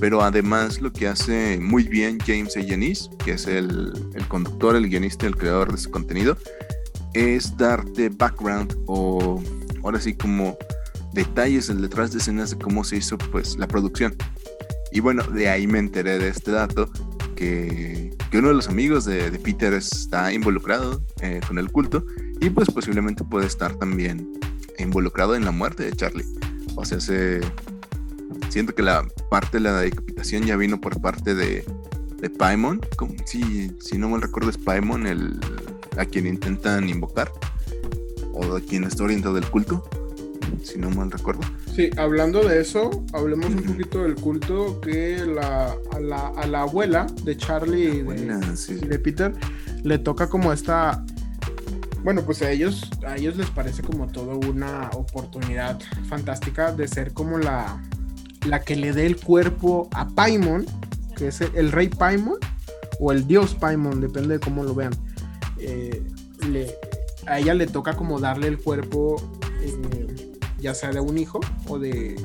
Pero 0.00 0.22
además 0.22 0.80
lo 0.80 0.90
que 0.90 1.06
hace 1.06 1.58
muy 1.60 1.82
bien 1.82 2.18
James 2.26 2.56
A. 2.56 2.60
Yanis, 2.60 3.10
que 3.22 3.32
es 3.32 3.46
el, 3.46 3.92
el 4.14 4.28
conductor, 4.28 4.76
el 4.76 4.88
guionista, 4.88 5.26
el 5.26 5.36
creador 5.36 5.72
de 5.72 5.76
ese 5.76 5.90
contenido, 5.90 6.38
es 7.12 7.54
darte 7.56 8.08
background 8.08 8.78
o 8.86 9.42
ahora 9.82 10.00
sí 10.00 10.14
como 10.14 10.56
detalles 11.12 11.68
el 11.68 11.80
detrás 11.80 12.12
de 12.12 12.18
escenas 12.18 12.50
de 12.50 12.58
cómo 12.58 12.84
se 12.84 12.96
hizo 12.96 13.18
pues 13.18 13.56
la 13.56 13.66
producción. 13.68 14.16
Y 14.92 15.00
bueno, 15.00 15.22
de 15.24 15.48
ahí 15.48 15.66
me 15.66 15.78
enteré 15.78 16.18
de 16.18 16.28
este 16.28 16.50
dato, 16.50 16.90
que, 17.36 18.16
que 18.30 18.38
uno 18.38 18.48
de 18.48 18.54
los 18.54 18.68
amigos 18.68 19.04
de, 19.04 19.30
Peter 19.38 19.72
está 19.74 20.32
involucrado 20.32 21.02
eh, 21.20 21.40
con 21.46 21.58
el 21.58 21.70
culto 21.70 22.04
y 22.40 22.50
pues 22.50 22.70
posiblemente 22.70 23.24
puede 23.24 23.46
estar 23.46 23.74
también 23.76 24.32
involucrado 24.78 25.34
en 25.34 25.44
la 25.44 25.52
muerte 25.52 25.84
de 25.84 25.92
Charlie. 25.92 26.24
O 26.74 26.84
sea, 26.84 27.00
se, 27.00 27.40
siento 28.48 28.74
que 28.74 28.82
la 28.82 29.06
parte 29.30 29.58
de 29.58 29.60
la 29.60 29.80
decapitación 29.80 30.44
ya 30.44 30.56
vino 30.56 30.80
por 30.80 31.00
parte 31.00 31.34
de, 31.34 31.64
de 32.20 32.30
Paimon. 32.30 32.80
Si, 33.24 33.70
si 33.80 33.98
no 33.98 34.08
mal 34.08 34.22
recuerdo 34.22 34.50
es 34.50 34.58
Paimon 34.58 35.06
el, 35.06 35.38
a 35.96 36.04
quien 36.04 36.26
intentan 36.26 36.88
invocar 36.88 37.30
o 38.32 38.56
a 38.56 38.60
quien 38.60 38.84
está 38.84 39.04
orientado 39.04 39.38
el 39.38 39.46
culto, 39.46 39.88
si 40.62 40.78
no 40.78 40.90
mal 40.90 41.10
recuerdo. 41.10 41.40
Sí, 41.74 41.90
hablando 41.96 42.42
de 42.46 42.60
eso, 42.60 43.04
hablemos 43.12 43.46
un 43.46 43.62
poquito 43.62 44.02
del 44.02 44.14
culto 44.16 44.80
que 44.80 45.24
la, 45.26 45.74
a, 45.92 46.00
la, 46.00 46.28
a 46.28 46.46
la 46.46 46.62
abuela 46.62 47.06
de 47.24 47.36
Charlie 47.36 47.98
y 47.98 48.02
de, 48.02 48.56
sí. 48.56 48.78
y 48.82 48.86
de 48.86 48.98
Peter 48.98 49.32
le 49.84 49.98
toca 49.98 50.28
como 50.28 50.52
esta. 50.52 51.04
Bueno, 52.04 52.22
pues 52.22 52.42
a 52.42 52.50
ellos, 52.50 52.88
a 53.06 53.16
ellos 53.16 53.36
les 53.36 53.50
parece 53.50 53.82
como 53.82 54.06
toda 54.06 54.34
una 54.34 54.88
oportunidad 54.94 55.78
fantástica 56.08 56.72
de 56.72 56.86
ser 56.88 57.12
como 57.12 57.38
la, 57.38 57.82
la 58.46 58.60
que 58.62 58.76
le 58.76 58.92
dé 58.92 59.04
el 59.06 59.16
cuerpo 59.16 59.88
a 59.92 60.08
Paimon, 60.08 60.64
que 61.16 61.28
es 61.28 61.40
el, 61.40 61.50
el 61.56 61.72
rey 61.72 61.88
Paimon, 61.88 62.38
o 63.00 63.12
el 63.12 63.26
dios 63.26 63.54
Paimon, 63.54 64.00
depende 64.00 64.34
de 64.34 64.40
cómo 64.40 64.62
lo 64.62 64.74
vean. 64.74 64.92
Eh, 65.58 66.02
le- 66.48 66.72
a 67.26 67.40
ella 67.40 67.52
le 67.52 67.66
toca 67.66 67.94
como 67.94 68.20
darle 68.20 68.46
el 68.46 68.58
cuerpo, 68.58 69.16
eh, 69.60 70.06
ya 70.58 70.74
sea 70.74 70.90
de 70.90 71.00
un 71.00 71.16
hijo 71.18 71.40
o 71.68 71.78
de, 71.78 72.16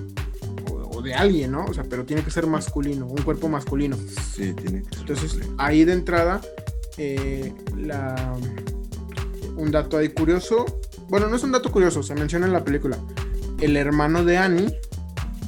o, 0.71 0.97
o 0.97 1.01
de 1.01 1.13
alguien, 1.13 1.51
¿no? 1.51 1.65
O 1.65 1.73
sea, 1.73 1.83
pero 1.83 2.05
tiene 2.05 2.23
que 2.23 2.31
ser 2.31 2.47
masculino, 2.47 3.05
un 3.07 3.21
cuerpo 3.21 3.47
masculino. 3.49 3.95
Sí, 4.35 4.53
tiene 4.53 4.81
que 4.83 4.89
ser 4.89 4.99
Entonces, 4.99 5.33
masculino. 5.35 5.55
ahí 5.57 5.85
de 5.85 5.93
entrada, 5.93 6.41
eh, 6.97 7.53
la, 7.77 8.33
un 9.55 9.71
dato 9.71 9.97
ahí 9.97 10.09
curioso. 10.09 10.65
Bueno, 11.09 11.27
no 11.27 11.35
es 11.35 11.43
un 11.43 11.51
dato 11.51 11.71
curioso, 11.71 12.01
se 12.03 12.15
menciona 12.15 12.45
en 12.47 12.53
la 12.53 12.63
película. 12.63 12.97
El 13.59 13.77
hermano 13.77 14.23
de 14.25 14.37
Annie, 14.37 14.73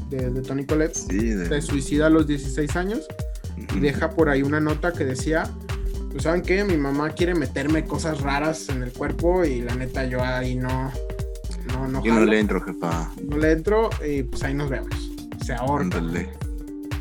de, 0.09 0.29
de 0.29 0.41
Tony 0.41 0.65
Collette, 0.65 0.95
Sí, 0.95 1.29
de- 1.29 1.47
se 1.47 1.61
suicida 1.61 2.07
a 2.07 2.09
los 2.09 2.27
16 2.27 2.75
años 2.75 3.07
y 3.75 3.79
deja 3.79 4.11
por 4.11 4.29
ahí 4.29 4.43
una 4.43 4.59
nota 4.59 4.93
que 4.93 5.03
decía, 5.05 5.49
pues 6.11 6.23
saben 6.23 6.43
qué, 6.43 6.63
mi 6.63 6.77
mamá 6.77 7.09
quiere 7.11 7.33
meterme 7.33 7.85
cosas 7.85 8.21
raras 8.21 8.69
en 8.69 8.83
el 8.83 8.91
cuerpo 8.93 9.43
y 9.43 9.61
la 9.61 9.75
neta 9.75 10.05
yo 10.05 10.21
ahí 10.23 10.55
no, 10.55 10.91
no, 11.95 12.03
Yo 12.03 12.13
no 12.13 12.25
le 12.25 12.39
entro, 12.39 12.61
jefa. 12.61 13.11
no 13.27 13.37
le 13.37 13.51
entro 13.51 13.89
y 14.07 14.23
pues 14.23 14.43
ahí 14.43 14.53
nos 14.53 14.69
vemos. 14.69 15.11
Se 15.45 15.53
ahorca. 15.53 15.97
Ándale. 15.97 16.29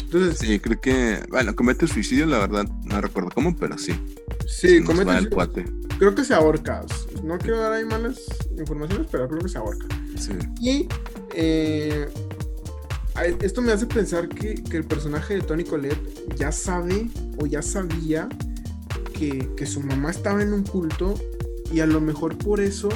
Entonces, 0.05 0.39
Sí, 0.39 0.59
creo 0.61 0.81
que. 0.81 1.21
Bueno, 1.31 1.55
comete 1.57 1.87
suicidio, 1.87 2.27
la 2.27 2.39
verdad, 2.39 2.67
no 2.85 3.01
recuerdo 3.01 3.31
cómo, 3.35 3.57
pero 3.57 3.77
sí. 3.79 3.93
sí, 4.47 4.79
Se 4.79 4.85
comete 4.85 5.11
suicidio. 5.11 5.31
cuate. 5.31 5.65
creo 5.99 6.15
que 6.15 6.25
se 6.25 6.35
ahorca. 6.35 6.85
No 7.23 7.39
quiero 7.39 7.59
dar 7.59 7.73
ahí 7.73 7.85
malas 7.85 8.21
informaciones, 8.57 9.07
pero 9.11 9.29
creo 9.29 9.41
que 9.41 9.49
se 9.49 9.59
ahorca. 9.59 9.87
Sí. 10.19 10.33
Y 10.61 10.89
eh, 11.35 12.09
esto 13.43 13.63
me 13.63 13.73
hace 13.73 13.87
pensar 13.87 14.29
que, 14.29 14.55
que 14.55 14.77
el 14.77 14.85
personaje 14.85 15.35
de 15.35 15.41
Tony 15.43 15.65
Colette 15.65 15.99
ya 16.37 16.53
sabe 16.53 17.09
o 17.39 17.47
ya 17.47 17.63
sabía 17.63 18.29
que, 19.19 19.49
que 19.57 19.67
su 19.67 19.81
mamá 19.81 20.11
estaba 20.11 20.43
en 20.43 20.53
un 20.53 20.65
culto 20.65 21.15
y 21.73 21.81
a 21.81 21.87
lo 21.87 22.01
mejor 22.01 22.37
por 22.39 22.61
eso 22.61 22.89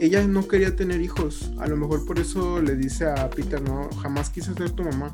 ella 0.00 0.26
no 0.26 0.48
quería 0.48 0.74
tener 0.74 1.00
hijos. 1.00 1.50
A 1.58 1.66
lo 1.66 1.76
mejor 1.76 2.06
por 2.06 2.18
eso 2.18 2.60
le 2.60 2.74
dice 2.74 3.06
a 3.06 3.28
Peter, 3.28 3.60
no, 3.60 3.88
jamás 4.02 4.30
quise 4.30 4.54
ser 4.54 4.70
tu 4.70 4.82
mamá. 4.82 5.12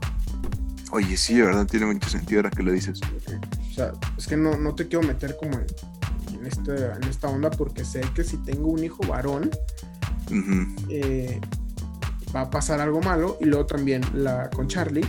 Oye, 0.93 1.17
sí, 1.17 1.35
de 1.35 1.43
verdad 1.43 1.67
tiene 1.67 1.87
mucho 1.87 2.09
sentido 2.09 2.41
ahora 2.41 2.51
que 2.51 2.63
lo 2.63 2.73
dices. 2.73 3.01
O 3.03 3.75
sea, 3.75 3.93
es 4.17 4.27
que 4.27 4.37
no, 4.37 4.57
no 4.57 4.75
te 4.75 4.87
quiero 4.87 5.07
meter 5.07 5.37
como 5.37 5.55
en, 5.55 5.67
en, 6.39 6.47
este, 6.47 6.87
en 6.87 7.03
esta 7.05 7.29
onda 7.29 7.51
porque 7.51 7.85
sé 7.85 8.01
que 8.15 8.23
si 8.23 8.37
tengo 8.39 8.69
un 8.69 8.85
hijo 8.85 9.05
varón, 9.07 9.51
eh, 10.89 11.41
va 12.35 12.43
a 12.43 12.51
pasar 12.51 12.81
algo 12.81 13.01
malo. 13.01 13.37
Y 13.41 13.47
luego 13.47 13.67
también 13.67 14.03
la 14.15 14.49
con 14.51 14.69
Charlie, 14.69 15.07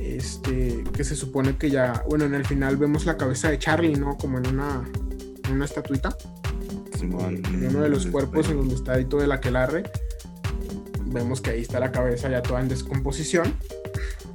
este, 0.00 0.84
que 0.94 1.04
se 1.04 1.14
supone 1.14 1.56
que 1.56 1.70
ya, 1.70 2.02
bueno, 2.08 2.24
en 2.24 2.34
el 2.34 2.46
final 2.46 2.78
vemos 2.78 3.04
la 3.04 3.18
cabeza 3.18 3.50
de 3.50 3.58
Charlie, 3.58 3.96
¿no? 3.96 4.16
Como 4.16 4.38
en 4.38 4.46
una, 4.46 4.82
en 5.44 5.52
una 5.52 5.66
estatuita. 5.66 6.16
Simón, 6.98 7.42
En 7.46 7.68
uno 7.68 7.82
de 7.82 7.88
los 7.88 8.06
cuerpos 8.06 8.48
en 8.48 8.56
donde 8.56 8.74
está 8.74 8.94
ahí 8.94 9.04
todo 9.04 9.22
el 9.22 9.32
aquelarre. 9.32 9.84
Vemos 11.06 11.40
que 11.40 11.50
ahí 11.50 11.62
está 11.62 11.80
la 11.80 11.92
cabeza 11.92 12.28
ya 12.28 12.42
toda 12.42 12.60
en 12.60 12.68
descomposición. 12.68 13.54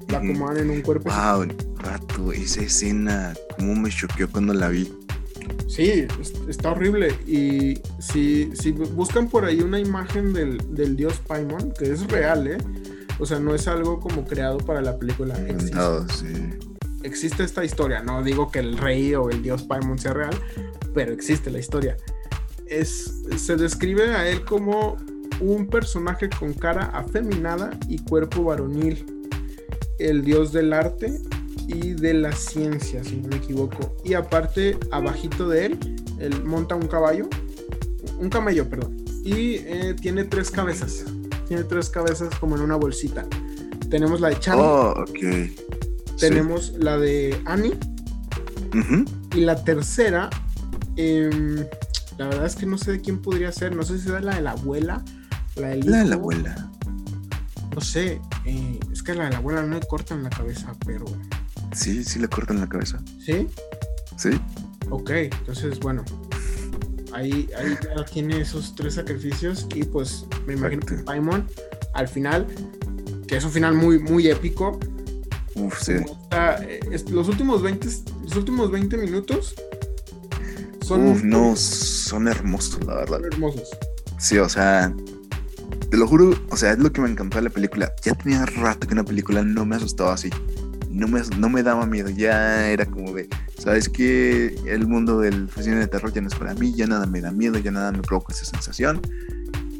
La 0.07 0.17
acomodan 0.19 0.57
en 0.57 0.69
un 0.69 0.81
cuerpo. 0.81 1.09
Wow, 1.09 1.47
rato, 1.77 2.31
esa 2.31 2.61
escena, 2.61 3.33
cómo 3.57 3.75
me 3.75 3.89
choqueó 3.89 4.29
cuando 4.29 4.53
la 4.53 4.69
vi. 4.69 4.91
Sí, 5.67 6.05
está 6.47 6.71
horrible. 6.71 7.15
Y 7.27 7.81
si, 7.99 8.51
si 8.55 8.71
buscan 8.71 9.27
por 9.27 9.45
ahí 9.45 9.61
una 9.61 9.79
imagen 9.79 10.33
del, 10.33 10.57
del 10.73 10.95
dios 10.95 11.19
Paimon, 11.27 11.71
que 11.71 11.91
es 11.91 12.07
real, 12.07 12.47
¿eh? 12.47 12.57
O 13.19 13.25
sea, 13.25 13.39
no 13.39 13.53
es 13.55 13.67
algo 13.67 13.99
como 13.99 14.25
creado 14.25 14.57
para 14.57 14.81
la 14.81 14.97
película. 14.97 15.35
Existe, 15.47 15.79
sí. 16.13 16.49
existe 17.03 17.43
esta 17.43 17.63
historia. 17.63 18.01
No 18.01 18.23
digo 18.23 18.51
que 18.51 18.59
el 18.59 18.77
rey 18.77 19.13
o 19.15 19.29
el 19.29 19.41
dios 19.41 19.63
Paimon 19.63 19.99
sea 19.99 20.13
real, 20.13 20.35
pero 20.93 21.11
existe 21.11 21.49
la 21.51 21.59
historia. 21.59 21.97
Es, 22.67 23.23
se 23.37 23.55
describe 23.55 24.15
a 24.15 24.27
él 24.27 24.43
como 24.45 24.97
un 25.39 25.67
personaje 25.67 26.29
con 26.29 26.53
cara 26.53 26.85
afeminada 26.93 27.71
y 27.87 27.99
cuerpo 27.99 28.43
varonil. 28.43 29.05
El 29.99 30.23
dios 30.23 30.51
del 30.51 30.73
arte 30.73 31.21
y 31.67 31.93
de 31.93 32.13
la 32.13 32.31
ciencia, 32.31 33.03
si 33.03 33.17
no 33.17 33.29
me 33.29 33.37
equivoco. 33.37 33.95
Y 34.03 34.13
aparte, 34.13 34.77
abajito 34.91 35.47
de 35.47 35.67
él, 35.67 35.79
él 36.19 36.43
monta 36.43 36.75
un 36.75 36.87
caballo, 36.87 37.27
un 38.19 38.29
camello, 38.29 38.67
perdón. 38.69 39.03
Y 39.23 39.55
eh, 39.55 39.95
tiene 39.99 40.25
tres 40.25 40.51
cabezas. 40.51 41.05
Tiene 41.47 41.63
tres 41.63 41.89
cabezas 41.89 42.33
como 42.39 42.55
en 42.55 42.61
una 42.61 42.75
bolsita. 42.75 43.25
Tenemos 43.89 44.21
la 44.21 44.29
de 44.29 44.39
Charlie. 44.39 44.63
Oh. 44.65 45.05
Tenemos 46.19 46.73
la 46.77 46.97
de 46.97 47.39
Annie. 47.45 47.77
Y 49.35 49.41
la 49.41 49.63
tercera, 49.63 50.29
em, 50.95 51.63
la 52.23 52.29
verdad 52.29 52.45
es 52.45 52.55
que 52.55 52.65
no 52.65 52.77
sé 52.77 52.93
de 52.93 53.01
quién 53.01 53.21
podría 53.21 53.51
ser. 53.51 53.75
No 53.75 53.83
sé 53.83 53.99
si 53.99 54.07
es 54.07 54.23
la 54.23 54.35
de 54.35 54.41
la 54.41 54.51
abuela. 54.51 55.03
La, 55.57 55.67
de 55.67 56.05
la 56.05 56.15
abuela. 56.15 56.71
No 57.75 57.81
sé. 57.81 58.21
Eh, 58.45 58.79
es 58.93 59.03
que 59.03 59.13
la 59.13 59.25
de 59.25 59.31
la 59.31 59.37
abuela 59.37 59.61
no 59.61 59.77
le 59.77 59.85
cortan 59.85 60.23
la 60.23 60.29
cabeza, 60.29 60.73
pero. 60.85 61.03
Sí, 61.73 62.01
sí 62.05 62.19
le 62.19 62.29
cortan 62.29 62.61
la 62.61 62.69
cabeza. 62.69 63.01
¿Sí? 63.19 63.49
Sí. 64.17 64.29
Ok, 64.89 65.09
entonces, 65.09 65.79
bueno. 65.81 66.05
Ahí, 67.11 67.49
ahí 67.57 67.77
tiene 68.11 68.39
esos 68.39 68.73
tres 68.73 68.93
sacrificios 68.93 69.67
y 69.75 69.83
pues 69.83 70.25
me 70.47 70.53
imagino 70.53 70.83
que 70.83 70.95
Paimon 70.95 71.45
al 71.93 72.07
final, 72.07 72.47
que 73.27 73.35
es 73.35 73.43
un 73.43 73.51
final 73.51 73.75
muy, 73.75 73.99
muy 73.99 74.29
épico. 74.29 74.79
Uf, 75.55 75.77
sí. 75.79 75.93
Eh, 76.31 76.79
los, 77.11 77.27
últimos 77.27 77.61
20, 77.61 77.87
los 78.23 78.35
últimos 78.37 78.71
20 78.71 78.97
minutos 78.97 79.55
son... 80.95 81.07
Uf, 81.07 81.23
no, 81.23 81.55
son 81.55 82.27
hermosos, 82.27 82.83
la 82.85 82.95
verdad. 82.95 83.17
Son 83.17 83.25
hermosos. 83.25 83.69
Sí, 84.19 84.37
o 84.37 84.49
sea, 84.49 84.93
te 85.89 85.97
lo 85.97 86.07
juro, 86.07 86.33
o 86.49 86.57
sea, 86.57 86.71
es 86.71 86.79
lo 86.79 86.91
que 86.91 87.01
me 87.01 87.09
encantó 87.09 87.37
de 87.37 87.43
la 87.43 87.49
película. 87.49 87.93
Ya 88.03 88.13
tenía 88.13 88.45
rato 88.45 88.87
que 88.87 88.93
una 88.93 89.03
película 89.03 89.43
no 89.43 89.65
me 89.65 89.75
asustaba 89.75 90.13
así 90.13 90.29
no 90.93 91.07
me, 91.07 91.21
no 91.37 91.49
me 91.49 91.63
daba 91.63 91.85
miedo, 91.85 92.09
ya 92.09 92.69
era 92.69 92.85
como 92.85 93.11
de, 93.13 93.27
¿sabes 93.57 93.89
qué? 93.89 94.55
El 94.67 94.87
mundo 94.87 95.19
del 95.19 95.49
cine 95.49 95.77
de 95.77 95.87
terror 95.87 96.13
ya 96.13 96.21
no 96.21 96.27
es 96.27 96.35
para 96.35 96.53
mí, 96.53 96.73
ya 96.73 96.85
nada 96.85 97.07
me 97.07 97.19
da 97.19 97.31
miedo, 97.31 97.57
ya 97.57 97.71
nada 97.71 97.91
me 97.91 98.01
provoca 98.01 98.33
esa 98.33 98.45
sensación. 98.45 99.01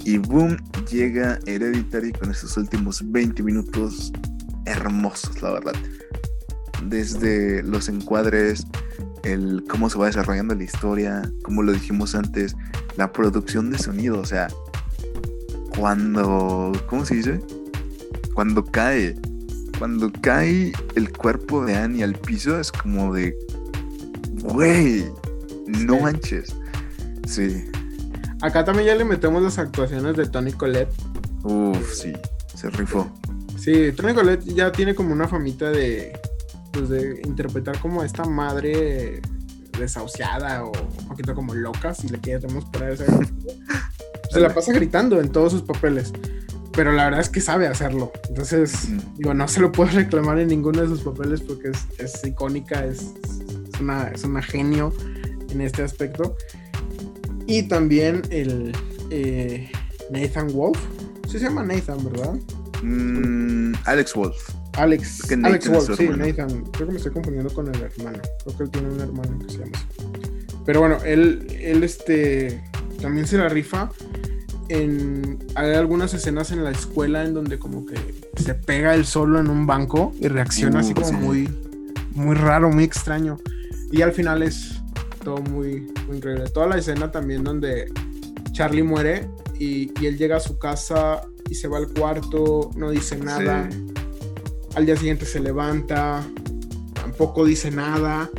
Y 0.04 0.18
boom, 0.18 0.58
llega 0.92 1.40
Hereditary 1.46 2.12
con 2.12 2.32
esos 2.32 2.58
últimos 2.58 3.02
20 3.12 3.44
minutos 3.44 4.12
hermosos, 4.66 5.42
la 5.42 5.52
verdad. 5.52 5.76
Desde 6.88 7.62
los 7.62 7.88
encuadres, 7.90 8.66
el 9.24 9.64
cómo 9.70 9.90
se 9.90 9.98
va 9.98 10.08
desarrollando 10.08 10.56
la 10.56 10.64
historia, 10.64 11.32
como 11.44 11.64
lo 11.64 11.72
dijimos 11.72 12.16
antes, 12.16 12.56
la 12.98 13.12
producción 13.12 13.72
de 13.72 13.78
sonido, 13.78 14.20
o 14.20 14.26
sea, 14.26 14.50
cuando, 15.78 16.72
¿cómo 16.88 17.06
se 17.06 17.16
dice? 17.16 17.40
Cuando 18.34 18.66
cae 18.66 19.16
cuando 19.78 20.12
cae 20.22 20.72
el 20.96 21.12
cuerpo 21.12 21.66
de 21.66 21.76
Annie 21.76 22.04
al 22.04 22.16
piso 22.16 22.60
es 22.60 22.72
como 22.72 23.14
de, 23.14 23.36
güey, 24.44 25.06
no 25.68 26.00
manches. 26.00 26.56
Sí. 27.28 27.66
Acá 28.42 28.64
también 28.64 28.88
ya 28.88 28.96
le 28.96 29.06
metemos 29.06 29.42
las 29.42 29.58
actuaciones 29.58 30.16
de 30.16 30.28
Tony 30.28 30.54
Colette. 30.54 30.94
Uf, 31.44 31.94
sí, 31.94 32.14
se 32.56 32.70
rifó. 32.70 33.12
Sí, 33.58 33.92
Tony 33.92 34.14
Colette 34.14 34.46
ya 34.46 34.72
tiene 34.72 34.96
como 34.96 35.14
una 35.14 35.28
famita 35.28 35.70
de, 35.70 36.14
pues 36.74 36.90
de 36.90 37.22
interpretar 37.24 37.80
como 37.80 38.04
esta 38.04 38.26
madre 38.26 39.22
desahuciada 39.78 40.66
o 40.66 40.72
un 41.00 41.08
poquito 41.08 41.34
como 41.34 41.54
loca, 41.54 41.94
si 41.94 42.10
le 42.10 42.20
queremos 42.20 42.66
poner 42.66 42.92
ese. 42.92 43.06
Se 44.32 44.40
la 44.40 44.52
pasa 44.52 44.74
gritando 44.74 45.22
en 45.22 45.32
todos 45.32 45.52
sus 45.52 45.62
papeles 45.62 46.12
pero 46.74 46.92
la 46.92 47.06
verdad 47.06 47.22
es 47.22 47.30
que 47.30 47.40
sabe 47.40 47.68
hacerlo. 47.68 48.12
Entonces, 48.30 48.90
digo, 49.16 49.34
no 49.34 49.48
se 49.48 49.62
lo 49.62 49.72
puedo 49.72 49.92
reclamar 49.94 50.40
en 50.40 50.48
ninguno 50.48 50.82
de 50.82 50.88
sus 50.88 51.02
papeles 51.02 51.42
porque 51.42 51.72
es, 51.98 52.26
icónica, 52.26 52.86
es, 52.86 53.14
una, 53.80 54.10
es 54.10 54.24
una 54.24 54.42
genio 54.42 54.94
en 55.50 55.62
este 55.62 55.84
aspecto. 55.84 56.36
Y 57.46 57.64
también 57.64 58.24
el 58.30 58.76
eh, 59.12 59.72
Nathan 60.10 60.48
Wolf. 60.52 60.80
Sí 61.30 61.40
se 61.40 61.46
llama 61.46 61.64
Nathan, 61.64 62.04
¿verdad? 62.04 62.36
Mm, 62.82 63.74
Alex 63.86 64.14
Wolf. 64.14 64.50
Alex, 64.78 65.32
Alex 65.32 65.70
Wolf, 65.70 65.98
sí, 65.98 66.08
Nathan. 66.10 66.64
Creo 66.72 66.88
que 66.88 66.94
me 66.94 66.98
estoy 66.98 67.12
confundiendo 67.12 67.54
con 67.54 67.68
el 67.68 67.82
hermano. 67.82 68.20
Creo 68.44 68.58
que 68.58 68.64
él 68.64 68.70
tiene 68.72 68.90
un 68.90 69.00
hermano 69.00 69.40
que 69.40 69.52
se 69.52 69.60
llama 69.60 69.72
así. 69.74 69.86
Pero 70.66 70.80
bueno, 70.80 70.98
él, 71.06 71.48
él 71.60 71.84
este, 71.84 72.64
también 73.02 73.28
se 73.28 73.38
la 73.38 73.50
rifa 73.50 73.90
hay 75.56 75.74
algunas 75.76 76.14
escenas 76.14 76.52
en 76.52 76.64
la 76.64 76.72
escuela 76.72 77.24
en 77.24 77.34
donde 77.34 77.60
como 77.60 77.86
que 77.86 77.96
se 78.38 78.56
pega 78.56 78.96
el 78.96 79.06
solo 79.06 79.40
en 79.40 79.50
un 79.50 79.68
banco 79.68 80.14
y 80.20 80.28
reacciona 80.28 80.80
así 80.80 80.92
uh, 80.92 80.96
como 80.96 81.12
muy, 81.14 81.50
muy 82.14 82.36
raro, 82.36 82.70
muy 82.72 82.84
extraño. 82.84 83.38
Y 83.92 84.02
al 84.02 84.14
final 84.14 84.42
es 84.42 84.82
todo 85.24 85.38
muy, 85.38 85.92
increíble. 86.12 86.50
Toda 86.50 86.68
la 86.68 86.78
escena 86.78 87.12
también 87.12 87.44
donde 87.44 87.92
Charlie 88.52 88.84
muere 88.84 89.30
y, 89.60 89.92
él 90.06 90.18
llega 90.18 90.38
a 90.38 90.40
su 90.40 90.58
casa 90.58 91.22
y 91.50 91.56
se 91.56 91.68
va 91.68 91.78
al 91.78 91.90
cuarto, 91.90 92.72
no 92.76 92.90
dice 92.90 93.18
nada. 93.18 93.70
Al 94.76 94.86
día 94.86 94.96
siguiente 94.96 95.26
se 95.26 95.40
levanta, 95.40 96.26
tampoco 96.94 97.46
dice 97.46 97.72
nada. 97.72 98.30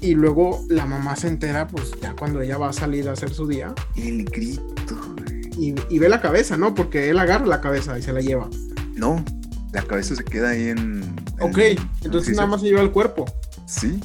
Y 0.00 0.14
luego 0.14 0.64
la 0.68 0.84
mamá 0.84 1.16
se 1.16 1.28
entera, 1.28 1.66
pues 1.66 1.92
ya 2.00 2.14
cuando 2.14 2.40
ella 2.42 2.58
va 2.58 2.68
a 2.68 2.72
salir 2.72 3.08
a 3.08 3.12
hacer 3.12 3.30
su 3.30 3.46
día. 3.46 3.74
El 3.96 4.24
grito 4.24 5.14
y, 5.56 5.98
ve 5.98 6.08
la 6.08 6.20
cabeza, 6.20 6.56
¿no? 6.56 6.74
Porque 6.74 7.10
él 7.10 7.18
agarra 7.18 7.46
la 7.46 7.60
cabeza 7.60 7.98
y 7.98 8.02
se 8.02 8.12
la 8.12 8.20
lleva. 8.20 8.48
No, 8.94 9.24
la 9.72 9.82
cabeza 9.82 10.14
se 10.14 10.24
queda 10.24 10.50
ahí 10.50 10.68
en. 10.68 11.02
ok, 11.40 11.58
entonces 12.02 12.36
nada 12.36 12.48
más 12.48 12.60
se 12.60 12.68
lleva 12.68 12.80
el 12.80 12.90
cuerpo. 12.90 13.24
Sí. 13.66 14.00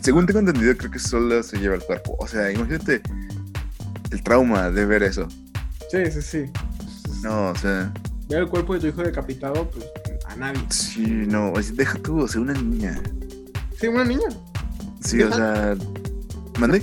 según 0.00 0.26
tengo 0.26 0.40
entendido, 0.40 0.76
creo 0.76 0.90
que 0.90 0.98
solo 0.98 1.42
se 1.42 1.58
lleva 1.58 1.74
el 1.74 1.82
cuerpo. 1.82 2.16
O 2.18 2.26
sea, 2.26 2.50
imagínate 2.50 3.02
el 4.10 4.22
trauma 4.22 4.70
de 4.70 4.86
ver 4.86 5.02
eso. 5.02 5.28
Sí, 5.90 6.10
sí, 6.10 6.22
sí. 6.22 6.44
No, 7.22 7.50
o 7.50 7.56
sea. 7.56 7.92
Ver 8.28 8.40
el 8.40 8.48
cuerpo 8.48 8.74
de 8.74 8.80
tu 8.80 8.86
hijo 8.88 9.02
decapitado, 9.02 9.70
pues 9.70 9.84
a 10.32 10.36
nadie. 10.36 10.60
Sí, 10.70 11.06
no, 11.06 11.52
deja 11.74 11.98
tú, 11.98 12.20
o 12.20 12.28
sea, 12.28 12.40
una 12.40 12.54
niña. 12.54 13.00
Sí, 13.78 13.86
una 13.88 14.04
niña. 14.04 14.28
Sí, 15.00 15.22
o 15.22 15.32
sea. 15.32 15.74
¿Mandé? 16.58 16.82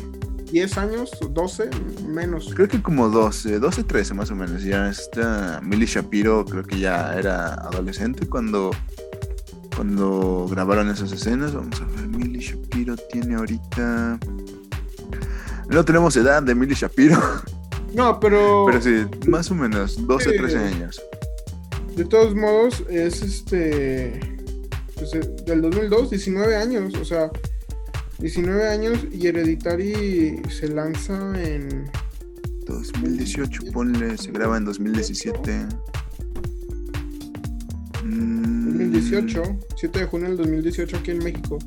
10 0.52 0.78
años, 0.78 1.12
12, 1.30 1.70
menos. 2.08 2.52
Creo 2.56 2.68
que 2.68 2.82
como 2.82 3.10
12, 3.10 3.60
12, 3.60 3.84
13 3.84 4.14
más 4.16 4.32
o 4.32 4.36
menos. 4.36 4.64
Ya 4.64 4.90
está 4.90 5.62
Millie 5.64 5.86
Shapiro, 5.86 6.46
creo 6.46 6.64
que 6.64 6.80
ya 6.80 7.16
era 7.16 7.54
adolescente 7.54 8.28
cuando, 8.28 8.72
cuando 9.76 10.48
grabaron 10.50 10.90
esas 10.90 11.12
escenas. 11.12 11.54
Vamos 11.54 11.80
a 11.82 11.86
ver, 11.86 12.08
Millie 12.08 12.42
Shapiro 12.42 12.96
tiene 12.96 13.36
ahorita... 13.36 14.20
No 15.70 15.86
tenemos 15.86 16.16
edad 16.18 16.42
de 16.42 16.56
Millie 16.56 16.76
Shapiro. 16.76 17.22
No, 17.94 18.20
pero... 18.20 18.66
Pero 18.68 18.82
sí, 18.82 19.06
más 19.28 19.50
o 19.52 19.56
menos, 19.56 20.06
12, 20.06 20.32
13 20.34 20.58
años. 20.58 21.02
De 21.96 22.06
todos 22.06 22.36
modos, 22.36 22.84
es 22.90 23.22
este... 23.22 24.20
Pues, 24.96 25.14
eh, 25.14 25.36
del 25.46 25.62
2002, 25.62 26.10
19 26.10 26.56
años, 26.56 26.94
o 26.96 27.06
sea... 27.06 27.32
19 28.20 28.68
años 28.68 29.00
y 29.14 29.28
Hereditary 29.28 30.42
se 30.50 30.68
lanza 30.68 31.42
en 31.42 31.90
2018, 32.66 33.72
ponle, 33.72 34.18
se 34.18 34.32
graba 34.32 34.58
en 34.58 34.66
2017. 34.66 35.68
2018, 38.04 39.44
7 39.76 40.00
de 40.00 40.06
junio 40.06 40.28
del 40.28 40.38
2018 40.38 40.98
aquí 40.98 41.12
en 41.12 41.20
México. 41.20 41.60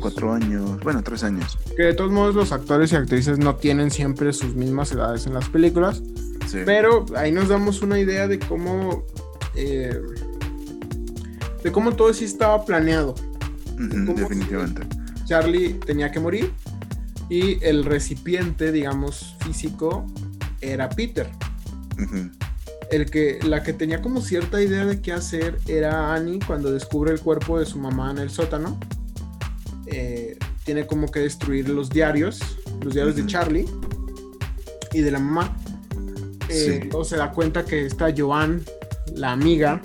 Cuatro 0.00 0.32
años, 0.32 0.80
bueno, 0.82 1.02
tres 1.02 1.22
años. 1.22 1.58
Que 1.76 1.82
de 1.82 1.94
todos 1.94 2.10
modos 2.10 2.34
los 2.34 2.52
actores 2.52 2.92
y 2.92 2.96
actrices 2.96 3.38
no 3.38 3.56
tienen 3.56 3.90
siempre 3.90 4.32
sus 4.32 4.54
mismas 4.54 4.92
edades 4.92 5.26
en 5.26 5.34
las 5.34 5.48
películas. 5.48 6.02
Pero 6.64 7.04
ahí 7.16 7.32
nos 7.32 7.48
damos 7.48 7.82
una 7.82 7.98
idea 7.98 8.28
de 8.28 8.38
cómo. 8.38 9.04
Eh, 9.56 10.00
de 11.62 11.72
cómo 11.72 11.94
todo 11.96 12.12
sí 12.12 12.24
estaba 12.24 12.64
planeado. 12.64 13.14
definitivamente. 13.76 14.82
Charlie 15.26 15.74
tenía 15.84 16.10
que 16.12 16.20
morir 16.20 16.52
y 17.28 17.62
el 17.64 17.84
recipiente, 17.84 18.70
digamos, 18.70 19.36
físico 19.40 20.06
era 20.60 20.88
Peter. 20.88 21.28
El 22.90 23.10
que, 23.10 23.40
la 23.42 23.62
que 23.62 23.72
tenía 23.72 24.00
como 24.00 24.20
cierta 24.20 24.62
idea 24.62 24.84
de 24.84 25.00
qué 25.00 25.12
hacer 25.12 25.58
era 25.66 26.14
Annie 26.14 26.38
cuando 26.46 26.70
descubre 26.70 27.12
el 27.12 27.20
cuerpo 27.20 27.58
de 27.58 27.66
su 27.66 27.78
mamá 27.78 28.12
en 28.12 28.18
el 28.18 28.30
sótano. 28.30 28.78
Eh, 29.86 30.38
tiene 30.64 30.86
como 30.86 31.10
que 31.10 31.20
destruir 31.20 31.68
los 31.68 31.90
diarios, 31.90 32.40
los 32.82 32.94
diarios 32.94 33.16
de 33.16 33.26
Charlie 33.26 33.66
y 34.92 35.00
de 35.00 35.10
la 35.10 35.18
mamá. 35.18 35.56
Eh, 36.48 36.88
se 37.04 37.16
da 37.16 37.32
cuenta 37.32 37.64
que 37.64 37.86
esta 37.86 38.12
Joan, 38.16 38.62
la 39.16 39.32
amiga, 39.32 39.82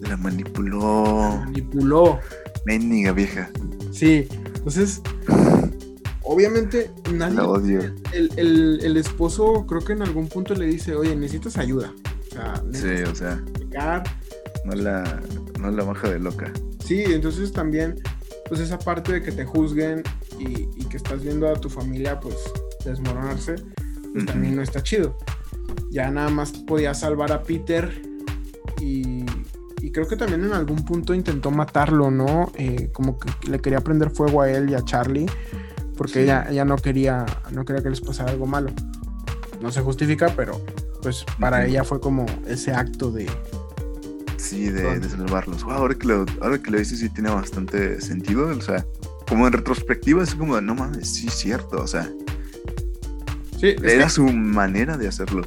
la 0.00 0.16
manipuló. 0.16 1.14
La 1.16 1.44
manipuló. 1.44 2.18
Mendiga 2.64 3.12
vieja. 3.12 3.50
Sí, 3.92 4.26
entonces, 4.30 5.02
obviamente, 6.22 6.90
nadie. 7.12 7.36
La 7.36 7.46
odio. 7.46 7.80
El, 8.12 8.96
esposo, 8.96 9.66
creo 9.66 9.82
que 9.82 9.92
en 9.92 10.02
algún 10.02 10.28
punto 10.28 10.54
le 10.54 10.66
dice, 10.66 10.94
oye, 10.94 11.14
necesitas 11.14 11.58
ayuda. 11.58 11.92
O 12.30 12.32
sea, 12.32 12.62
sí, 12.72 13.02
o 13.02 13.14
sea. 13.14 13.42
No 14.64 14.72
la, 14.72 15.20
no 15.58 15.70
la 15.70 15.84
baja 15.84 16.08
de 16.08 16.18
loca. 16.18 16.52
Sí, 16.84 17.02
entonces 17.06 17.52
también, 17.52 18.00
pues 18.48 18.60
esa 18.60 18.78
parte 18.78 19.12
de 19.12 19.22
que 19.22 19.32
te 19.32 19.44
juzguen 19.44 20.02
y, 20.38 20.66
que 20.86 20.96
estás 20.96 21.22
viendo 21.22 21.48
a 21.48 21.54
tu 21.54 21.70
familia, 21.70 22.18
pues, 22.18 22.36
desmoronarse, 22.84 23.56
pues 24.12 24.26
también 24.26 24.56
no 24.56 24.62
está 24.62 24.82
chido. 24.82 25.16
Ya 25.90 26.10
nada 26.10 26.30
más 26.30 26.52
podía 26.52 26.94
salvar 26.94 27.32
a 27.32 27.42
Peter 27.42 28.09
y 28.80 29.24
y 29.82 29.92
creo 29.92 30.06
que 30.06 30.16
también 30.16 30.44
en 30.44 30.52
algún 30.52 30.84
punto 30.84 31.14
intentó 31.14 31.50
matarlo, 31.50 32.10
¿no? 32.10 32.52
Eh, 32.54 32.90
como 32.92 33.18
que 33.18 33.30
le 33.48 33.60
quería 33.60 33.80
prender 33.80 34.10
fuego 34.10 34.42
a 34.42 34.50
él 34.50 34.70
y 34.70 34.74
a 34.74 34.84
Charlie, 34.84 35.26
porque 35.96 36.22
ella, 36.22 36.46
ella 36.50 36.64
no 36.64 36.76
quería, 36.76 37.24
no 37.50 37.64
quería 37.64 37.82
que 37.82 37.90
les 37.90 38.00
pasara 38.00 38.30
algo 38.30 38.46
malo. 38.46 38.70
No 39.62 39.72
se 39.72 39.80
justifica, 39.80 40.32
pero 40.36 40.60
pues 41.02 41.24
para 41.38 41.64
ella 41.64 41.84
fue 41.84 42.00
como 42.00 42.26
ese 42.46 42.72
acto 42.72 43.10
de... 43.10 43.30
Sí, 44.36 44.68
de, 44.70 45.08
salvarlos. 45.08 45.62
ahora, 45.64 45.94
que 45.94 46.06
lo, 46.06 46.26
ahora 46.40 46.58
que 46.58 46.70
lo 46.70 46.78
dices 46.78 46.98
sí 46.98 47.08
tiene 47.08 47.30
bastante 47.30 48.00
sentido, 48.00 48.48
o 48.48 48.60
sea, 48.60 48.84
como 49.28 49.46
en 49.46 49.52
retrospectiva 49.52 50.22
es 50.22 50.34
como, 50.34 50.60
no 50.60 50.74
mames, 50.74 51.08
sí 51.08 51.28
es 51.28 51.34
cierto, 51.34 51.82
o 51.82 51.86
sea... 51.86 52.10
Sí, 53.58 53.76
era 53.82 54.08
su 54.08 54.24
manera 54.24 54.96
de 54.96 55.06
hacerlo. 55.06 55.42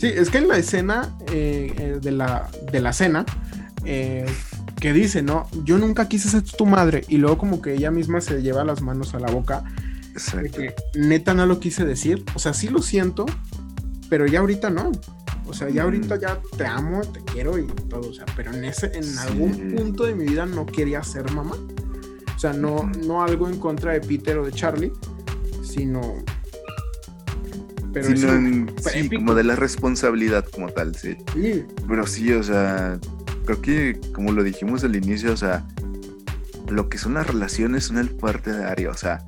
Sí, 0.00 0.06
es 0.06 0.30
que 0.30 0.38
en 0.38 0.48
la 0.48 0.56
escena 0.56 1.14
eh, 1.30 1.74
eh, 1.76 1.98
de, 2.00 2.10
la, 2.10 2.48
de 2.72 2.80
la 2.80 2.94
cena, 2.94 3.26
eh, 3.84 4.24
que 4.80 4.94
dice, 4.94 5.20
¿no? 5.20 5.46
Yo 5.62 5.76
nunca 5.76 6.08
quise 6.08 6.30
ser 6.30 6.42
tu 6.42 6.64
madre. 6.64 7.04
Y 7.08 7.18
luego 7.18 7.36
como 7.36 7.60
que 7.60 7.74
ella 7.74 7.90
misma 7.90 8.22
se 8.22 8.40
lleva 8.40 8.64
las 8.64 8.80
manos 8.80 9.12
a 9.12 9.18
la 9.18 9.30
boca. 9.30 9.62
Que 10.54 10.74
neta 10.98 11.34
no 11.34 11.44
lo 11.44 11.60
quise 11.60 11.84
decir. 11.84 12.24
O 12.34 12.38
sea, 12.38 12.54
sí 12.54 12.68
lo 12.68 12.80
siento, 12.80 13.26
pero 14.08 14.24
ya 14.24 14.40
ahorita 14.40 14.70
no. 14.70 14.90
O 15.46 15.52
sea, 15.52 15.68
ya 15.68 15.82
ahorita 15.82 16.18
ya 16.18 16.40
te 16.56 16.64
amo, 16.64 17.02
te 17.02 17.20
quiero 17.20 17.58
y 17.58 17.66
todo. 17.66 18.08
O 18.08 18.14
sea, 18.14 18.24
pero 18.34 18.54
en 18.54 18.64
ese, 18.64 18.92
en 18.94 19.18
algún 19.18 19.74
punto 19.76 20.04
de 20.04 20.14
mi 20.14 20.24
vida 20.24 20.46
no 20.46 20.64
quería 20.64 21.04
ser 21.04 21.30
mamá. 21.30 21.56
O 22.34 22.38
sea, 22.38 22.54
no, 22.54 22.90
no 23.04 23.22
algo 23.22 23.50
en 23.50 23.58
contra 23.58 23.92
de 23.92 24.00
Peter 24.00 24.38
o 24.38 24.46
de 24.46 24.52
Charlie, 24.52 24.92
sino. 25.62 26.00
Pero 27.92 28.16
sí, 28.16 29.08
como 29.08 29.34
de 29.34 29.44
la 29.44 29.56
responsabilidad 29.56 30.44
como 30.44 30.68
tal, 30.68 30.94
sí. 30.94 31.16
sí. 31.34 31.64
Pero 31.88 32.06
sí, 32.06 32.32
o 32.32 32.42
sea, 32.42 32.98
creo 33.44 33.60
que, 33.60 34.00
como 34.12 34.32
lo 34.32 34.42
dijimos 34.42 34.84
al 34.84 34.94
inicio, 34.94 35.32
o 35.32 35.36
sea, 35.36 35.66
lo 36.68 36.88
que 36.88 36.98
son 36.98 37.14
las 37.14 37.26
relaciones 37.26 37.84
son 37.84 37.98
el 37.98 38.08
fuerte 38.08 38.52
de 38.52 38.64
Aria, 38.64 38.90
o 38.90 38.96
sea, 38.96 39.24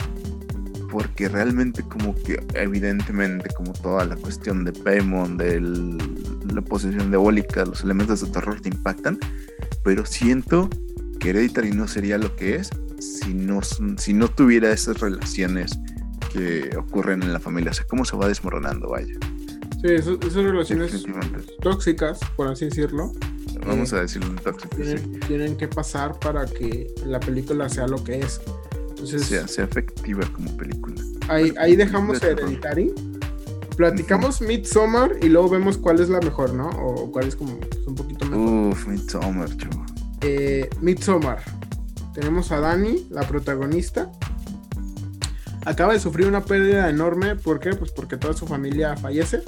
porque 0.90 1.28
realmente 1.28 1.82
como 1.82 2.14
que 2.14 2.44
evidentemente 2.54 3.48
como 3.56 3.72
toda 3.72 4.04
la 4.04 4.14
cuestión 4.14 4.64
de 4.64 4.72
Paimon, 4.72 5.38
de 5.38 5.60
la 5.60 6.60
posesión 6.60 7.10
diabólica, 7.10 7.64
los 7.64 7.82
elementos 7.82 8.20
de 8.20 8.30
terror 8.30 8.60
te 8.60 8.68
impactan, 8.68 9.18
pero 9.82 10.04
siento 10.04 10.68
que 11.18 11.30
Hereditary 11.30 11.72
no 11.72 11.88
sería 11.88 12.18
lo 12.18 12.36
que 12.36 12.56
es 12.56 12.70
si 12.98 13.34
no, 13.34 13.60
si 13.62 14.12
no 14.12 14.28
tuviera 14.28 14.70
esas 14.70 15.00
relaciones 15.00 15.78
que 16.33 16.76
ocurren 16.76 17.22
en 17.22 17.33
la 17.33 17.41
familia, 17.41 17.70
o 17.70 17.74
sea, 17.74 17.87
cómo 17.87 18.05
se 18.05 18.16
va 18.16 18.28
desmoronando, 18.28 18.91
vaya. 18.91 19.14
Sí, 19.83 19.95
esas 19.95 20.35
relaciones 20.35 21.05
tóxicas, 21.61 22.20
por 22.37 22.49
así 22.49 22.66
decirlo, 22.66 23.12
Vamos 23.66 23.93
a 23.93 24.01
decirlo 24.01 24.35
tienen, 25.26 25.57
que 25.57 25.68
pasar 25.68 26.18
para 26.18 26.47
que 26.47 26.93
la 27.07 27.20
película 27.20 27.68
sea 27.68 27.87
lo 27.87 28.03
que 28.03 28.20
es. 28.20 28.41
Entonces, 28.91 29.22
sea, 29.26 29.47
sea 29.47 29.64
efectiva 29.64 30.26
como 30.33 30.57
película. 30.57 31.01
Ahí, 31.28 31.53
ahí 31.59 31.76
dejamos 31.76 32.22
Hereditary. 32.22 32.93
Platicamos 33.76 34.41
Midsommar 34.41 35.16
y 35.22 35.28
luego 35.28 35.49
vemos 35.49 35.78
cuál 35.78 36.01
es 36.01 36.09
la 36.09 36.20
mejor, 36.20 36.53
¿no? 36.53 36.68
O 36.70 37.11
cuál 37.11 37.26
es 37.26 37.37
como 37.37 37.59
pues, 37.59 37.87
un 37.87 37.95
poquito 37.95 38.26
mejor. 38.26 38.72
Uf, 38.72 38.87
Midsommar, 38.87 39.57
chavo. 39.57 39.87
Eh, 40.22 40.68
Midsommar. 40.80 41.43
Tenemos 42.14 42.53
a 42.53 42.61
Dani, 42.61 43.07
la 43.11 43.22
protagonista. 43.22 44.11
Acaba 45.64 45.92
de 45.92 46.00
sufrir 46.00 46.26
una 46.26 46.44
pérdida 46.44 46.90
enorme. 46.90 47.36
¿Por 47.36 47.60
qué? 47.60 47.70
Pues 47.70 47.92
porque 47.92 48.16
toda 48.16 48.34
su 48.34 48.46
familia 48.46 48.96
fallece. 48.96 49.42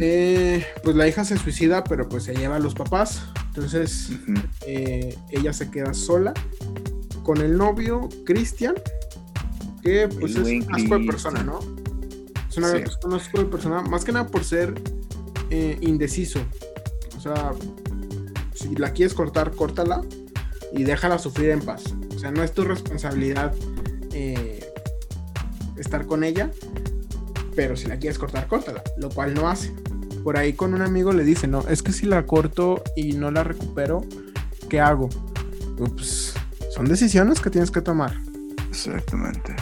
Eh, 0.00 0.66
pues 0.82 0.96
la 0.96 1.06
hija 1.06 1.24
se 1.24 1.38
suicida, 1.38 1.84
pero 1.84 2.08
pues 2.08 2.24
se 2.24 2.34
lleva 2.34 2.56
a 2.56 2.58
los 2.58 2.74
papás. 2.74 3.22
Entonces 3.48 4.10
eh, 4.66 5.16
ella 5.30 5.52
se 5.52 5.70
queda 5.70 5.94
sola 5.94 6.34
con 7.22 7.38
el 7.40 7.56
novio 7.56 8.08
Cristian, 8.24 8.74
que 9.82 10.08
pues 10.08 10.36
es 10.36 10.46
un 10.46 10.74
asco 10.74 10.98
de 10.98 11.06
persona, 11.06 11.42
¿no? 11.42 11.60
Es, 12.50 12.56
una, 12.56 12.72
un 13.04 13.14
asco 13.14 13.38
de 13.38 13.46
persona, 13.46 13.82
más 13.82 14.04
que 14.04 14.12
nada 14.12 14.26
por 14.26 14.44
ser 14.44 14.74
eh, 15.50 15.78
indeciso. 15.80 16.40
O 17.16 17.20
sea, 17.20 17.52
si 18.54 18.74
la 18.76 18.92
quieres 18.92 19.14
cortar, 19.14 19.52
córtala 19.52 20.02
y 20.72 20.84
déjala 20.84 21.18
sufrir 21.18 21.50
en 21.50 21.60
paz. 21.60 21.84
O 22.14 22.18
sea, 22.18 22.30
no 22.30 22.42
es 22.42 22.52
tu 22.52 22.64
responsabilidad 22.64 23.54
estar 25.76 26.06
con 26.06 26.24
ella 26.24 26.50
pero 27.56 27.74
si 27.74 27.88
la 27.88 27.96
quieres 27.98 28.18
cortar, 28.18 28.46
córtala, 28.46 28.84
lo 28.98 29.08
cual 29.08 29.34
no 29.34 29.48
hace. 29.48 29.72
Por 30.22 30.36
ahí 30.36 30.52
con 30.52 30.74
un 30.74 30.82
amigo 30.82 31.12
le 31.12 31.24
dice, 31.24 31.48
no, 31.48 31.66
es 31.68 31.82
que 31.82 31.92
si 31.92 32.06
la 32.06 32.26
corto 32.26 32.84
y 32.94 33.14
no 33.14 33.30
la 33.30 33.42
recupero, 33.42 34.04
¿qué 34.68 34.78
hago? 34.78 35.08
Pues 35.76 36.34
son 36.70 36.84
decisiones 36.84 37.40
que 37.40 37.50
tienes 37.50 37.70
que 37.70 37.80
tomar. 37.80 38.20
Exactamente. 38.68 39.56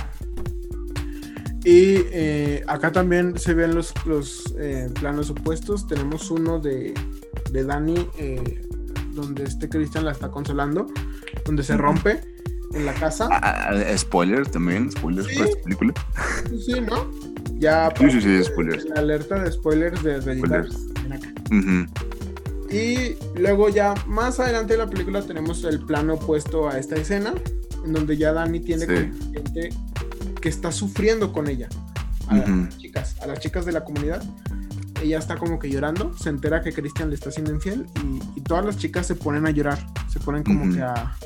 Y 1.65 2.03
eh, 2.13 2.65
acá 2.67 2.93
también 2.93 3.39
se 3.39 3.55
ven 3.55 3.75
los, 3.75 3.95
los 4.05 4.55
eh, 4.59 4.91
planos 5.01 5.31
opuestos. 5.31 5.87
Tenemos 5.87 6.31
uno 6.31 6.59
de, 6.59 6.93
de 7.53 7.65
Dani, 7.65 8.09
eh, 8.19 8.67
donde 9.13 9.45
este 9.45 9.69
Cristian 9.69 10.05
la 10.05 10.13
está 10.13 10.31
consolando, 10.31 10.89
donde 11.47 11.63
se 11.63 11.77
rompe 11.77 12.34
en 12.75 12.87
la 12.87 12.95
casa. 12.95 13.29
Ah, 13.31 13.71
ah, 13.71 13.97
spoiler 13.99 14.47
también, 14.47 14.91
spoilers 14.91 15.29
para 15.35 15.49
esta 15.49 15.63
película. 15.63 15.95
Sí, 16.67 16.81
¿no? 16.81 17.11
Ya 17.59 17.93
sí, 17.97 18.11
sí, 18.11 18.21
sí, 18.21 18.45
spoilers. 18.45 18.85
La 18.87 18.97
alerta 18.97 19.43
de 19.43 19.53
spoilers 19.53 20.03
de 20.03 20.21
Reddit. 20.21 20.45
Y 22.71 23.17
luego 23.39 23.69
ya 23.69 23.95
más 24.07 24.41
adelante 24.41 24.75
en 24.75 24.81
la 24.81 24.91
película 24.91 25.23
tenemos 25.23 25.63
el 25.65 25.81
plano 25.81 26.15
opuesto 26.15 26.69
a 26.69 26.79
esta 26.79 26.97
escena, 26.97 27.33
en 27.85 27.93
donde 27.93 28.17
ya 28.17 28.33
Dani 28.33 28.61
tiene 28.61 28.87
gente 28.87 29.71
que 30.41 30.49
está 30.49 30.73
sufriendo 30.73 31.33
con 31.33 31.49
ella. 31.49 31.69
A 32.29 32.37
las 32.37 32.79
chicas, 32.79 33.17
a 33.21 33.27
las 33.27 33.39
chicas 33.39 33.65
de 33.65 33.73
la 33.73 33.85
comunidad. 33.85 34.23
Ella 35.03 35.19
está 35.19 35.37
como 35.37 35.59
que 35.59 35.69
llorando, 35.69 36.17
se 36.17 36.31
entera 36.31 36.63
que 36.63 36.73
Christian 36.73 37.11
le 37.11 37.15
está 37.15 37.31
siendo 37.31 37.53
infiel 37.53 37.87
y, 38.37 38.41
todas 38.41 38.65
las 38.65 38.77
chicas 38.77 39.07
se 39.07 39.15
ponen 39.15 39.47
a 39.47 39.51
llorar, 39.51 39.79
se 40.09 40.21
ponen 40.21 40.43
como 40.43 40.71
que 40.71 40.83
a, 40.83 41.17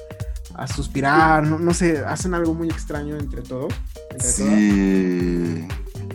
a 0.55 0.67
suspirar, 0.67 1.47
no, 1.47 1.59
no, 1.59 1.75
sé, 1.75 1.99
hacen 1.99 2.35
algo 2.35 2.55
muy 2.55 2.69
extraño 2.69 3.17
entre 3.17 3.43
todos. 3.43 3.73
sí. 4.19 5.67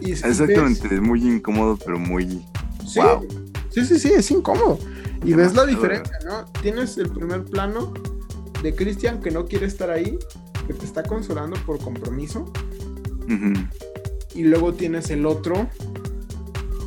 Exactamente, 0.02 0.94
es 0.94 1.02
muy 1.02 1.26
incómodo, 1.26 1.78
pero 1.78 1.98
muy. 1.98 2.46
Sí, 2.86 3.00
sí, 3.70 3.86
sí, 3.86 4.00
sí, 4.00 4.12
es 4.14 4.30
incómodo. 4.32 4.78
Y 5.24 5.34
ves 5.34 5.56
la 5.56 5.66
diferencia, 5.66 6.20
¿no? 6.26 6.46
Tienes 6.62 6.98
el 6.98 7.10
primer 7.10 7.46
plano 7.46 7.94
de 8.62 8.76
Christian 8.76 9.22
que 9.22 9.32
no 9.32 9.46
quiere 9.46 9.66
estar 9.66 9.90
ahí, 9.90 10.20
que 10.68 10.74
te 10.74 10.86
está 10.86 11.04
consolando 11.04 11.58
por 11.66 11.80
compromiso. 11.80 12.52
Y 14.36 14.44
luego 14.44 14.74
tienes 14.74 15.10
el 15.10 15.26
otro, 15.26 15.70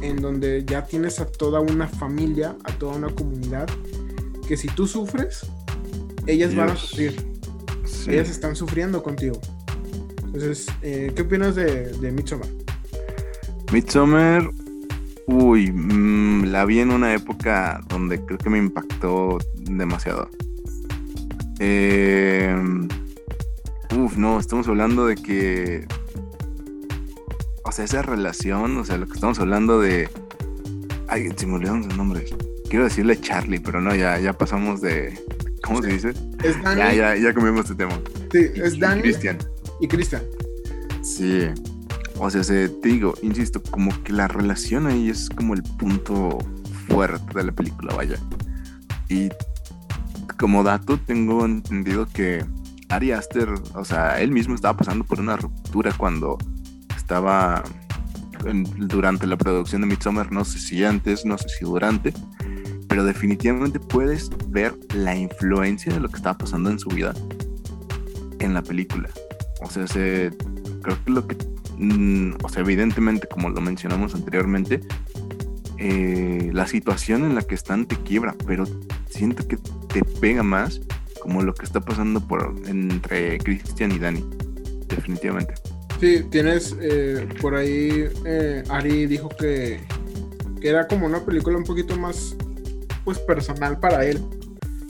en 0.02 0.16
donde 0.16 0.64
ya 0.66 0.84
tienes 0.84 1.18
a 1.20 1.26
toda 1.26 1.60
una 1.60 1.88
familia, 1.88 2.56
a 2.64 2.72
toda 2.72 2.96
una 2.96 3.08
comunidad, 3.08 3.68
que 4.46 4.56
si 4.56 4.68
tú 4.68 4.86
sufres, 4.86 5.46
ellas 6.26 6.54
van 6.54 6.70
a 6.70 6.76
sufrir. 6.76 7.35
Ellas 8.06 8.30
están 8.30 8.56
sufriendo 8.56 9.02
contigo. 9.02 9.40
Entonces, 10.24 10.66
eh, 10.82 11.12
¿qué 11.14 11.22
opinas 11.22 11.54
de, 11.54 11.92
de 11.92 12.12
Midsommar? 12.12 12.48
Midsommar, 13.72 14.50
uy, 15.26 15.72
mm, 15.72 16.44
la 16.46 16.64
vi 16.64 16.80
en 16.80 16.90
una 16.90 17.14
época 17.14 17.80
donde 17.88 18.24
creo 18.24 18.38
que 18.38 18.50
me 18.50 18.58
impactó 18.58 19.38
demasiado. 19.54 20.28
Eh, 21.58 22.54
uf, 23.96 24.16
no, 24.16 24.38
estamos 24.38 24.68
hablando 24.68 25.06
de 25.06 25.16
que. 25.16 25.86
O 27.64 27.72
sea, 27.72 27.84
esa 27.84 28.02
relación, 28.02 28.76
o 28.76 28.84
sea, 28.84 28.98
lo 28.98 29.06
que 29.06 29.14
estamos 29.14 29.38
hablando 29.38 29.80
de. 29.80 30.08
Ay, 31.08 31.30
se 31.36 31.46
me 31.46 31.54
olvidaron 31.54 31.88
nombres. 31.96 32.34
Quiero 32.68 32.84
decirle 32.84 33.20
Charlie, 33.20 33.60
pero 33.60 33.80
no, 33.80 33.94
ya, 33.94 34.18
ya 34.18 34.32
pasamos 34.32 34.80
de. 34.80 35.18
¿Cómo 35.62 35.82
se 35.82 35.88
dice? 35.88 36.12
Es 36.42 36.62
Dani. 36.62 36.80
Ya, 36.80 36.94
ya, 36.94 37.16
ya 37.16 37.34
cambiamos 37.34 37.68
de 37.68 37.74
tema. 37.74 37.98
Sí, 38.32 38.46
es 38.54 38.78
Dani. 38.78 39.02
Cristian. 39.02 39.38
y 39.80 39.88
Cristian. 39.88 40.22
Sí. 41.02 41.48
O 42.18 42.30
sea, 42.30 42.42
se, 42.42 42.68
te 42.68 42.88
digo, 42.88 43.14
insisto, 43.22 43.62
como 43.62 43.90
que 44.02 44.12
la 44.12 44.28
relación 44.28 44.86
ahí 44.86 45.10
es 45.10 45.28
como 45.28 45.54
el 45.54 45.62
punto 45.62 46.38
fuerte 46.88 47.38
de 47.38 47.44
la 47.44 47.52
película, 47.52 47.94
vaya. 47.94 48.18
Y 49.08 49.28
como 50.38 50.62
dato, 50.62 50.98
tengo 50.98 51.44
entendido 51.44 52.06
que 52.06 52.44
Ari 52.88 53.12
Aster, 53.12 53.48
o 53.74 53.84
sea, 53.84 54.20
él 54.20 54.30
mismo 54.30 54.54
estaba 54.54 54.76
pasando 54.76 55.04
por 55.04 55.20
una 55.20 55.36
ruptura 55.36 55.92
cuando 55.96 56.38
estaba 56.96 57.62
durante 58.76 59.26
la 59.26 59.36
producción 59.36 59.82
de 59.82 59.88
Midsommar, 59.88 60.30
no 60.30 60.44
sé 60.44 60.58
si 60.58 60.84
antes, 60.84 61.24
no 61.24 61.36
sé 61.38 61.48
si 61.48 61.64
durante, 61.64 62.12
pero 62.88 63.04
definitivamente 63.04 63.80
puedes 63.80 64.30
ver 64.48 64.74
la 64.94 65.16
influencia 65.16 65.92
de 65.92 66.00
lo 66.00 66.08
que 66.08 66.16
estaba 66.16 66.38
pasando 66.38 66.70
en 66.70 66.78
su 66.78 66.88
vida 66.90 67.14
en 68.38 68.54
la 68.54 68.62
película. 68.62 69.08
O 69.60 69.70
sea, 69.70 69.86
se, 69.86 70.30
creo 70.82 71.04
que 71.04 71.10
lo 71.10 71.26
que, 71.26 71.36
mm, 71.78 72.34
o 72.42 72.48
sea, 72.48 72.62
evidentemente, 72.62 73.26
como 73.26 73.48
lo 73.50 73.60
mencionamos 73.60 74.14
anteriormente, 74.14 74.80
eh, 75.78 76.50
la 76.52 76.66
situación 76.66 77.24
en 77.24 77.34
la 77.34 77.42
que 77.42 77.54
están 77.54 77.86
te 77.86 77.96
quiebra, 77.96 78.34
pero 78.46 78.64
siento 79.08 79.46
que 79.46 79.56
te 79.92 80.02
pega 80.20 80.42
más 80.42 80.80
como 81.20 81.42
lo 81.42 81.54
que 81.54 81.64
está 81.64 81.80
pasando 81.80 82.20
por, 82.20 82.54
entre 82.66 83.38
Christian 83.38 83.92
y 83.92 83.98
Dani, 83.98 84.24
definitivamente. 84.88 85.54
Sí, 86.00 86.24
tienes 86.30 86.76
eh, 86.80 87.26
por 87.40 87.54
ahí, 87.54 88.08
eh, 88.24 88.62
Ari 88.68 89.06
dijo 89.06 89.28
que, 89.30 89.80
que, 90.60 90.68
era 90.68 90.86
como 90.86 91.06
una 91.06 91.24
película 91.24 91.56
un 91.56 91.64
poquito 91.64 91.96
más 91.96 92.36
pues 93.06 93.20
personal 93.20 93.78
para 93.78 94.04
él, 94.04 94.20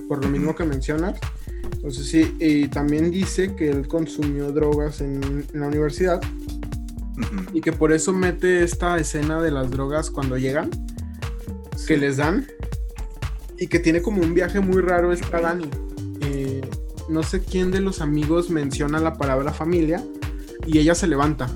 por 0.08 0.24
lo 0.24 0.30
mismo 0.30 0.56
que 0.56 0.64
mencionas. 0.64 1.20
Entonces 1.70 2.08
sí, 2.08 2.34
y 2.40 2.66
también 2.68 3.10
dice 3.10 3.54
que 3.54 3.68
él 3.70 3.86
consumió 3.86 4.50
drogas 4.50 5.02
en, 5.02 5.46
la 5.52 5.68
universidad 5.68 6.20
y 7.52 7.60
que 7.60 7.72
por 7.72 7.92
eso 7.92 8.12
mete 8.12 8.64
esta 8.64 8.98
escena 8.98 9.40
de 9.40 9.50
las 9.50 9.70
drogas 9.70 10.10
cuando 10.10 10.38
llegan, 10.38 10.70
que 11.86 11.98
les 11.98 12.16
dan, 12.16 12.46
y 13.58 13.66
que 13.66 13.78
tiene 13.78 14.00
como 14.00 14.22
un 14.22 14.34
viaje 14.34 14.60
muy 14.60 14.80
raro 14.80 15.12
esta 15.12 15.40
Dani. 15.40 15.68
Eh, 16.22 16.62
no 17.10 17.22
sé 17.22 17.42
quién 17.42 17.70
de 17.70 17.80
los 17.80 18.00
amigos 18.00 18.48
menciona 18.48 18.98
la 18.98 19.14
palabra 19.14 19.52
familia 19.52 20.02
y 20.66 20.78
ella 20.78 20.94
se 20.94 21.06
levanta. 21.06 21.48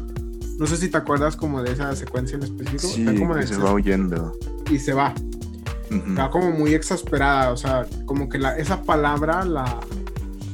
No 0.58 0.66
sé 0.66 0.76
si 0.76 0.90
te 0.90 0.98
acuerdas 0.98 1.36
como 1.36 1.62
de 1.62 1.72
esa 1.72 1.96
secuencia 1.96 2.36
en 2.36 2.42
específico. 2.42 2.86
Sí, 2.86 3.04
como 3.18 3.40
se 3.40 3.56
va 3.56 3.72
huyendo. 3.72 4.38
Y 4.70 4.78
se 4.78 4.92
va. 4.92 5.14
Está 5.90 6.30
como 6.30 6.52
muy 6.52 6.74
exasperada, 6.74 7.50
o 7.50 7.56
sea, 7.56 7.84
como 8.06 8.28
que 8.28 8.38
la, 8.38 8.56
esa 8.56 8.82
palabra 8.82 9.44
la... 9.44 9.80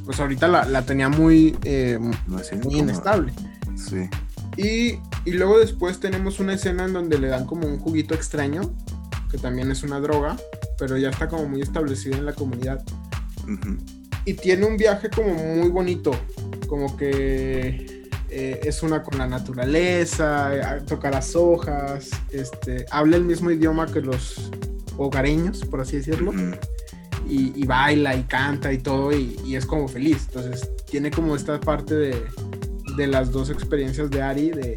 Pues 0.05 0.21
ahorita 0.21 0.47
la, 0.49 0.83
tenía 0.83 1.09
muy, 1.09 1.57
eh, 1.65 1.99
muy 1.99 2.77
inestable. 2.77 3.33
Sí. 3.75 4.09
Y, 4.57 5.01
y 5.29 5.33
luego 5.33 5.59
después 5.59 5.99
tenemos 6.01 6.39
una 6.39 6.55
escena 6.55 6.85
en 6.85 6.93
donde 6.93 7.19
le 7.19 7.29
dan 7.29 7.45
como 7.45 7.67
un 7.67 7.79
juguito 7.79 8.15
extraño, 8.15 8.73
que 9.31 9.37
también 9.37 9.71
es 9.71 9.83
una 9.83 10.01
droga, 10.01 10.37
pero 10.79 10.97
ya 10.97 11.11
está 11.11 11.29
como 11.29 11.49
muy 11.49 11.61
establecido 11.61 12.17
en 12.17 12.25
la 12.25 12.33
comunidad. 12.33 12.83
Y 14.25 14.35
tiene 14.35 14.65
un 14.67 14.77
viaje 14.77 15.11
como 15.11 15.35
muy 15.35 15.69
bonito, 15.69 16.13
como 16.69 16.97
que 16.97 18.09
eh, 18.31 18.61
es 18.63 18.83
una 18.83 19.03
con 19.03 19.19
la 19.19 19.27
naturaleza, 19.27 20.77
eh, 20.77 20.81
toca 20.87 21.11
las 21.11 21.37
hojas, 21.37 22.11
este, 22.31 22.87
habla 22.91 23.17
el 23.17 23.25
mismo 23.25 23.51
idioma 23.51 23.87
que 23.87 24.01
los 24.01 24.51
hogareños, 24.97 25.65
por 25.65 25.81
así 25.81 25.97
decirlo, 25.97 26.33
y, 27.29 27.67
baila 27.67 28.15
y 28.17 28.23
canta 28.25 28.73
y 28.73 28.79
todo, 28.79 29.13
y, 29.17 29.55
es 29.55 29.67
como 29.67 29.89
feliz. 29.89 30.27
Entonces, 30.29 30.71
tiene 30.91 31.11
como 31.11 31.35
esta 31.37 31.59
parte 31.61 31.95
de, 31.95 33.07
las 33.07 33.31
dos 33.31 33.51
experiencias 33.51 34.11
de 34.11 34.23
Ari, 34.23 34.51
de 34.51 34.77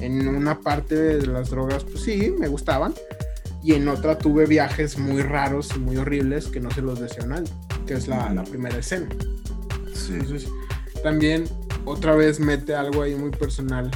en 0.00 0.26
una 0.26 0.58
parte 0.58 0.96
de 0.96 1.26
las 1.26 1.50
drogas, 1.50 1.84
pues 1.84 2.02
sí, 2.02 2.34
me 2.38 2.48
gustaban, 2.48 2.94
y 3.62 3.74
en 3.74 3.88
otra 3.88 4.18
tuve 4.18 4.46
viajes 4.46 4.98
muy 4.98 5.22
raros 5.22 5.70
y 5.76 5.78
muy 5.78 5.96
horribles 5.96 6.46
que 6.46 6.60
no 6.60 6.70
se 6.70 6.82
los 6.82 7.00
deseo 7.00 7.24
a 7.24 7.28
nadie, 7.28 7.50
que 7.86 7.94
es 7.94 8.08
la, 8.08 8.44
primera 8.44 8.76
escena. 8.76 9.08
Entonces, 10.10 10.48
también 11.02 11.44
otra 11.84 12.14
vez 12.14 12.40
mete 12.40 12.74
algo 12.74 13.02
ahí 13.02 13.14
muy 13.14 13.30
personal 13.30 13.90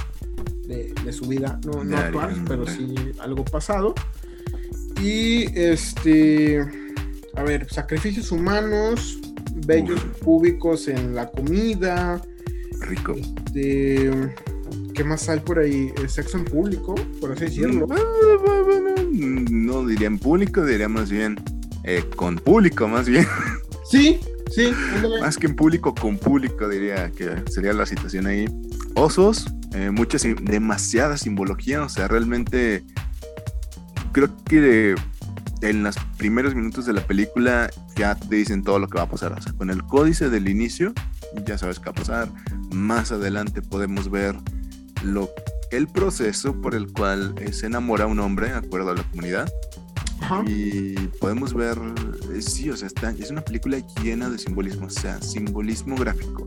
de, 0.66 0.94
su 1.12 1.26
vida, 1.26 1.58
no, 1.64 1.82
no 1.82 1.96
actual, 1.96 2.44
pero 2.46 2.66
sí 2.66 2.94
algo 3.18 3.44
pasado. 3.44 3.94
Y 5.02 5.46
este, 5.58 6.60
a 7.34 7.42
ver, 7.42 7.68
sacrificios 7.70 8.32
humanos, 8.32 9.18
bellos 9.66 10.00
públicos 10.22 10.88
en 10.88 11.14
la 11.14 11.30
comida. 11.30 12.20
Rico. 12.80 13.14
Este, 13.14 14.10
¿Qué 14.94 15.04
más 15.04 15.28
hay 15.28 15.40
por 15.40 15.58
ahí? 15.58 15.92
Sexo 16.08 16.38
en 16.38 16.44
público, 16.44 16.94
por 17.20 17.32
así 17.32 17.44
decirlo. 17.44 17.86
Mm, 17.86 19.66
no 19.66 19.86
diría 19.86 20.08
en 20.08 20.18
público, 20.18 20.64
diría 20.64 20.88
más 20.88 21.10
bien 21.10 21.36
eh, 21.84 22.04
con 22.16 22.36
público, 22.36 22.88
más 22.88 23.08
bien. 23.08 23.26
Sí, 23.90 24.20
Sí, 24.50 24.72
Más 25.20 25.36
que 25.36 25.46
en 25.46 25.56
público, 25.56 25.94
con 25.94 26.18
público 26.18 26.68
diría 26.68 27.10
que 27.10 27.42
sería 27.50 27.72
la 27.72 27.86
situación 27.86 28.26
ahí. 28.26 28.46
Osos, 28.94 29.46
eh, 29.74 29.90
mucha, 29.90 30.18
demasiada 30.42 31.16
simbología, 31.16 31.82
o 31.82 31.88
sea, 31.88 32.08
realmente 32.08 32.84
creo 34.18 34.44
que 34.44 34.94
en 35.60 35.82
los 35.82 35.96
primeros 36.16 36.54
minutos 36.54 36.86
de 36.86 36.92
la 36.92 37.06
película 37.06 37.70
ya 37.96 38.14
te 38.14 38.36
dicen 38.36 38.64
todo 38.64 38.78
lo 38.78 38.88
que 38.88 38.98
va 38.98 39.04
a 39.04 39.08
pasar. 39.08 39.32
O 39.32 39.40
sea, 39.40 39.52
con 39.52 39.70
el 39.70 39.84
códice 39.84 40.28
del 40.28 40.48
inicio 40.48 40.92
ya 41.46 41.58
sabes 41.58 41.78
qué 41.78 41.86
va 41.86 41.92
a 41.92 41.94
pasar. 41.94 42.28
Más 42.72 43.12
adelante 43.12 43.62
podemos 43.62 44.10
ver 44.10 44.36
lo, 45.04 45.30
el 45.70 45.88
proceso 45.88 46.60
por 46.60 46.74
el 46.74 46.92
cual 46.92 47.34
se 47.52 47.66
enamora 47.66 48.06
un 48.06 48.18
hombre, 48.18 48.48
de 48.48 48.56
acuerdo 48.56 48.90
a 48.90 48.94
la 48.96 49.02
comunidad. 49.04 49.52
Y 50.46 50.94
podemos 51.20 51.54
ver, 51.54 51.78
eh, 52.34 52.42
sí, 52.42 52.68
o 52.70 52.76
sea, 52.76 52.88
está, 52.88 53.10
es 53.10 53.30
una 53.30 53.40
película 53.40 53.78
llena 54.02 54.28
de 54.28 54.38
simbolismo, 54.38 54.86
o 54.86 54.90
sea, 54.90 55.22
simbolismo 55.22 55.96
gráfico. 55.96 56.44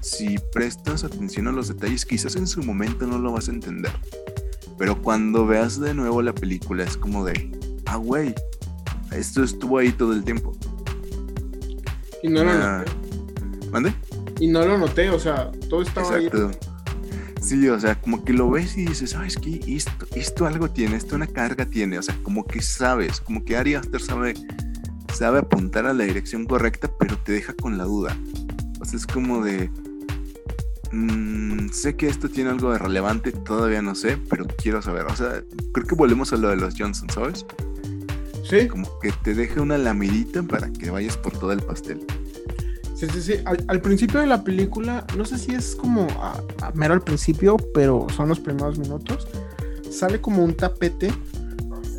Si 0.00 0.36
prestas 0.52 1.04
atención 1.04 1.48
a 1.48 1.52
los 1.52 1.68
detalles, 1.68 2.04
quizás 2.04 2.36
en 2.36 2.46
su 2.46 2.62
momento 2.62 3.06
no 3.06 3.18
lo 3.18 3.32
vas 3.32 3.48
a 3.48 3.52
entender. 3.52 3.92
Pero 4.78 5.00
cuando 5.02 5.46
veas 5.46 5.80
de 5.80 5.92
nuevo 5.92 6.22
la 6.22 6.32
película 6.32 6.84
es 6.84 6.96
como 6.96 7.24
de, 7.24 7.50
ah, 7.86 7.96
güey, 7.96 8.34
esto 9.12 9.42
estuvo 9.42 9.78
ahí 9.78 9.92
todo 9.92 10.12
el 10.12 10.24
tiempo. 10.24 10.56
Y 12.22 12.28
no 12.28 12.44
lo 12.44 12.54
noté. 12.54 12.92
¿Mande? 13.70 13.94
Y 14.40 14.46
no 14.46 14.64
lo 14.64 14.78
noté, 14.78 15.10
o 15.10 15.18
sea, 15.18 15.50
todo 15.68 15.82
estaba 15.82 16.16
Exacto. 16.16 16.48
ahí. 16.48 16.68
Sí, 17.40 17.68
o 17.68 17.78
sea, 17.78 17.94
como 18.00 18.24
que 18.24 18.32
lo 18.32 18.50
ves 18.50 18.76
y 18.76 18.84
dices, 18.84 19.10
¿sabes 19.10 19.36
qué? 19.36 19.60
Esto, 19.66 20.06
esto 20.14 20.46
algo 20.46 20.70
tiene, 20.70 20.96
esto 20.96 21.16
una 21.16 21.26
carga 21.26 21.64
tiene, 21.64 21.98
o 21.98 22.02
sea, 22.02 22.16
como 22.22 22.44
que 22.44 22.60
sabes, 22.60 23.20
como 23.20 23.44
que 23.44 23.56
Ari 23.56 23.74
Aster 23.74 24.00
sabe, 24.00 24.34
sabe 25.14 25.38
apuntar 25.38 25.86
a 25.86 25.94
la 25.94 26.04
dirección 26.04 26.46
correcta, 26.46 26.90
pero 26.98 27.16
te 27.18 27.32
deja 27.32 27.54
con 27.54 27.78
la 27.78 27.84
duda. 27.84 28.16
O 28.80 28.84
sea, 28.84 28.98
es 28.98 29.06
como 29.06 29.42
de, 29.42 29.70
mm, 30.92 31.68
sé 31.70 31.96
que 31.96 32.08
esto 32.08 32.28
tiene 32.28 32.50
algo 32.50 32.72
de 32.72 32.78
relevante, 32.78 33.32
todavía 33.32 33.82
no 33.82 33.94
sé, 33.94 34.18
pero 34.28 34.46
quiero 34.46 34.82
saber. 34.82 35.06
O 35.06 35.16
sea, 35.16 35.42
creo 35.72 35.86
que 35.86 35.94
volvemos 35.94 36.32
a 36.32 36.36
lo 36.36 36.48
de 36.48 36.56
los 36.56 36.74
Johnson, 36.78 37.08
¿sabes? 37.10 37.44
Sí. 38.48 38.66
Como 38.68 38.88
que 39.00 39.12
te 39.12 39.34
deje 39.34 39.60
una 39.60 39.76
lamidita 39.76 40.42
para 40.42 40.72
que 40.72 40.90
vayas 40.90 41.16
por 41.16 41.38
todo 41.38 41.52
el 41.52 41.60
pastel. 41.60 42.04
Sí, 42.98 43.06
sí, 43.12 43.22
sí. 43.22 43.34
Al, 43.44 43.80
principio 43.80 44.18
de 44.18 44.26
la 44.26 44.42
película, 44.42 45.06
no 45.16 45.24
sé 45.24 45.38
si 45.38 45.54
es 45.54 45.76
como 45.76 46.08
a, 46.20 46.42
mero 46.74 46.94
al 46.94 47.02
principio, 47.02 47.56
pero 47.72 48.08
son 48.16 48.28
los 48.28 48.40
primeros 48.40 48.78
minutos. 48.78 49.28
Sale 49.88 50.20
como 50.20 50.42
un 50.42 50.54
tapete. 50.54 51.12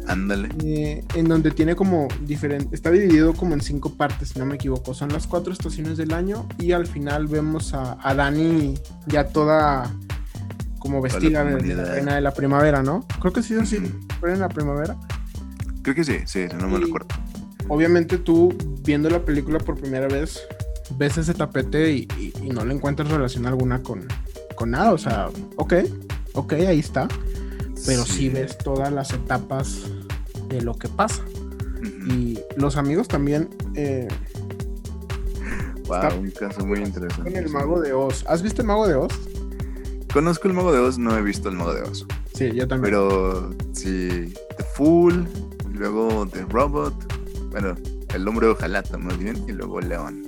Ándale. 0.09 0.49
Eh, 0.63 1.03
en 1.13 1.27
donde 1.27 1.51
tiene 1.51 1.75
como 1.75 2.07
diferente. 2.25 2.75
Está 2.75 2.89
dividido 2.89 3.33
como 3.33 3.53
en 3.53 3.61
cinco 3.61 3.93
partes, 3.93 4.29
si 4.29 4.39
no 4.39 4.45
me 4.45 4.55
equivoco. 4.55 4.95
Son 4.95 5.13
las 5.13 5.27
cuatro 5.27 5.53
estaciones 5.53 5.97
del 5.97 6.13
año. 6.13 6.47
Y 6.57 6.71
al 6.71 6.87
final 6.87 7.27
vemos 7.27 7.75
a, 7.75 7.95
Dani 8.15 8.73
ya 9.05 9.27
toda 9.27 9.93
como 10.79 10.99
vestida 10.99 11.43
de 11.43 11.75
la 11.75 11.85
reina 11.85 12.15
de 12.15 12.21
la 12.21 12.33
primavera, 12.33 12.81
¿no? 12.81 13.05
Creo 13.19 13.31
que 13.31 13.43
sí, 13.43 13.55
sí, 13.65 13.77
fue 14.19 14.33
en 14.33 14.39
la 14.39 14.49
primavera. 14.49 14.97
Creo 15.83 15.93
que 15.93 16.03
sí, 16.03 16.17
sí, 16.25 16.47
no 16.59 16.67
me 16.67 16.79
recuerdo. 16.79 17.07
Obviamente 17.67 18.17
tú 18.17 18.55
viendo 18.83 19.11
la 19.11 19.23
película 19.23 19.59
por 19.59 19.79
primera 19.79 20.07
vez 20.07 20.39
ves 20.97 21.17
ese 21.19 21.35
tapete 21.35 21.91
y, 21.91 22.07
no 22.51 22.65
le 22.65 22.73
encuentras 22.73 23.09
relación 23.09 23.45
alguna 23.45 23.83
con, 23.83 24.07
con 24.55 24.71
nada. 24.71 24.91
O 24.91 24.97
sea, 24.97 25.29
ok, 25.57 25.73
ok, 26.33 26.53
ahí 26.53 26.79
está. 26.79 27.07
Pero 27.85 28.05
sí. 28.05 28.29
ves 28.29 28.57
todas 28.57 28.91
las 28.91 29.13
etapas 29.13 29.83
de 30.49 30.61
lo 30.61 30.73
que 30.75 30.89
pasa. 30.89 31.23
Y 32.07 32.39
los 32.57 32.75
amigos 32.75 33.07
también. 33.07 33.49
Eh, 33.75 34.07
wow, 35.87 36.19
un 36.19 36.31
caso 36.31 36.65
muy 36.65 36.79
interesante. 36.79 37.31
Con 37.31 37.41
el 37.41 37.49
Mago 37.49 37.79
de 37.79 37.93
Oz. 37.93 38.25
¿Has 38.27 38.41
visto 38.41 38.61
el 38.61 38.67
Mago 38.67 38.87
de 38.87 38.95
Oz? 38.95 39.13
Conozco 40.11 40.47
el 40.47 40.55
Mago 40.55 40.71
de 40.71 40.79
Oz, 40.79 40.97
no 40.97 41.15
he 41.15 41.21
visto 41.21 41.49
el 41.49 41.55
Mago 41.55 41.73
de 41.73 41.83
Oz. 41.83 42.05
Sí, 42.33 42.51
yo 42.53 42.67
también. 42.67 42.93
Pero 42.93 43.51
sí, 43.73 44.33
The 44.57 44.63
Fool, 44.75 45.27
luego 45.71 46.27
The 46.27 46.45
Robot, 46.45 46.93
bueno, 47.51 47.75
el 48.13 48.27
hombre 48.27 48.47
de 48.47 48.53
Ojalata 48.53 48.97
más 48.97 49.17
bien, 49.17 49.43
y 49.47 49.51
luego 49.51 49.79
León. 49.79 50.27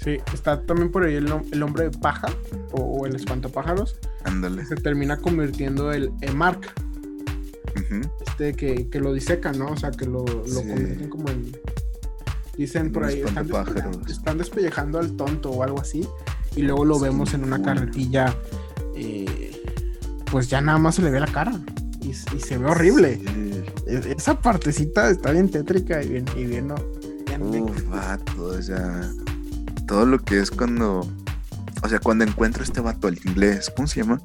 Sí, 0.00 0.18
está 0.32 0.60
también 0.62 0.90
por 0.90 1.04
ahí 1.04 1.14
el, 1.14 1.32
el 1.52 1.62
hombre 1.62 1.90
de 1.90 1.98
paja 1.98 2.28
o, 2.72 2.82
o 2.82 3.06
el 3.06 3.16
espantapájaros. 3.16 3.96
Ándale. 4.24 4.64
Se 4.66 4.74
termina 4.76 5.16
convirtiendo 5.16 5.92
el, 5.92 6.10
el 6.20 6.34
Mark, 6.34 6.60
Este 8.26 8.54
que, 8.54 8.88
que 8.88 9.00
lo 9.00 9.12
disecan, 9.12 9.58
¿no? 9.58 9.66
O 9.68 9.76
sea, 9.76 9.90
que 9.90 10.06
lo, 10.06 10.24
lo 10.24 10.44
Sí. 10.46 10.54
convierten 10.54 11.08
como 11.08 11.28
en. 11.30 11.56
Dicen 12.56 12.86
En 12.86 12.92
por 12.92 13.04
ahí, 13.04 13.20
están, 13.20 13.46
espantapájaros. 13.46 13.98
despe- 13.98 14.10
están 14.10 14.38
despellejando 14.38 14.98
al 14.98 15.12
tonto 15.16 15.50
o 15.50 15.62
algo 15.62 15.80
así. 15.80 16.06
Y 16.56 16.62
luego 16.62 16.84
lo 16.84 16.98
vemos 17.00 17.34
en 17.34 17.44
una 17.44 17.60
carretilla. 17.62 18.34
eh, 18.96 19.50
pues 20.30 20.48
ya 20.48 20.60
nada 20.60 20.78
más 20.78 20.94
se 20.96 21.02
le 21.02 21.10
ve 21.10 21.18
la 21.20 21.26
cara. 21.26 21.52
Y, 22.00 22.10
y 22.10 22.40
se 22.40 22.58
ve 22.58 22.66
horrible. 22.66 23.20
Sí. 23.24 23.64
E- 23.88 24.14
Esa 24.16 24.38
partecita 24.40 25.10
está 25.10 25.32
bien 25.32 25.50
tétrica 25.50 26.02
y 26.02 26.08
bien, 26.08 26.24
y 26.36 26.44
bien, 26.44 26.68
¿no? 26.68 26.74
Uf, 27.40 27.88
vato, 27.88 28.44
o 28.44 28.62
sea, 28.62 29.10
todo 29.88 30.06
lo 30.06 30.18
que 30.20 30.38
es 30.38 30.50
cuando, 30.52 31.00
o 31.82 31.88
sea, 31.88 31.98
cuando 31.98 32.24
encuentro 32.24 32.62
este 32.62 32.80
vato, 32.80 33.08
el 33.08 33.18
inglés, 33.26 33.72
¿cómo 33.74 33.88
se 33.88 34.00
llama? 34.00 34.20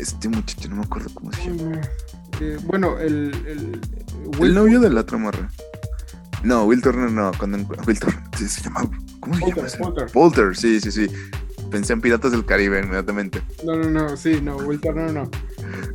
Este 0.00 0.28
muchacho, 0.28 0.68
no 0.70 0.76
me 0.76 0.82
acuerdo 0.82 1.10
cómo 1.14 1.32
se 1.32 1.50
llama. 1.54 1.80
Eh, 2.40 2.58
bueno, 2.64 2.98
el. 2.98 3.34
el, 3.46 3.80
El 4.32 4.38
Will- 4.38 4.54
novio 4.54 4.80
de 4.80 4.90
la 4.90 5.02
otra 5.02 5.18
morra. 5.18 5.50
No, 6.42 6.64
Will 6.64 6.80
Turner 6.80 7.10
no, 7.10 7.32
cuando 7.38 7.58
Will 7.86 7.98
Turner, 8.00 8.18
sí, 8.38 8.48
se 8.48 8.62
llama, 8.62 8.88
¿cómo 9.20 9.34
se 9.34 9.40
llama? 9.40 9.52
Poulter, 9.54 9.66
ese? 9.66 9.78
Poulter. 9.78 10.06
Poulter, 10.10 10.56
sí, 10.56 10.80
sí, 10.80 10.90
sí. 10.90 11.06
Pensé 11.70 11.92
en 11.92 12.00
Piratas 12.00 12.32
del 12.32 12.44
Caribe 12.46 12.80
inmediatamente. 12.80 13.42
No, 13.64 13.76
no, 13.76 13.90
no, 13.90 14.16
sí, 14.16 14.40
no, 14.40 14.56
Will 14.56 14.80
Turner 14.80 15.12
no. 15.12 15.30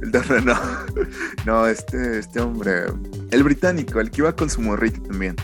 El 0.03 0.11
Turner 0.11 0.45
no. 0.45 0.55
No, 1.45 1.67
este, 1.67 2.19
este 2.19 2.39
hombre, 2.39 2.83
el 3.31 3.43
británico, 3.43 3.99
el 3.99 4.09
que 4.11 4.21
iba 4.21 4.35
con 4.35 4.49
su 4.49 4.61
morrita 4.61 5.01
también. 5.01 5.35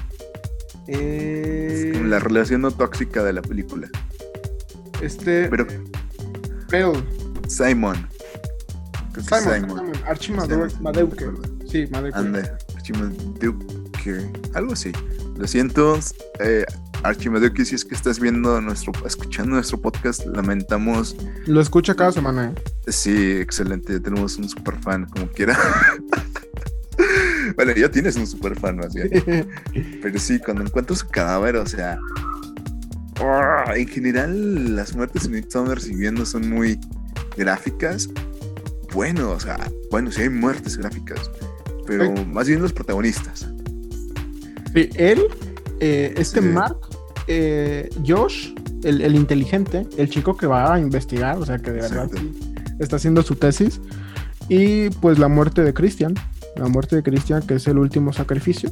Eh, 0.88 1.92
Como 1.94 2.06
la 2.08 2.20
relación 2.20 2.62
no 2.62 2.72
tóxica 2.72 3.24
de 3.24 3.34
la 3.34 3.42
película. 3.42 3.90
Este. 5.02 5.48
Pero 5.50 5.66
Bell. 6.70 7.04
Simon. 7.48 8.08
Creo 9.14 9.26
que 9.26 9.36
Simon, 9.36 9.54
Simon. 9.54 9.70
Simon, 9.78 9.92
Archie 10.08 10.26
Simon, 10.26 10.50
Madeu- 10.50 10.70
sí, 10.70 10.76
no 10.76 10.82
Madeuke. 10.82 11.22
me 11.26 11.30
acuerdo. 11.32 11.68
Sí, 11.68 11.88
Madeuke. 11.92 12.18
Ande, 12.18 12.52
Archimeduque, 12.76 14.32
algo 14.54 14.74
así. 14.74 14.92
Lo 15.38 15.48
siento, 15.48 16.00
eh, 16.40 16.66
si 17.66 17.76
es 17.76 17.84
que 17.86 17.96
estás 17.96 18.20
viendo 18.20 18.62
nuestro, 18.62 18.92
escuchando 19.06 19.56
nuestro 19.56 19.82
podcast, 19.82 20.26
lamentamos. 20.26 21.16
Lo 21.48 21.62
escucha 21.62 21.96
cada 21.96 22.12
semana, 22.12 22.52
¿eh? 22.56 22.92
Sí, 22.92 23.32
excelente, 23.38 23.94
ya 23.94 24.00
tenemos 24.00 24.38
un 24.38 24.48
super 24.48 24.78
fan, 24.80 25.06
como 25.06 25.28
quiera. 25.30 25.58
bueno, 27.56 27.72
ya 27.76 27.90
tienes 27.90 28.16
un 28.16 28.28
super 28.28 28.58
fan, 28.60 28.78
más 28.78 28.94
bien. 28.94 29.10
Pero 30.02 30.20
sí, 30.20 30.40
cuando 30.40 30.64
encuentro 30.64 30.96
su 30.96 31.08
cadáver, 31.08 31.56
o 31.56 31.66
sea. 31.66 31.98
¡ah! 33.20 33.74
En 33.76 33.88
general, 33.88 34.76
las 34.76 34.96
muertes 34.96 35.26
en 35.26 35.32
Midsommar, 35.32 35.80
si 35.82 35.96
bien 35.96 36.16
no 36.16 36.26
son 36.26 36.50
muy 36.50 36.80
gráficas, 37.38 38.10
bueno, 38.94 39.32
o 39.32 39.40
sea, 39.40 39.58
bueno, 39.90 40.12
sí 40.12 40.22
hay 40.24 40.30
muertes 40.30 40.78
gráficas, 40.78 41.32
pero 41.86 42.12
más 42.26 42.48
bien 42.48 42.62
los 42.62 42.74
protagonistas. 42.74 43.48
Sí, 44.74 44.90
él, 44.96 45.22
eh, 45.80 46.14
este 46.18 46.42
Sí. 46.42 46.48
Mark, 46.48 46.78
eh, 47.28 47.90
Josh, 48.06 48.54
el, 48.84 49.02
el 49.02 49.16
inteligente, 49.16 49.86
el 49.98 50.10
chico 50.10 50.36
que 50.38 50.48
va 50.48 50.74
a 50.74 50.80
investigar, 50.80 51.38
o 51.38 51.46
sea, 51.46 51.58
que 51.58 51.72
de 51.72 51.82
verdad 51.82 52.06
Exacto. 52.06 52.22
está 52.80 52.96
haciendo 52.96 53.22
su 53.22 53.36
tesis. 53.36 53.80
Y 54.50 54.90
pues 54.90 55.18
la 55.20 55.28
muerte 55.28 55.64
de 55.64 55.74
Christian, 55.74 56.14
la 56.56 56.68
muerte 56.68 56.98
de 56.98 57.04
Christian, 57.04 57.42
que 57.44 57.56
es 57.56 57.68
el 57.68 57.78
último 57.78 58.12
sacrificio. 58.12 58.72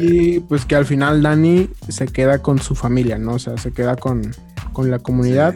Y 0.00 0.40
pues 0.40 0.64
que 0.64 0.74
al 0.76 0.86
final 0.86 1.22
Dani 1.22 1.68
se 1.88 2.06
queda 2.06 2.38
con 2.40 2.58
su 2.58 2.74
familia, 2.74 3.18
¿no? 3.18 3.34
O 3.34 3.38
sea, 3.38 3.56
se 3.58 3.70
queda 3.72 3.96
con, 3.96 4.34
con 4.72 4.90
la 4.90 4.98
comunidad 4.98 5.54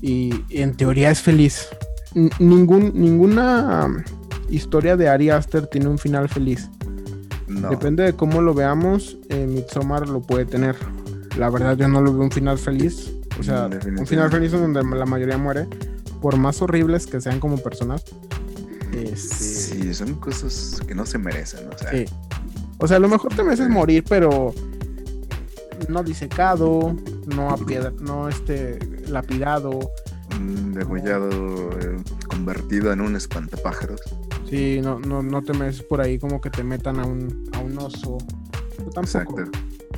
y, 0.00 0.32
y 0.48 0.62
en 0.62 0.74
teoría 0.74 1.10
es 1.10 1.20
feliz. 1.20 1.66
Ningún, 2.38 2.92
ninguna 2.94 4.02
historia 4.48 4.96
de 4.96 5.08
Ari 5.08 5.30
Aster 5.30 5.66
tiene 5.66 5.88
un 5.88 5.98
final 5.98 6.28
feliz. 6.28 6.68
no. 7.46 7.68
Depende 7.70 8.02
de 8.04 8.12
cómo 8.14 8.40
lo 8.42 8.54
veamos, 8.54 9.18
eh, 9.28 9.46
Midsommar 9.46 10.08
lo 10.08 10.20
puede 10.22 10.46
tener. 10.46 10.76
La 11.38 11.50
verdad 11.50 11.76
yo 11.76 11.86
no 11.88 12.00
lo 12.00 12.12
veo 12.12 12.22
un 12.22 12.30
final 12.30 12.58
feliz. 12.58 13.12
O 13.38 13.42
sea, 13.42 13.68
Mm, 13.68 13.98
un 14.00 14.06
final 14.06 14.30
feliz 14.30 14.52
en 14.54 14.72
donde 14.72 14.82
la 14.96 15.04
mayoría 15.06 15.36
muere. 15.36 15.66
Por 16.22 16.36
más 16.38 16.62
horribles 16.62 17.06
que 17.06 17.20
sean 17.20 17.38
como 17.38 17.58
personas. 17.58 18.02
Este, 18.92 19.44
Sí, 19.44 19.94
son 19.94 20.14
cosas 20.14 20.80
que 20.86 20.94
no 20.94 21.04
se 21.04 21.18
merecen, 21.18 21.68
o 21.72 21.76
sea. 21.76 21.90
Sí. 21.90 22.06
O 22.78 22.88
sea, 22.88 22.96
a 22.96 23.00
lo 23.00 23.08
mejor 23.08 23.34
te 23.34 23.42
mereces 23.42 23.68
morir, 23.68 24.04
pero 24.08 24.54
no 25.88 26.02
disecado, 26.02 26.96
no 27.26 27.50
a 27.50 27.56
piedra, 27.58 27.92
no 28.00 28.28
este 28.28 28.78
lapidado. 29.08 29.78
Degollado 30.40 31.30
eh, 31.78 31.96
convertido 32.28 32.92
en 32.92 33.00
un 33.00 33.16
espantapájaros. 33.16 34.00
Sí, 34.48 34.80
no, 34.82 34.98
no, 35.00 35.22
no 35.22 35.42
te 35.42 35.52
mereces 35.52 35.82
por 35.82 36.00
ahí 36.00 36.18
como 36.18 36.40
que 36.40 36.50
te 36.50 36.62
metan 36.62 36.98
a 37.00 37.04
un, 37.04 37.48
a 37.52 37.58
un 37.58 37.76
oso. 37.78 38.18
Yo 38.78 38.84
tampoco. 38.90 39.00
Exacto. 39.00 39.42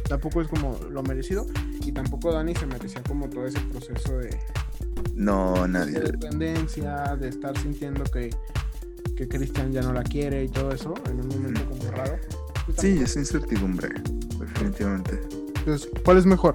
Tampoco 0.09 0.41
es 0.41 0.49
como 0.49 0.79
lo 0.91 1.03
merecido. 1.03 1.47
Y 1.85 1.93
tampoco 1.93 2.33
Dani 2.33 2.55
se 2.55 2.67
merecía 2.67 3.03
como 3.03 3.29
todo 3.29 3.47
ese 3.47 3.61
proceso 3.61 4.19
de, 4.19 4.39
No, 5.15 5.63
de 5.63 5.69
nadie. 5.69 6.01
dependencia, 6.01 7.17
de 7.17 7.29
estar 7.29 7.57
sintiendo 7.59 8.05
que, 8.05 8.31
que 9.17 9.29
Christian 9.29 9.73
ya 9.73 9.83
no 9.83 9.93
la 9.93 10.03
quiere 10.03 10.45
y 10.45 10.49
todo 10.49 10.71
eso 10.73 10.95
en 11.11 11.21
un 11.21 11.29
momento 11.29 11.65
como 11.69 11.91
raro. 11.93 12.17
Sí, 12.77 13.01
es 13.03 13.17
incertidumbre, 13.17 13.89
definitivamente. 14.39 15.21
Entonces, 15.59 15.89
¿cuál 16.05 16.19
es 16.19 16.27
mejor? 16.27 16.55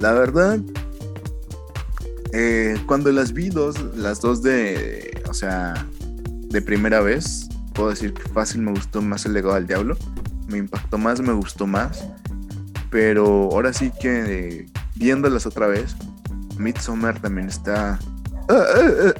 La 0.00 0.12
verdad, 0.12 0.60
eh, 2.32 2.78
cuando 2.86 3.10
las 3.12 3.32
vi 3.32 3.48
dos, 3.48 3.76
las 3.96 4.20
dos 4.20 4.42
de, 4.42 5.22
o 5.28 5.34
sea, 5.34 5.86
de 6.48 6.62
primera 6.62 7.00
vez, 7.00 7.48
puedo 7.74 7.90
decir 7.90 8.12
que 8.12 8.22
fácil 8.22 8.62
me 8.62 8.72
gustó 8.72 9.02
más 9.02 9.24
el 9.26 9.34
legado 9.34 9.54
del 9.54 9.66
diablo. 9.66 9.96
Me 10.48 10.58
impactó 10.58 10.98
más, 10.98 11.20
me 11.20 11.32
gustó 11.32 11.66
más. 11.66 12.04
Pero 12.90 13.50
ahora 13.52 13.72
sí 13.72 13.92
que 14.00 14.60
eh, 14.60 14.66
viéndolas 14.94 15.46
otra 15.46 15.66
vez, 15.66 15.94
Midsommar 16.58 17.20
también 17.20 17.48
está... 17.48 17.98
Ah, 18.48 18.64
ah, 18.74 19.12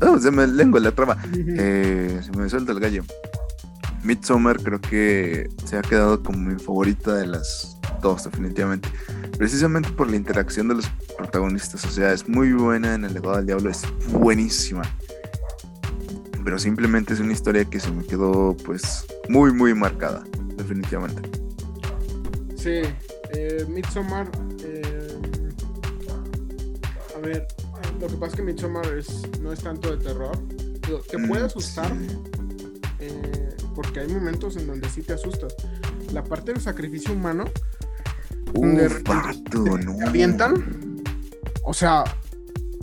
ah. 0.00 0.18
Se 0.20 0.30
me 0.30 0.46
lengua 0.46 0.80
la 0.80 0.92
trama. 0.92 1.16
Eh, 1.34 2.20
se 2.22 2.32
me 2.32 2.48
suelta 2.48 2.72
el 2.72 2.80
gallo. 2.80 3.04
Midsommar 4.02 4.62
creo 4.62 4.80
que 4.80 5.48
se 5.64 5.76
ha 5.76 5.82
quedado 5.82 6.22
como 6.22 6.38
mi 6.38 6.58
favorita 6.58 7.14
de 7.14 7.26
las 7.26 7.76
dos, 8.02 8.24
definitivamente. 8.24 8.88
Precisamente 9.38 9.90
por 9.90 10.08
la 10.10 10.16
interacción 10.16 10.68
de 10.68 10.76
los 10.76 10.88
protagonistas. 11.16 11.84
O 11.84 11.90
sea, 11.90 12.12
es 12.12 12.28
muy 12.28 12.52
buena 12.52 12.94
en 12.94 13.04
El 13.04 13.14
legado 13.14 13.36
del 13.36 13.46
diablo, 13.46 13.70
es 13.70 13.82
buenísima. 14.10 14.82
Pero 16.44 16.58
simplemente 16.58 17.12
es 17.12 17.20
una 17.20 17.32
historia 17.32 17.64
que 17.64 17.80
se 17.80 17.90
me 17.90 18.04
quedó, 18.04 18.56
pues, 18.64 19.04
muy, 19.28 19.52
muy 19.52 19.74
marcada, 19.74 20.24
definitivamente. 20.56 21.28
Sí, 22.56 22.82
eh, 23.32 23.66
Midsommar. 23.68 24.30
eh, 24.62 25.18
a 27.14 27.18
ver, 27.18 27.46
lo 28.00 28.06
que 28.06 28.14
pasa 28.14 28.26
es 28.26 28.34
que 28.36 28.42
Midsommar 28.42 28.86
es, 28.96 29.22
no 29.40 29.52
es 29.52 29.60
tanto 29.60 29.94
de 29.96 30.02
terror. 30.02 30.36
Digo, 30.86 31.00
te 31.00 31.18
puede 31.18 31.42
Mm, 31.42 31.46
asustar 31.46 31.88
sí. 31.90 32.16
eh, 33.00 33.56
porque 33.74 34.00
hay 34.00 34.08
momentos 34.08 34.56
en 34.56 34.66
donde 34.68 34.88
sí 34.88 35.02
te 35.02 35.14
asustas. 35.14 35.54
La 36.12 36.22
parte 36.22 36.52
del 36.52 36.60
sacrificio 36.60 37.12
humano, 37.12 37.44
Uf, 38.54 39.02
vato, 39.02 39.64
te 39.98 40.04
avientan. 40.04 41.02
o 41.64 41.74
sea, 41.74 42.04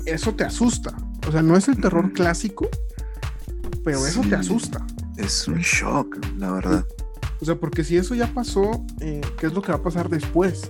eso 0.05 0.33
te 0.35 0.43
asusta. 0.43 0.95
O 1.27 1.31
sea, 1.31 1.41
no 1.41 1.55
es 1.55 1.67
el 1.67 1.79
terror 1.79 2.11
clásico, 2.13 2.67
pero 3.83 4.05
eso 4.05 4.21
te 4.21 4.35
asusta. 4.35 4.85
Es 5.17 5.47
un 5.47 5.59
shock, 5.59 6.17
la 6.37 6.51
verdad. 6.51 6.85
O 7.39 7.45
sea, 7.45 7.55
porque 7.55 7.83
si 7.83 7.97
eso 7.97 8.15
ya 8.15 8.33
pasó, 8.33 8.85
eh, 8.99 9.21
¿qué 9.37 9.47
es 9.47 9.53
lo 9.53 9.61
que 9.61 9.71
va 9.71 9.77
a 9.77 9.83
pasar 9.83 10.09
después? 10.09 10.69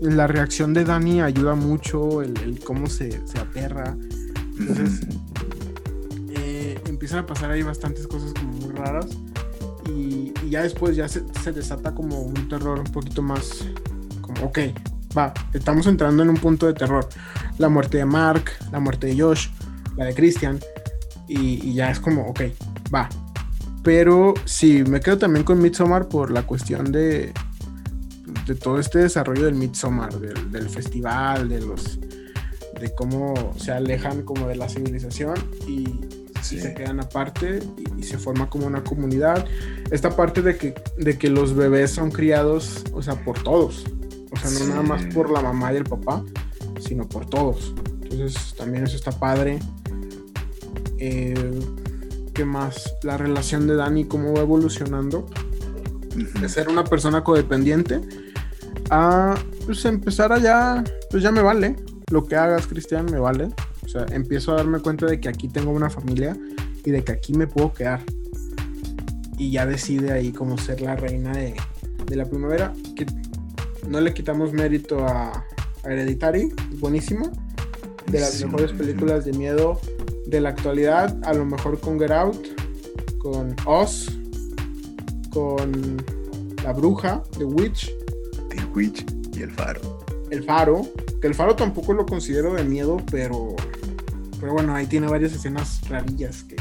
La 0.00 0.26
reacción 0.26 0.74
de 0.74 0.84
Dani 0.84 1.22
ayuda 1.22 1.54
mucho, 1.54 2.22
el, 2.22 2.36
el 2.42 2.60
cómo 2.60 2.86
se, 2.86 3.26
se 3.26 3.38
aterra. 3.38 3.96
Entonces, 4.58 5.00
eh, 6.30 6.78
empiezan 6.86 7.20
a 7.20 7.26
pasar 7.26 7.50
ahí 7.50 7.62
bastantes 7.62 8.06
cosas 8.06 8.32
como 8.34 8.52
muy 8.52 8.72
raras. 8.74 9.06
Y, 9.88 10.32
ya 10.48 10.62
después 10.62 10.96
ya 10.96 11.08
se, 11.08 11.22
desata 11.52 11.94
como 11.94 12.20
un 12.20 12.48
terror 12.48 12.78
un 12.78 12.92
poquito 12.92 13.22
más 13.22 13.64
como, 14.20 14.46
ok, 14.46 14.58
va, 15.16 15.32
estamos 15.52 15.86
entrando 15.86 16.22
en 16.22 16.30
un 16.30 16.36
punto 16.36 16.66
de 16.66 16.74
terror. 16.74 17.08
La 17.58 17.68
muerte 17.68 17.98
de 17.98 18.04
Mark, 18.04 18.50
la 18.72 18.80
muerte 18.80 19.08
de 19.08 19.20
Josh, 19.20 19.48
la 19.96 20.06
de 20.06 20.14
Christian. 20.14 20.60
Y, 21.28 21.68
y 21.68 21.74
ya 21.74 21.90
es 21.90 22.00
como, 22.00 22.26
ok, 22.28 22.42
va. 22.94 23.08
Pero 23.82 24.34
sí, 24.44 24.82
me 24.84 25.00
quedo 25.00 25.18
también 25.18 25.44
con 25.44 25.60
Midsommar 25.60 26.08
por 26.08 26.30
la 26.30 26.42
cuestión 26.42 26.90
de, 26.90 27.32
de 28.46 28.54
todo 28.54 28.78
este 28.78 29.00
desarrollo 29.00 29.44
del 29.44 29.54
Midsommar, 29.54 30.18
del, 30.18 30.50
del 30.50 30.68
festival, 30.68 31.48
de 31.48 31.60
los 31.60 31.98
de 32.80 32.94
cómo 32.94 33.54
se 33.56 33.72
alejan 33.72 34.22
como 34.22 34.48
de 34.48 34.56
la 34.56 34.68
civilización 34.68 35.34
y 35.66 36.05
y 36.52 36.60
se 36.60 36.74
quedan 36.74 37.00
aparte 37.00 37.60
y, 37.96 38.02
se 38.02 38.18
forma 38.18 38.48
como 38.48 38.66
una 38.66 38.82
comunidad. 38.84 39.44
Esta 39.90 40.14
parte 40.14 40.42
de 40.42 40.56
que, 40.56 40.74
de 40.98 41.18
que 41.18 41.30
los 41.30 41.54
bebés 41.54 41.90
son 41.90 42.10
criados, 42.10 42.84
o 42.92 43.02
sea, 43.02 43.14
por 43.24 43.42
todos. 43.42 43.84
O 44.30 44.36
sea, 44.36 44.50
no 44.50 44.66
nada 44.66 44.82
más 44.82 45.04
por 45.14 45.30
la 45.30 45.40
mamá 45.40 45.72
y 45.72 45.76
el 45.76 45.84
papá, 45.84 46.22
sino 46.80 47.08
por 47.08 47.26
todos. 47.26 47.74
Entonces 48.02 48.54
también 48.56 48.84
eso 48.84 48.96
está 48.96 49.12
padre. 49.12 49.58
Eh, 50.98 51.60
¿Qué 52.34 52.44
más? 52.44 52.94
La 53.02 53.16
relación 53.16 53.66
de 53.66 53.76
Dani, 53.76 54.04
cómo 54.04 54.34
va 54.34 54.40
evolucionando. 54.40 55.26
De 56.40 56.48
ser 56.48 56.68
una 56.68 56.84
persona 56.84 57.22
codependiente 57.22 58.00
a 58.90 59.34
pues, 59.64 59.84
empezar 59.84 60.32
allá, 60.32 60.82
pues 61.10 61.22
ya 61.22 61.30
me 61.30 61.42
vale. 61.42 61.76
Lo 62.10 62.24
que 62.24 62.36
hagas, 62.36 62.66
Cristian, 62.66 63.06
me 63.06 63.18
vale. 63.18 63.48
O 63.86 63.88
sea, 63.88 64.04
empiezo 64.10 64.52
a 64.52 64.56
darme 64.56 64.80
cuenta 64.80 65.06
de 65.06 65.18
que 65.18 65.30
aquí 65.30 65.48
tengo 65.48 65.70
una 65.70 65.88
familia 65.88 66.36
y 66.84 66.90
de 66.90 67.02
que 67.02 67.12
aquí 67.12 67.32
me 67.32 67.46
puedo 67.46 67.72
quedar. 67.72 68.02
Y 69.38 69.50
ya 69.50 69.64
decide 69.64 70.12
ahí 70.12 70.32
como 70.32 70.58
ser 70.58 70.82
la 70.82 70.96
reina 70.96 71.32
de, 71.32 71.54
de 72.04 72.16
la 72.16 72.26
primavera. 72.26 72.74
Que 72.94 73.06
no 73.88 74.00
le 74.00 74.12
quitamos 74.12 74.52
mérito 74.52 75.06
a, 75.06 75.46
Hereditary, 75.86 76.52
buenísima. 76.78 77.30
De 78.06 78.20
las 78.20 78.42
mejores 78.44 78.72
películas 78.72 79.24
de 79.24 79.32
miedo 79.32 79.80
de 80.26 80.40
la 80.40 80.50
actualidad, 80.50 81.16
a 81.24 81.32
lo 81.32 81.44
mejor 81.44 81.80
con 81.80 81.98
Get 81.98 82.10
Out, 82.10 82.46
con 83.18 83.54
Oz, 83.64 84.10
con 85.30 85.96
La 86.62 86.72
Bruja, 86.72 87.22
The 87.38 87.44
Witch. 87.44 87.92
The 88.50 88.64
Witch 88.74 89.04
y 89.36 89.42
El 89.42 89.50
Faro. 89.50 90.04
El 90.30 90.44
Faro, 90.44 90.82
que 91.20 91.28
el 91.28 91.34
Faro 91.34 91.54
tampoco 91.54 91.94
lo 91.94 92.06
considero 92.06 92.54
de 92.54 92.64
miedo, 92.64 92.98
pero 93.10 93.54
pero 94.40 94.52
bueno, 94.52 94.74
ahí 94.74 94.86
tiene 94.86 95.06
varias 95.08 95.32
escenas 95.32 95.80
rarillas 95.88 96.44
que 96.44 96.56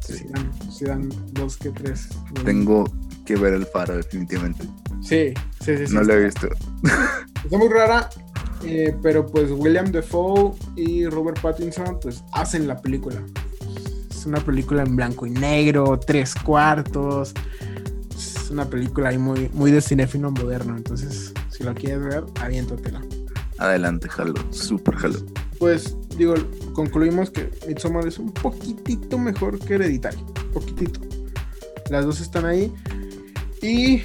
sí. 0.00 0.26
se, 0.70 0.86
dan, 0.86 1.08
dos 1.32 1.56
que 1.56 1.70
tres. 1.70 2.08
Tengo 2.44 2.84
que 3.24 3.36
ver 3.36 3.54
el 3.54 3.66
faro, 3.66 3.96
definitivamente. 3.96 4.64
Sí, 5.02 5.34
sí, 5.60 5.86
sí. 5.86 5.94
No 5.94 6.02
lo 6.02 6.14
he 6.14 6.24
visto. 6.24 6.48
Está 7.44 7.58
muy 7.58 7.68
rara, 7.68 8.08
eh, 8.64 8.96
pero 9.02 9.26
pues 9.26 9.50
William 9.50 9.90
Defoe 9.92 10.54
y 10.76 11.06
Robert 11.06 11.40
Pattinson 11.40 11.98
pues 12.00 12.22
hacen 12.32 12.66
la 12.66 12.80
película. 12.80 13.22
Es 14.10 14.26
una 14.26 14.40
película 14.40 14.82
en 14.82 14.96
blanco 14.96 15.26
y 15.26 15.30
negro, 15.30 15.98
tres 15.98 16.34
cuartos. 16.34 17.34
Es 18.16 18.50
una 18.50 18.64
película 18.64 19.10
ahí 19.10 19.18
muy, 19.18 19.50
muy 19.52 19.70
de 19.70 19.80
cinéfilo 19.80 20.30
moderno. 20.30 20.76
Entonces, 20.76 21.32
si 21.50 21.62
lo 21.62 21.74
quieres 21.74 22.02
ver, 22.02 22.24
aviéntatela. 22.40 23.02
Adelante, 23.58 24.08
jalo, 24.08 24.34
super 24.50 24.96
jalo. 24.96 25.18
Pues 25.58 25.96
digo, 26.16 26.34
concluimos 26.72 27.30
que 27.30 27.50
Midsommar 27.66 28.06
es 28.06 28.18
un 28.18 28.32
poquitito 28.32 29.18
mejor 29.18 29.58
que 29.58 29.74
Hereditary. 29.74 30.18
Poquitito. 30.52 31.00
Las 31.90 32.04
dos 32.04 32.20
están 32.20 32.46
ahí. 32.46 32.72
Y 33.62 34.02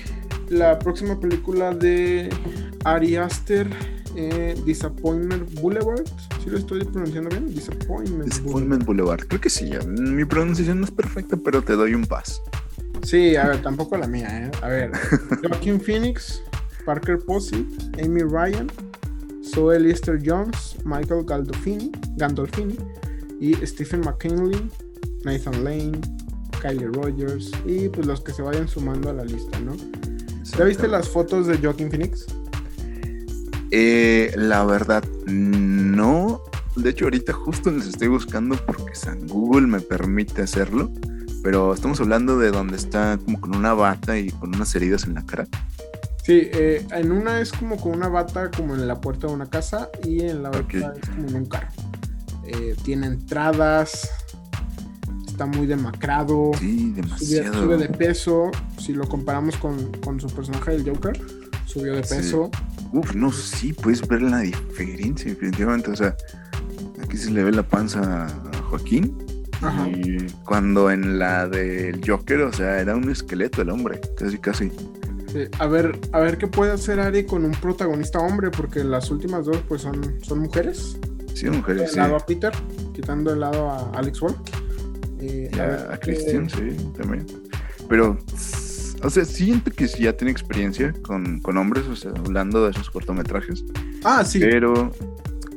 la 0.50 0.80
próxima 0.80 1.20
película 1.20 1.74
de 1.74 2.30
Ari 2.86 3.18
Aster, 3.18 3.68
eh, 4.16 4.56
Disappointment 4.66 5.60
Boulevard. 5.60 6.06
¿Sí 6.44 6.50
lo 6.50 6.58
estoy 6.58 6.84
pronunciando 6.86 7.30
bien? 7.30 7.54
Disappointment, 7.54 8.26
Disappointment 8.26 8.86
Boulevard. 8.86 9.22
Creo 9.28 9.42
que 9.42 9.50
sí. 9.50 9.72
Mi 9.88 10.26
pronunciación 10.26 10.80
no 10.80 10.86
es 10.86 10.92
perfecta, 10.92 11.38
pero 11.38 11.62
te 11.62 11.74
doy 11.74 11.94
un 11.94 12.06
pas. 12.06 12.42
Sí, 13.04 13.36
a 13.36 13.48
ver, 13.48 13.62
tampoco 13.62 13.98
la 13.98 14.08
mía, 14.08 14.28
¿eh? 14.46 14.52
A 14.62 14.68
ver, 14.68 14.92
Joaquin 15.44 15.80
Phoenix, 15.80 16.42
Parker 16.86 17.20
Posey, 17.20 17.66
Amy 18.04 18.22
Ryan, 18.22 18.70
Zoe 19.60 19.78
Lister 19.78 20.18
Jones, 20.24 20.78
Michael 20.86 21.26
Gandolfini, 21.26 21.92
Gandolfini 22.16 22.78
y 23.42 23.54
Stephen 23.66 24.00
McKinley, 24.00 24.70
Nathan 25.26 25.66
Lane, 25.66 26.00
Kylie 26.62 26.88
Rogers 26.88 27.52
y 27.66 27.90
pues 27.90 28.08
los 28.08 28.22
que 28.22 28.32
se 28.32 28.42
vayan 28.42 28.70
sumando 28.70 29.10
a 29.10 29.14
la 29.14 29.26
lista, 29.26 29.60
¿no? 29.60 29.76
¿Ya 30.58 30.64
viste 30.64 30.88
las 30.88 31.10
fotos 31.10 31.46
de 31.48 31.58
Joaquin 31.58 31.92
Phoenix? 31.92 32.26
Eh, 33.72 34.32
la 34.38 34.64
verdad, 34.64 35.04
no. 35.26 36.42
De 36.78 36.92
hecho, 36.92 37.06
ahorita 37.06 37.34
justo 37.34 37.70
les 37.70 37.86
estoy 37.86 38.08
buscando 38.08 38.56
porque 38.66 38.96
San 38.96 39.28
Google 39.28 39.68
me 39.68 39.82
permite 39.82 40.42
hacerlo. 40.42 40.90
Pero 41.44 41.74
estamos 41.74 42.00
hablando 42.00 42.40
de 42.40 42.52
donde 42.52 42.78
está 42.78 43.18
como 43.26 43.42
con 43.42 43.56
una 43.58 43.74
bata 43.74 44.18
y 44.18 44.30
con 44.32 44.56
unas 44.56 44.74
heridas 44.76 45.04
en 45.04 45.16
la 45.16 45.26
cara. 45.26 45.48
Sí, 46.30 46.48
eh, 46.54 46.86
en 46.92 47.12
una 47.12 47.42
es 47.42 47.52
como 47.52 47.76
con 47.76 47.92
una 47.92 48.08
bata 48.08 48.52
como 48.52 48.76
en 48.76 48.88
la 48.88 49.02
puerta 49.02 49.26
de 49.26 49.34
una 49.34 49.48
casa 49.48 49.90
y 50.04 50.20
en 50.22 50.44
la 50.44 50.50
otra 50.52 50.94
es 51.02 51.10
como 51.10 51.28
en 51.28 51.36
un 51.38 51.46
carro. 51.48 51.72
Eh, 52.46 52.76
tiene 52.84 53.08
entradas, 53.08 54.08
está 55.26 55.48
muy 55.48 55.66
demacrado. 55.66 56.52
Sí, 56.60 56.94
demasiado. 56.96 57.64
Sube, 57.64 57.78
de 57.78 57.90
peso. 57.90 58.52
Si 58.78 58.94
lo 58.94 59.10
comparamos 59.10 59.58
con, 59.58 60.20
su 60.22 60.28
personaje 60.28 60.74
del 60.74 60.88
Joker, 60.88 61.20
subió 61.66 61.96
de 61.96 62.04
peso. 62.04 62.52
Uf, 62.94 63.16
no, 63.16 63.32
sí, 63.32 63.74
puedes 63.74 64.08
ver 64.08 64.22
la 64.22 64.42
diferencia, 64.42 65.32
definitivamente. 65.32 65.90
O 65.90 65.96
sea, 65.96 66.16
aquí 67.02 67.18
se 67.18 67.32
le 67.32 67.44
ve 67.44 67.54
la 67.54 67.64
panza 67.64 68.28
a 68.28 68.62
Joaquín. 68.70 69.18
Y 69.96 70.32
cuando 70.46 70.92
en 70.92 71.18
la 71.18 71.48
del 71.48 72.08
Joker, 72.08 72.42
o 72.42 72.54
sea, 72.54 72.80
era 72.80 72.96
un 72.96 73.10
esqueleto 73.10 73.64
el 73.64 73.72
hombre, 73.72 74.00
casi, 74.16 74.38
casi. 74.38 74.72
Eh, 75.36 75.50
a 75.60 75.68
ver, 75.68 76.00
a 76.12 76.20
ver 76.20 76.38
qué 76.38 76.48
puede 76.48 76.72
hacer 76.72 77.00
Ari 77.00 77.26
con 77.26 77.46
un 77.46 77.52
protagonista 77.52 78.20
hombre, 78.20 78.50
porque 78.50 78.84
las 78.84 79.12
últimas 79.12 79.46
dos 79.46 79.58
pues 79.68 79.82
son, 79.82 80.20
son 80.22 80.40
mujeres. 80.40 80.98
Sí, 81.34 81.50
mujeres. 81.50 81.92
El 81.92 81.98
lado 81.98 82.16
a 82.16 82.26
Peter, 82.26 82.52
quitando 82.94 83.34
el 83.34 83.40
lado 83.40 83.70
a 83.70 83.92
Alex 83.92 84.22
Wall. 84.22 84.36
Eh, 85.22 85.50
a, 85.90 85.98
Christian, 85.98 86.50
sí, 86.50 86.76
también. 86.98 87.26
Pero, 87.88 88.18
o 89.04 89.10
sea, 89.10 89.26
siento 89.26 89.72
que 89.72 89.88
sí 89.88 90.04
ya 90.04 90.14
tiene 90.16 90.32
experiencia 90.32 90.94
con, 91.02 91.42
hombres, 91.58 91.86
o 91.88 91.96
sea, 91.96 92.12
hablando 92.12 92.66
de 92.66 92.72
esos 92.72 92.90
cortometrajes. 92.90 93.64
Ah, 94.04 94.24
sí. 94.24 94.40
Pero 94.40 94.92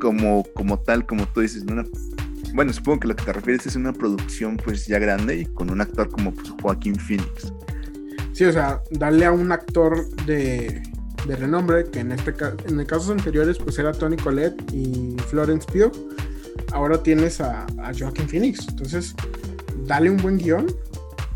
como, 0.01 0.45
como 0.55 0.79
tal, 0.81 1.07
como 1.07 1.27
tú 1.29 1.41
dices, 1.41 1.65
bueno, 2.55 2.73
supongo 2.73 3.01
que 3.01 3.09
lo 3.09 3.17
que 3.17 3.25
te 3.25 3.33
refieres 3.33 3.67
es 3.67 3.77
una 3.77 3.93
producción 3.93 4.57
pues 4.57 4.87
ya 4.87 4.99
grande 4.99 5.37
y 5.39 5.47
con 5.47 5.71
un 5.71 5.81
actor 5.81 6.11
como 6.11 6.33
pues, 6.33 6.51
Joaquín 6.61 6.97
Phoenix. 6.97 7.53
Sí, 8.33 8.45
o 8.45 8.53
sea, 8.53 8.83
darle 8.91 9.27
a 9.27 9.33
un 9.33 9.53
actor 9.53 10.09
de, 10.27 10.83
renombre, 11.27 11.85
que 11.85 12.01
en 12.01 12.13
este 12.13 12.35
en 12.67 12.81
el 12.81 12.87
casos 12.87 13.11
anteriores 13.11 13.59
pues 13.59 13.79
era 13.79 13.93
Tony 13.93 14.17
Collette 14.17 14.73
y 14.73 15.17
Florence 15.29 15.67
Pugh, 15.71 15.93
ahora 16.73 17.03
tienes 17.03 17.41
a, 17.41 17.67
Joaquin 17.99 18.29
Phoenix. 18.29 18.67
Entonces, 18.69 19.15
dale 19.87 20.11
un 20.11 20.17
buen 20.17 20.39
guion, 20.39 20.67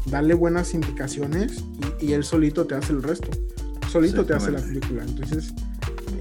dale 0.07 0.35
buenas 0.35 0.75
indicaciones 0.75 1.65
y, 2.01 2.13
él 2.13 2.25
solito 2.25 2.67
te 2.67 2.75
hace 2.75 2.93
el 2.93 3.03
resto. 3.03 3.31
Solito 3.91 4.25
te 4.25 4.35
hace 4.35 4.51
la 4.51 4.61
película. 4.61 5.05
Entonces, 5.05 5.53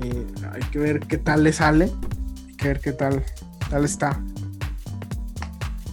eh, 0.03 0.25
hay 0.51 0.61
que 0.71 0.79
ver 0.79 0.99
qué 0.99 1.17
tal 1.17 1.43
le 1.43 1.53
sale, 1.53 1.91
hay 2.47 2.55
que 2.55 2.67
ver 2.67 2.79
qué 2.81 2.91
tal, 2.91 3.23
tal 3.69 3.85
está. 3.85 4.21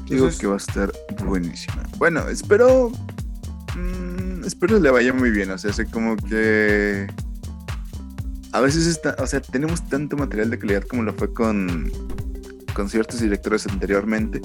Digo 0.09 0.29
que 0.39 0.47
va 0.47 0.55
a 0.55 0.59
estar 0.59 0.93
buenísima. 1.25 1.83
Bueno, 1.97 2.29
espero 2.29 2.93
espero 4.45 4.79
le 4.79 4.91
vaya 4.91 5.13
muy 5.13 5.31
bien. 5.31 5.51
O 5.51 5.59
sea, 5.59 5.73
sé 5.73 5.87
como 5.87 6.17
que. 6.17 7.07
A 8.53 8.61
veces 8.61 8.87
está, 8.87 9.17
o 9.19 9.27
sea, 9.27 9.41
tenemos 9.41 9.89
tanto 9.89 10.17
material 10.17 10.51
de 10.51 10.59
calidad 10.59 10.83
como 10.83 11.03
lo 11.03 11.15
fue 11.15 11.33
con, 11.33 11.91
con 12.75 12.89
ciertos 12.89 13.21
directores 13.21 13.67
anteriormente. 13.67 14.43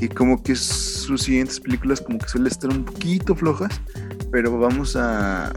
Y 0.00 0.08
como 0.08 0.42
que 0.42 0.56
sus 0.56 1.22
siguientes 1.22 1.60
películas 1.60 2.00
como 2.00 2.18
que 2.18 2.28
suelen 2.28 2.50
estar 2.50 2.70
un 2.70 2.84
poquito 2.84 3.34
flojas. 3.34 3.80
Pero 4.32 4.58
vamos 4.58 4.96
a... 4.96 5.52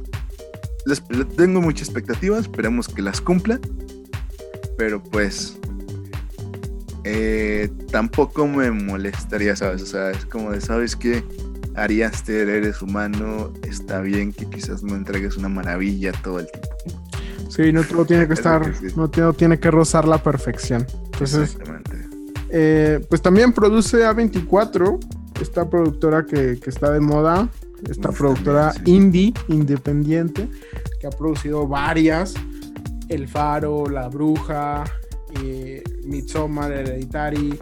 Tengo 1.35 1.61
muchas 1.61 1.89
expectativas, 1.89 2.41
esperemos 2.41 2.87
que 2.87 3.01
las 3.01 3.19
cumpla. 3.19 3.59
Pero 4.77 5.03
pues... 5.03 5.57
Eh, 7.03 7.69
tampoco 7.89 8.45
me 8.47 8.69
molestaría, 8.69 9.55
¿sabes? 9.55 9.81
O 9.81 9.85
sea, 9.85 10.11
es 10.11 10.25
como 10.25 10.51
de, 10.51 10.59
¿sabes 10.59 10.95
qué? 10.95 11.23
Ari 11.77 12.01
eres 12.01 12.81
humano, 12.81 13.53
está 13.61 14.01
bien 14.01 14.33
que 14.33 14.47
quizás 14.47 14.81
no 14.81 14.95
entregues 14.95 15.37
una 15.37 15.47
maravilla 15.47 16.11
todo 16.23 16.39
el 16.39 16.47
tiempo. 16.47 16.67
Sí, 17.49 17.71
no 17.71 17.83
todo 17.83 18.03
tiene 18.03 18.27
que 18.27 18.33
estar, 18.33 18.73
no, 18.95 19.33
tiene 19.33 19.59
que 19.59 19.69
rozar 19.69 20.07
la 20.07 20.21
perfección. 20.21 20.87
Entonces, 21.05 21.51
Exactamente. 21.51 22.07
Eh, 22.49 23.05
pues 23.07 23.21
también 23.21 23.53
produce 23.53 23.97
A24, 24.05 24.97
esta 25.39 25.69
productora 25.69 26.25
que, 26.25 26.59
está 26.65 26.91
de 26.91 26.99
moda, 26.99 27.47
esta 27.87 28.11
productora 28.11 28.73
indie, 28.85 29.33
independiente, 29.47 30.49
que 30.99 31.05
ha 31.05 31.11
producido 31.11 31.67
varias, 31.67 32.33
El 33.07 33.27
Faro, 33.27 33.85
La 33.87 34.07
Bruja, 34.07 34.83
eh, 35.43 35.83
Midsommar, 36.05 36.71
Hereditary, 36.71 37.59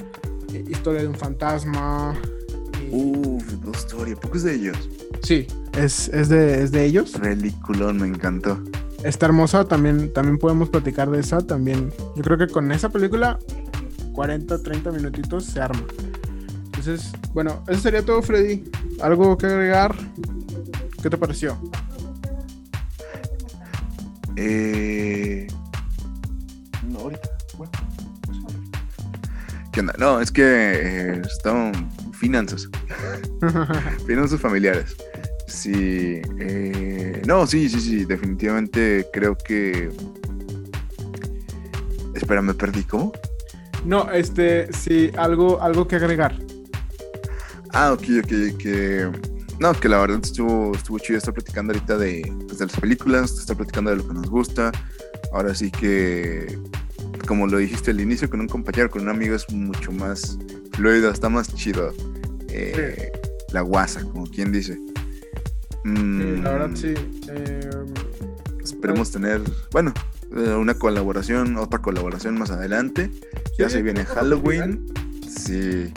eh, 0.54 0.64
Historia 0.70 1.02
de 1.02 1.10
un 1.10 1.16
Fantasma, 1.16 2.16
Uf, 2.92 3.44
dos 3.64 3.78
Story, 3.78 4.16
¿poco 4.16 4.38
es 4.38 4.44
de 4.44 4.56
ellos? 4.56 4.78
Sí, 5.22 5.48
es, 5.78 6.10
de, 6.12 6.68
de 6.68 6.86
ellos. 6.86 7.12
Peliculón, 7.12 7.98
me 7.98 8.08
encantó. 8.08 8.60
Está 9.04 9.28
hermosa, 9.28 9.66
también, 9.66 10.12
también 10.14 10.38
podemos 10.38 10.70
platicar 10.70 11.10
de 11.10 11.20
esa. 11.20 11.46
También, 11.46 11.92
yo 12.16 12.24
creo 12.24 12.38
que 12.38 12.48
con 12.48 12.72
esa 12.72 12.90
película, 12.90 13.40
40, 14.14 14.64
30 14.64 14.92
minutitos 14.92 15.46
se 15.46 15.62
arma. 15.62 15.84
Entonces, 16.66 17.12
bueno, 17.34 17.64
eso 17.68 17.82
sería 17.82 18.04
todo, 18.04 18.22
Freddy. 18.22 18.64
¿Algo 19.02 19.38
que 19.38 19.46
agregar? 19.48 19.96
¿Qué 21.02 21.10
te 21.10 21.18
pareció? 21.18 21.58
Eh... 24.36 25.48
No, 26.88 27.00
ahorita. 27.00 27.30
Bueno. 27.58 27.72
¿Qué 29.72 29.80
onda? 29.82 29.94
No, 29.98 30.22
es 30.22 30.32
que 30.32 30.44
eh, 30.44 31.22
están 31.26 31.90
finanzas. 32.26 32.68
finanzas 34.08 34.42
familiares. 34.42 34.96
Sí. 35.48 36.22
Eh... 36.40 37.22
No, 37.28 37.46
sí, 37.46 37.70
sí, 37.70 37.80
sí. 37.80 38.06
Definitivamente 38.06 39.08
creo 39.14 39.38
que. 39.38 39.92
Espera, 42.16 42.42
me 42.42 42.56
perdí. 42.56 42.84
¿Cómo? 42.84 43.14
No, 43.86 44.12
este, 44.12 44.74
sí, 44.74 45.12
algo, 45.18 45.62
algo 45.62 45.88
que 45.88 45.98
agregar. 45.98 46.36
Ah, 47.72 47.94
ok, 47.94 48.04
ok, 48.24 48.58
que. 48.58 49.12
No, 49.60 49.72
que 49.74 49.88
la 49.88 50.00
verdad 50.00 50.20
estuvo, 50.24 50.76
estuvo 50.76 50.98
chido 51.00 51.20
estar 51.20 51.34
platicando 51.34 51.74
ahorita 51.74 51.98
de, 51.98 52.34
pues, 52.48 52.58
de 52.58 52.66
las 52.66 52.80
películas, 52.80 53.38
estar 53.38 53.56
platicando 53.56 53.92
de 53.92 53.98
lo 53.98 54.08
que 54.08 54.14
nos 54.16 54.30
gusta. 54.30 54.72
Ahora 55.32 55.54
sí 55.54 55.70
que, 55.70 56.60
como 57.26 57.48
lo 57.48 57.58
dijiste 57.58 57.92
al 57.92 58.02
inicio, 58.02 58.30
con 58.30 58.42
un 58.42 58.48
compañero, 58.48 58.90
con 58.90 59.04
un 59.04 59.10
amigo 59.10 59.36
es 59.36 59.50
mucho 59.52 59.92
más 59.92 60.38
fluido, 60.74 61.12
está 61.12 61.30
más 61.30 61.54
chido. 61.54 61.94
Eh, 62.50 63.12
la 63.52 63.62
guasa, 63.62 64.04
como 64.04 64.26
quien 64.26 64.52
dice. 64.52 64.80
Mm, 65.84 66.44
la 66.44 66.52
verdad 66.52 66.72
sí. 66.74 66.94
Eh, 67.30 67.70
esperemos 68.64 69.12
tener, 69.12 69.42
bueno, 69.72 69.94
eh, 70.36 70.54
una 70.54 70.74
colaboración, 70.74 71.58
otra 71.58 71.82
colaboración 71.82 72.38
más 72.38 72.52
adelante. 72.52 73.12
ya 73.58 73.70
se 73.70 73.82
viene 73.82 74.06
Halloween. 74.06 74.86
Sí. 75.30 75.92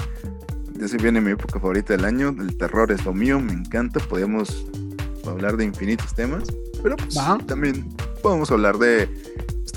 Ya 0.78 0.86
se 0.86 0.96
viene 0.96 1.20
mi 1.20 1.32
época 1.32 1.58
favorita 1.58 1.94
del 1.94 2.04
año. 2.04 2.28
El 2.38 2.56
terror 2.56 2.92
es 2.92 3.04
lo 3.04 3.12
mío, 3.12 3.40
me 3.40 3.52
encanta. 3.52 3.98
Podemos 4.00 4.66
hablar 5.26 5.56
de 5.56 5.64
infinitos 5.64 6.14
temas. 6.14 6.44
Pero 6.82 6.96
pues, 6.96 7.18
también 7.46 7.88
podemos 8.22 8.50
hablar 8.50 8.78
de. 8.78 9.08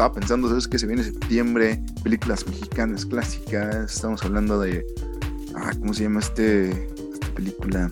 Estaba 0.01 0.15
pensando, 0.15 0.49
¿sabes 0.49 0.67
que 0.67 0.79
se 0.79 0.87
viene 0.87 1.03
septiembre? 1.03 1.79
Películas 2.01 2.43
mexicanas 2.47 3.05
clásicas. 3.05 3.93
Estamos 3.93 4.23
hablando 4.23 4.59
de. 4.59 4.83
Ah, 5.53 5.73
¿cómo 5.79 5.93
se 5.93 6.01
llama 6.01 6.21
este, 6.21 6.71
esta 7.13 7.27
película? 7.35 7.91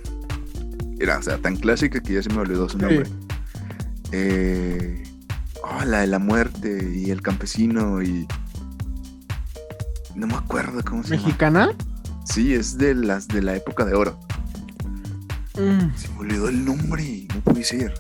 Era, 1.00 1.20
o 1.20 1.22
sea, 1.22 1.38
tan 1.38 1.56
clásica 1.56 2.02
que 2.02 2.14
ya 2.14 2.24
se 2.24 2.30
me 2.30 2.40
olvidó 2.40 2.68
su 2.68 2.80
nombre. 2.80 3.04
Eh, 4.12 5.04
oh, 5.62 5.86
la 5.86 6.00
de 6.00 6.08
la 6.08 6.18
muerte 6.18 6.92
y 6.96 7.12
el 7.12 7.22
campesino 7.22 8.02
y. 8.02 8.26
No 10.16 10.26
me 10.26 10.34
acuerdo 10.34 10.82
cómo 10.84 11.04
se 11.04 11.12
¿Mexicana? 11.12 11.68
llama. 11.68 11.74
¿Mexicana? 11.74 12.24
Sí, 12.26 12.56
es 12.56 12.80
de 12.80 12.96
las 12.96 13.28
de 13.28 13.44
la 13.44 13.56
época 13.56 13.86
de 13.86 13.94
oro. 13.94 14.20
Mm. 15.60 15.96
Se 15.96 16.10
me 16.10 16.22
olvidó 16.22 16.50
el 16.50 16.66
nombre, 16.66 17.28
no 17.36 17.42
puede 17.42 17.64
ser. 17.64 17.94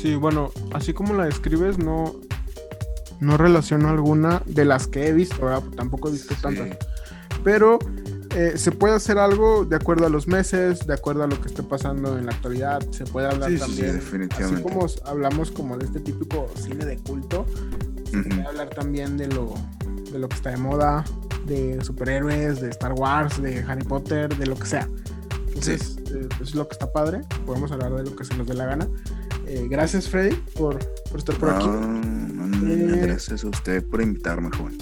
Sí, 0.00 0.14
bueno, 0.14 0.52
así 0.72 0.92
como 0.92 1.12
la 1.14 1.24
describes, 1.24 1.76
no, 1.76 2.14
no 3.20 3.36
relaciono 3.36 3.88
alguna 3.88 4.42
de 4.46 4.64
las 4.64 4.86
que 4.86 5.08
he 5.08 5.12
visto, 5.12 5.36
tampoco 5.76 6.08
he 6.08 6.12
visto 6.12 6.34
tantas. 6.40 6.76
Pero 7.44 7.78
eh, 8.34 8.52
se 8.56 8.70
puede 8.70 8.94
hacer 8.94 9.18
algo 9.18 9.64
de 9.64 9.76
acuerdo 9.76 10.06
a 10.06 10.08
los 10.08 10.28
meses, 10.28 10.86
de 10.86 10.94
acuerdo 10.94 11.24
a 11.24 11.26
lo 11.26 11.40
que 11.40 11.48
esté 11.48 11.62
pasando 11.62 12.16
en 12.16 12.26
la 12.26 12.32
actualidad. 12.32 12.80
Se 12.90 13.04
puede 13.04 13.26
hablar 13.28 13.52
también. 13.58 13.94
definitivamente. 13.94 14.54
Así 14.54 14.62
como 14.62 14.86
hablamos 15.04 15.50
como 15.50 15.76
de 15.76 15.86
este 15.86 16.00
típico 16.00 16.48
cine 16.54 16.84
de 16.84 16.96
culto, 16.98 17.46
se 18.10 18.22
puede 18.22 18.46
hablar 18.46 18.68
también 18.70 19.16
de 19.16 19.26
lo, 19.28 19.54
de 20.12 20.18
lo 20.18 20.28
que 20.28 20.36
está 20.36 20.50
de 20.50 20.58
moda, 20.58 21.04
de 21.46 21.82
superhéroes, 21.82 22.60
de 22.60 22.70
Star 22.70 22.92
Wars, 22.92 23.40
de 23.42 23.64
Harry 23.64 23.84
Potter, 23.84 24.34
de 24.36 24.46
lo 24.46 24.56
que 24.56 24.66
sea. 24.66 24.88
Entonces, 25.48 25.96
eh, 26.14 26.28
es 26.40 26.54
lo 26.54 26.68
que 26.68 26.74
está 26.74 26.92
padre. 26.92 27.22
Podemos 27.44 27.72
hablar 27.72 27.92
de 27.94 28.04
lo 28.04 28.14
que 28.14 28.24
se 28.24 28.36
nos 28.36 28.46
dé 28.46 28.54
la 28.54 28.66
gana. 28.66 28.88
Eh, 29.52 29.66
gracias, 29.68 30.08
Freddy, 30.08 30.36
por, 30.56 30.78
estar 31.16 31.36
por 31.36 31.50
aquí. 31.50 31.66
Eh, 32.66 33.00
gracias 33.02 33.42
a 33.42 33.48
usted 33.48 33.82
por 33.82 34.00
invitarme, 34.00 34.48
joven. 34.56 34.78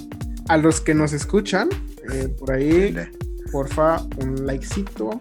A 0.48 0.58
los 0.58 0.82
que 0.82 0.92
nos 0.92 1.14
escuchan, 1.14 1.70
por 2.38 2.52
ahí, 2.52 2.94
porfa, 3.50 4.02
un 4.18 4.44
likecito, 4.44 5.18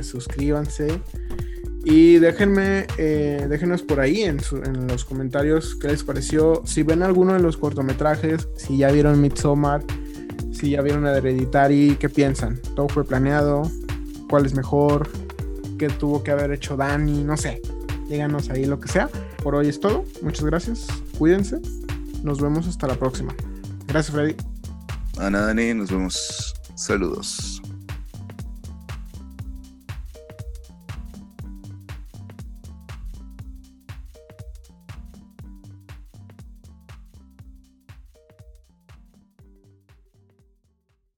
suscríbanse. 0.00 1.00
Y 1.84 2.18
déjenme, 2.18 2.86
déjenos 2.96 3.82
por 3.82 3.98
ahí 3.98 4.22
en, 4.22 4.38
en, 4.64 4.86
los 4.86 5.04
comentarios 5.04 5.74
qué 5.80 5.88
les 5.88 6.04
pareció. 6.04 6.62
Si 6.64 6.84
ven 6.84 7.02
alguno 7.02 7.32
de 7.32 7.40
los 7.40 7.56
cortometrajes, 7.56 8.46
si 8.56 8.78
ya 8.78 8.92
vieron 8.92 9.20
Midsommar, 9.20 9.82
si 10.52 10.70
ya 10.70 10.82
vieron 10.82 11.04
Hereditary, 11.08 11.96
¿qué 11.98 12.08
piensan? 12.08 12.60
¿Todo 12.76 12.88
fue 12.88 13.04
planeado? 13.04 13.68
¿Cuál 14.30 14.46
es 14.46 14.54
mejor? 14.54 15.08
¿Qué 15.76 15.88
tuvo 15.88 16.22
que 16.22 16.30
haber 16.30 16.52
hecho 16.52 16.76
Dani? 16.76 17.24
No 17.24 17.36
sé. 17.36 17.60
Díganos 18.08 18.50
ahí 18.50 18.64
lo 18.64 18.78
que 18.80 18.88
sea. 18.88 19.08
Por 19.42 19.54
hoy 19.54 19.68
es 19.68 19.80
todo. 19.80 20.04
Muchas 20.22 20.44
gracias. 20.44 20.86
Cuídense. 21.18 21.60
Nos 22.22 22.40
vemos 22.40 22.66
hasta 22.66 22.86
la 22.86 22.94
próxima. 22.94 23.34
Gracias, 23.86 24.14
Freddy. 24.14 24.36
A 25.18 25.30
nada, 25.30 25.46
Dani. 25.48 25.74
Nos 25.74 25.90
vemos. 25.90 26.54
Saludos. 26.74 27.55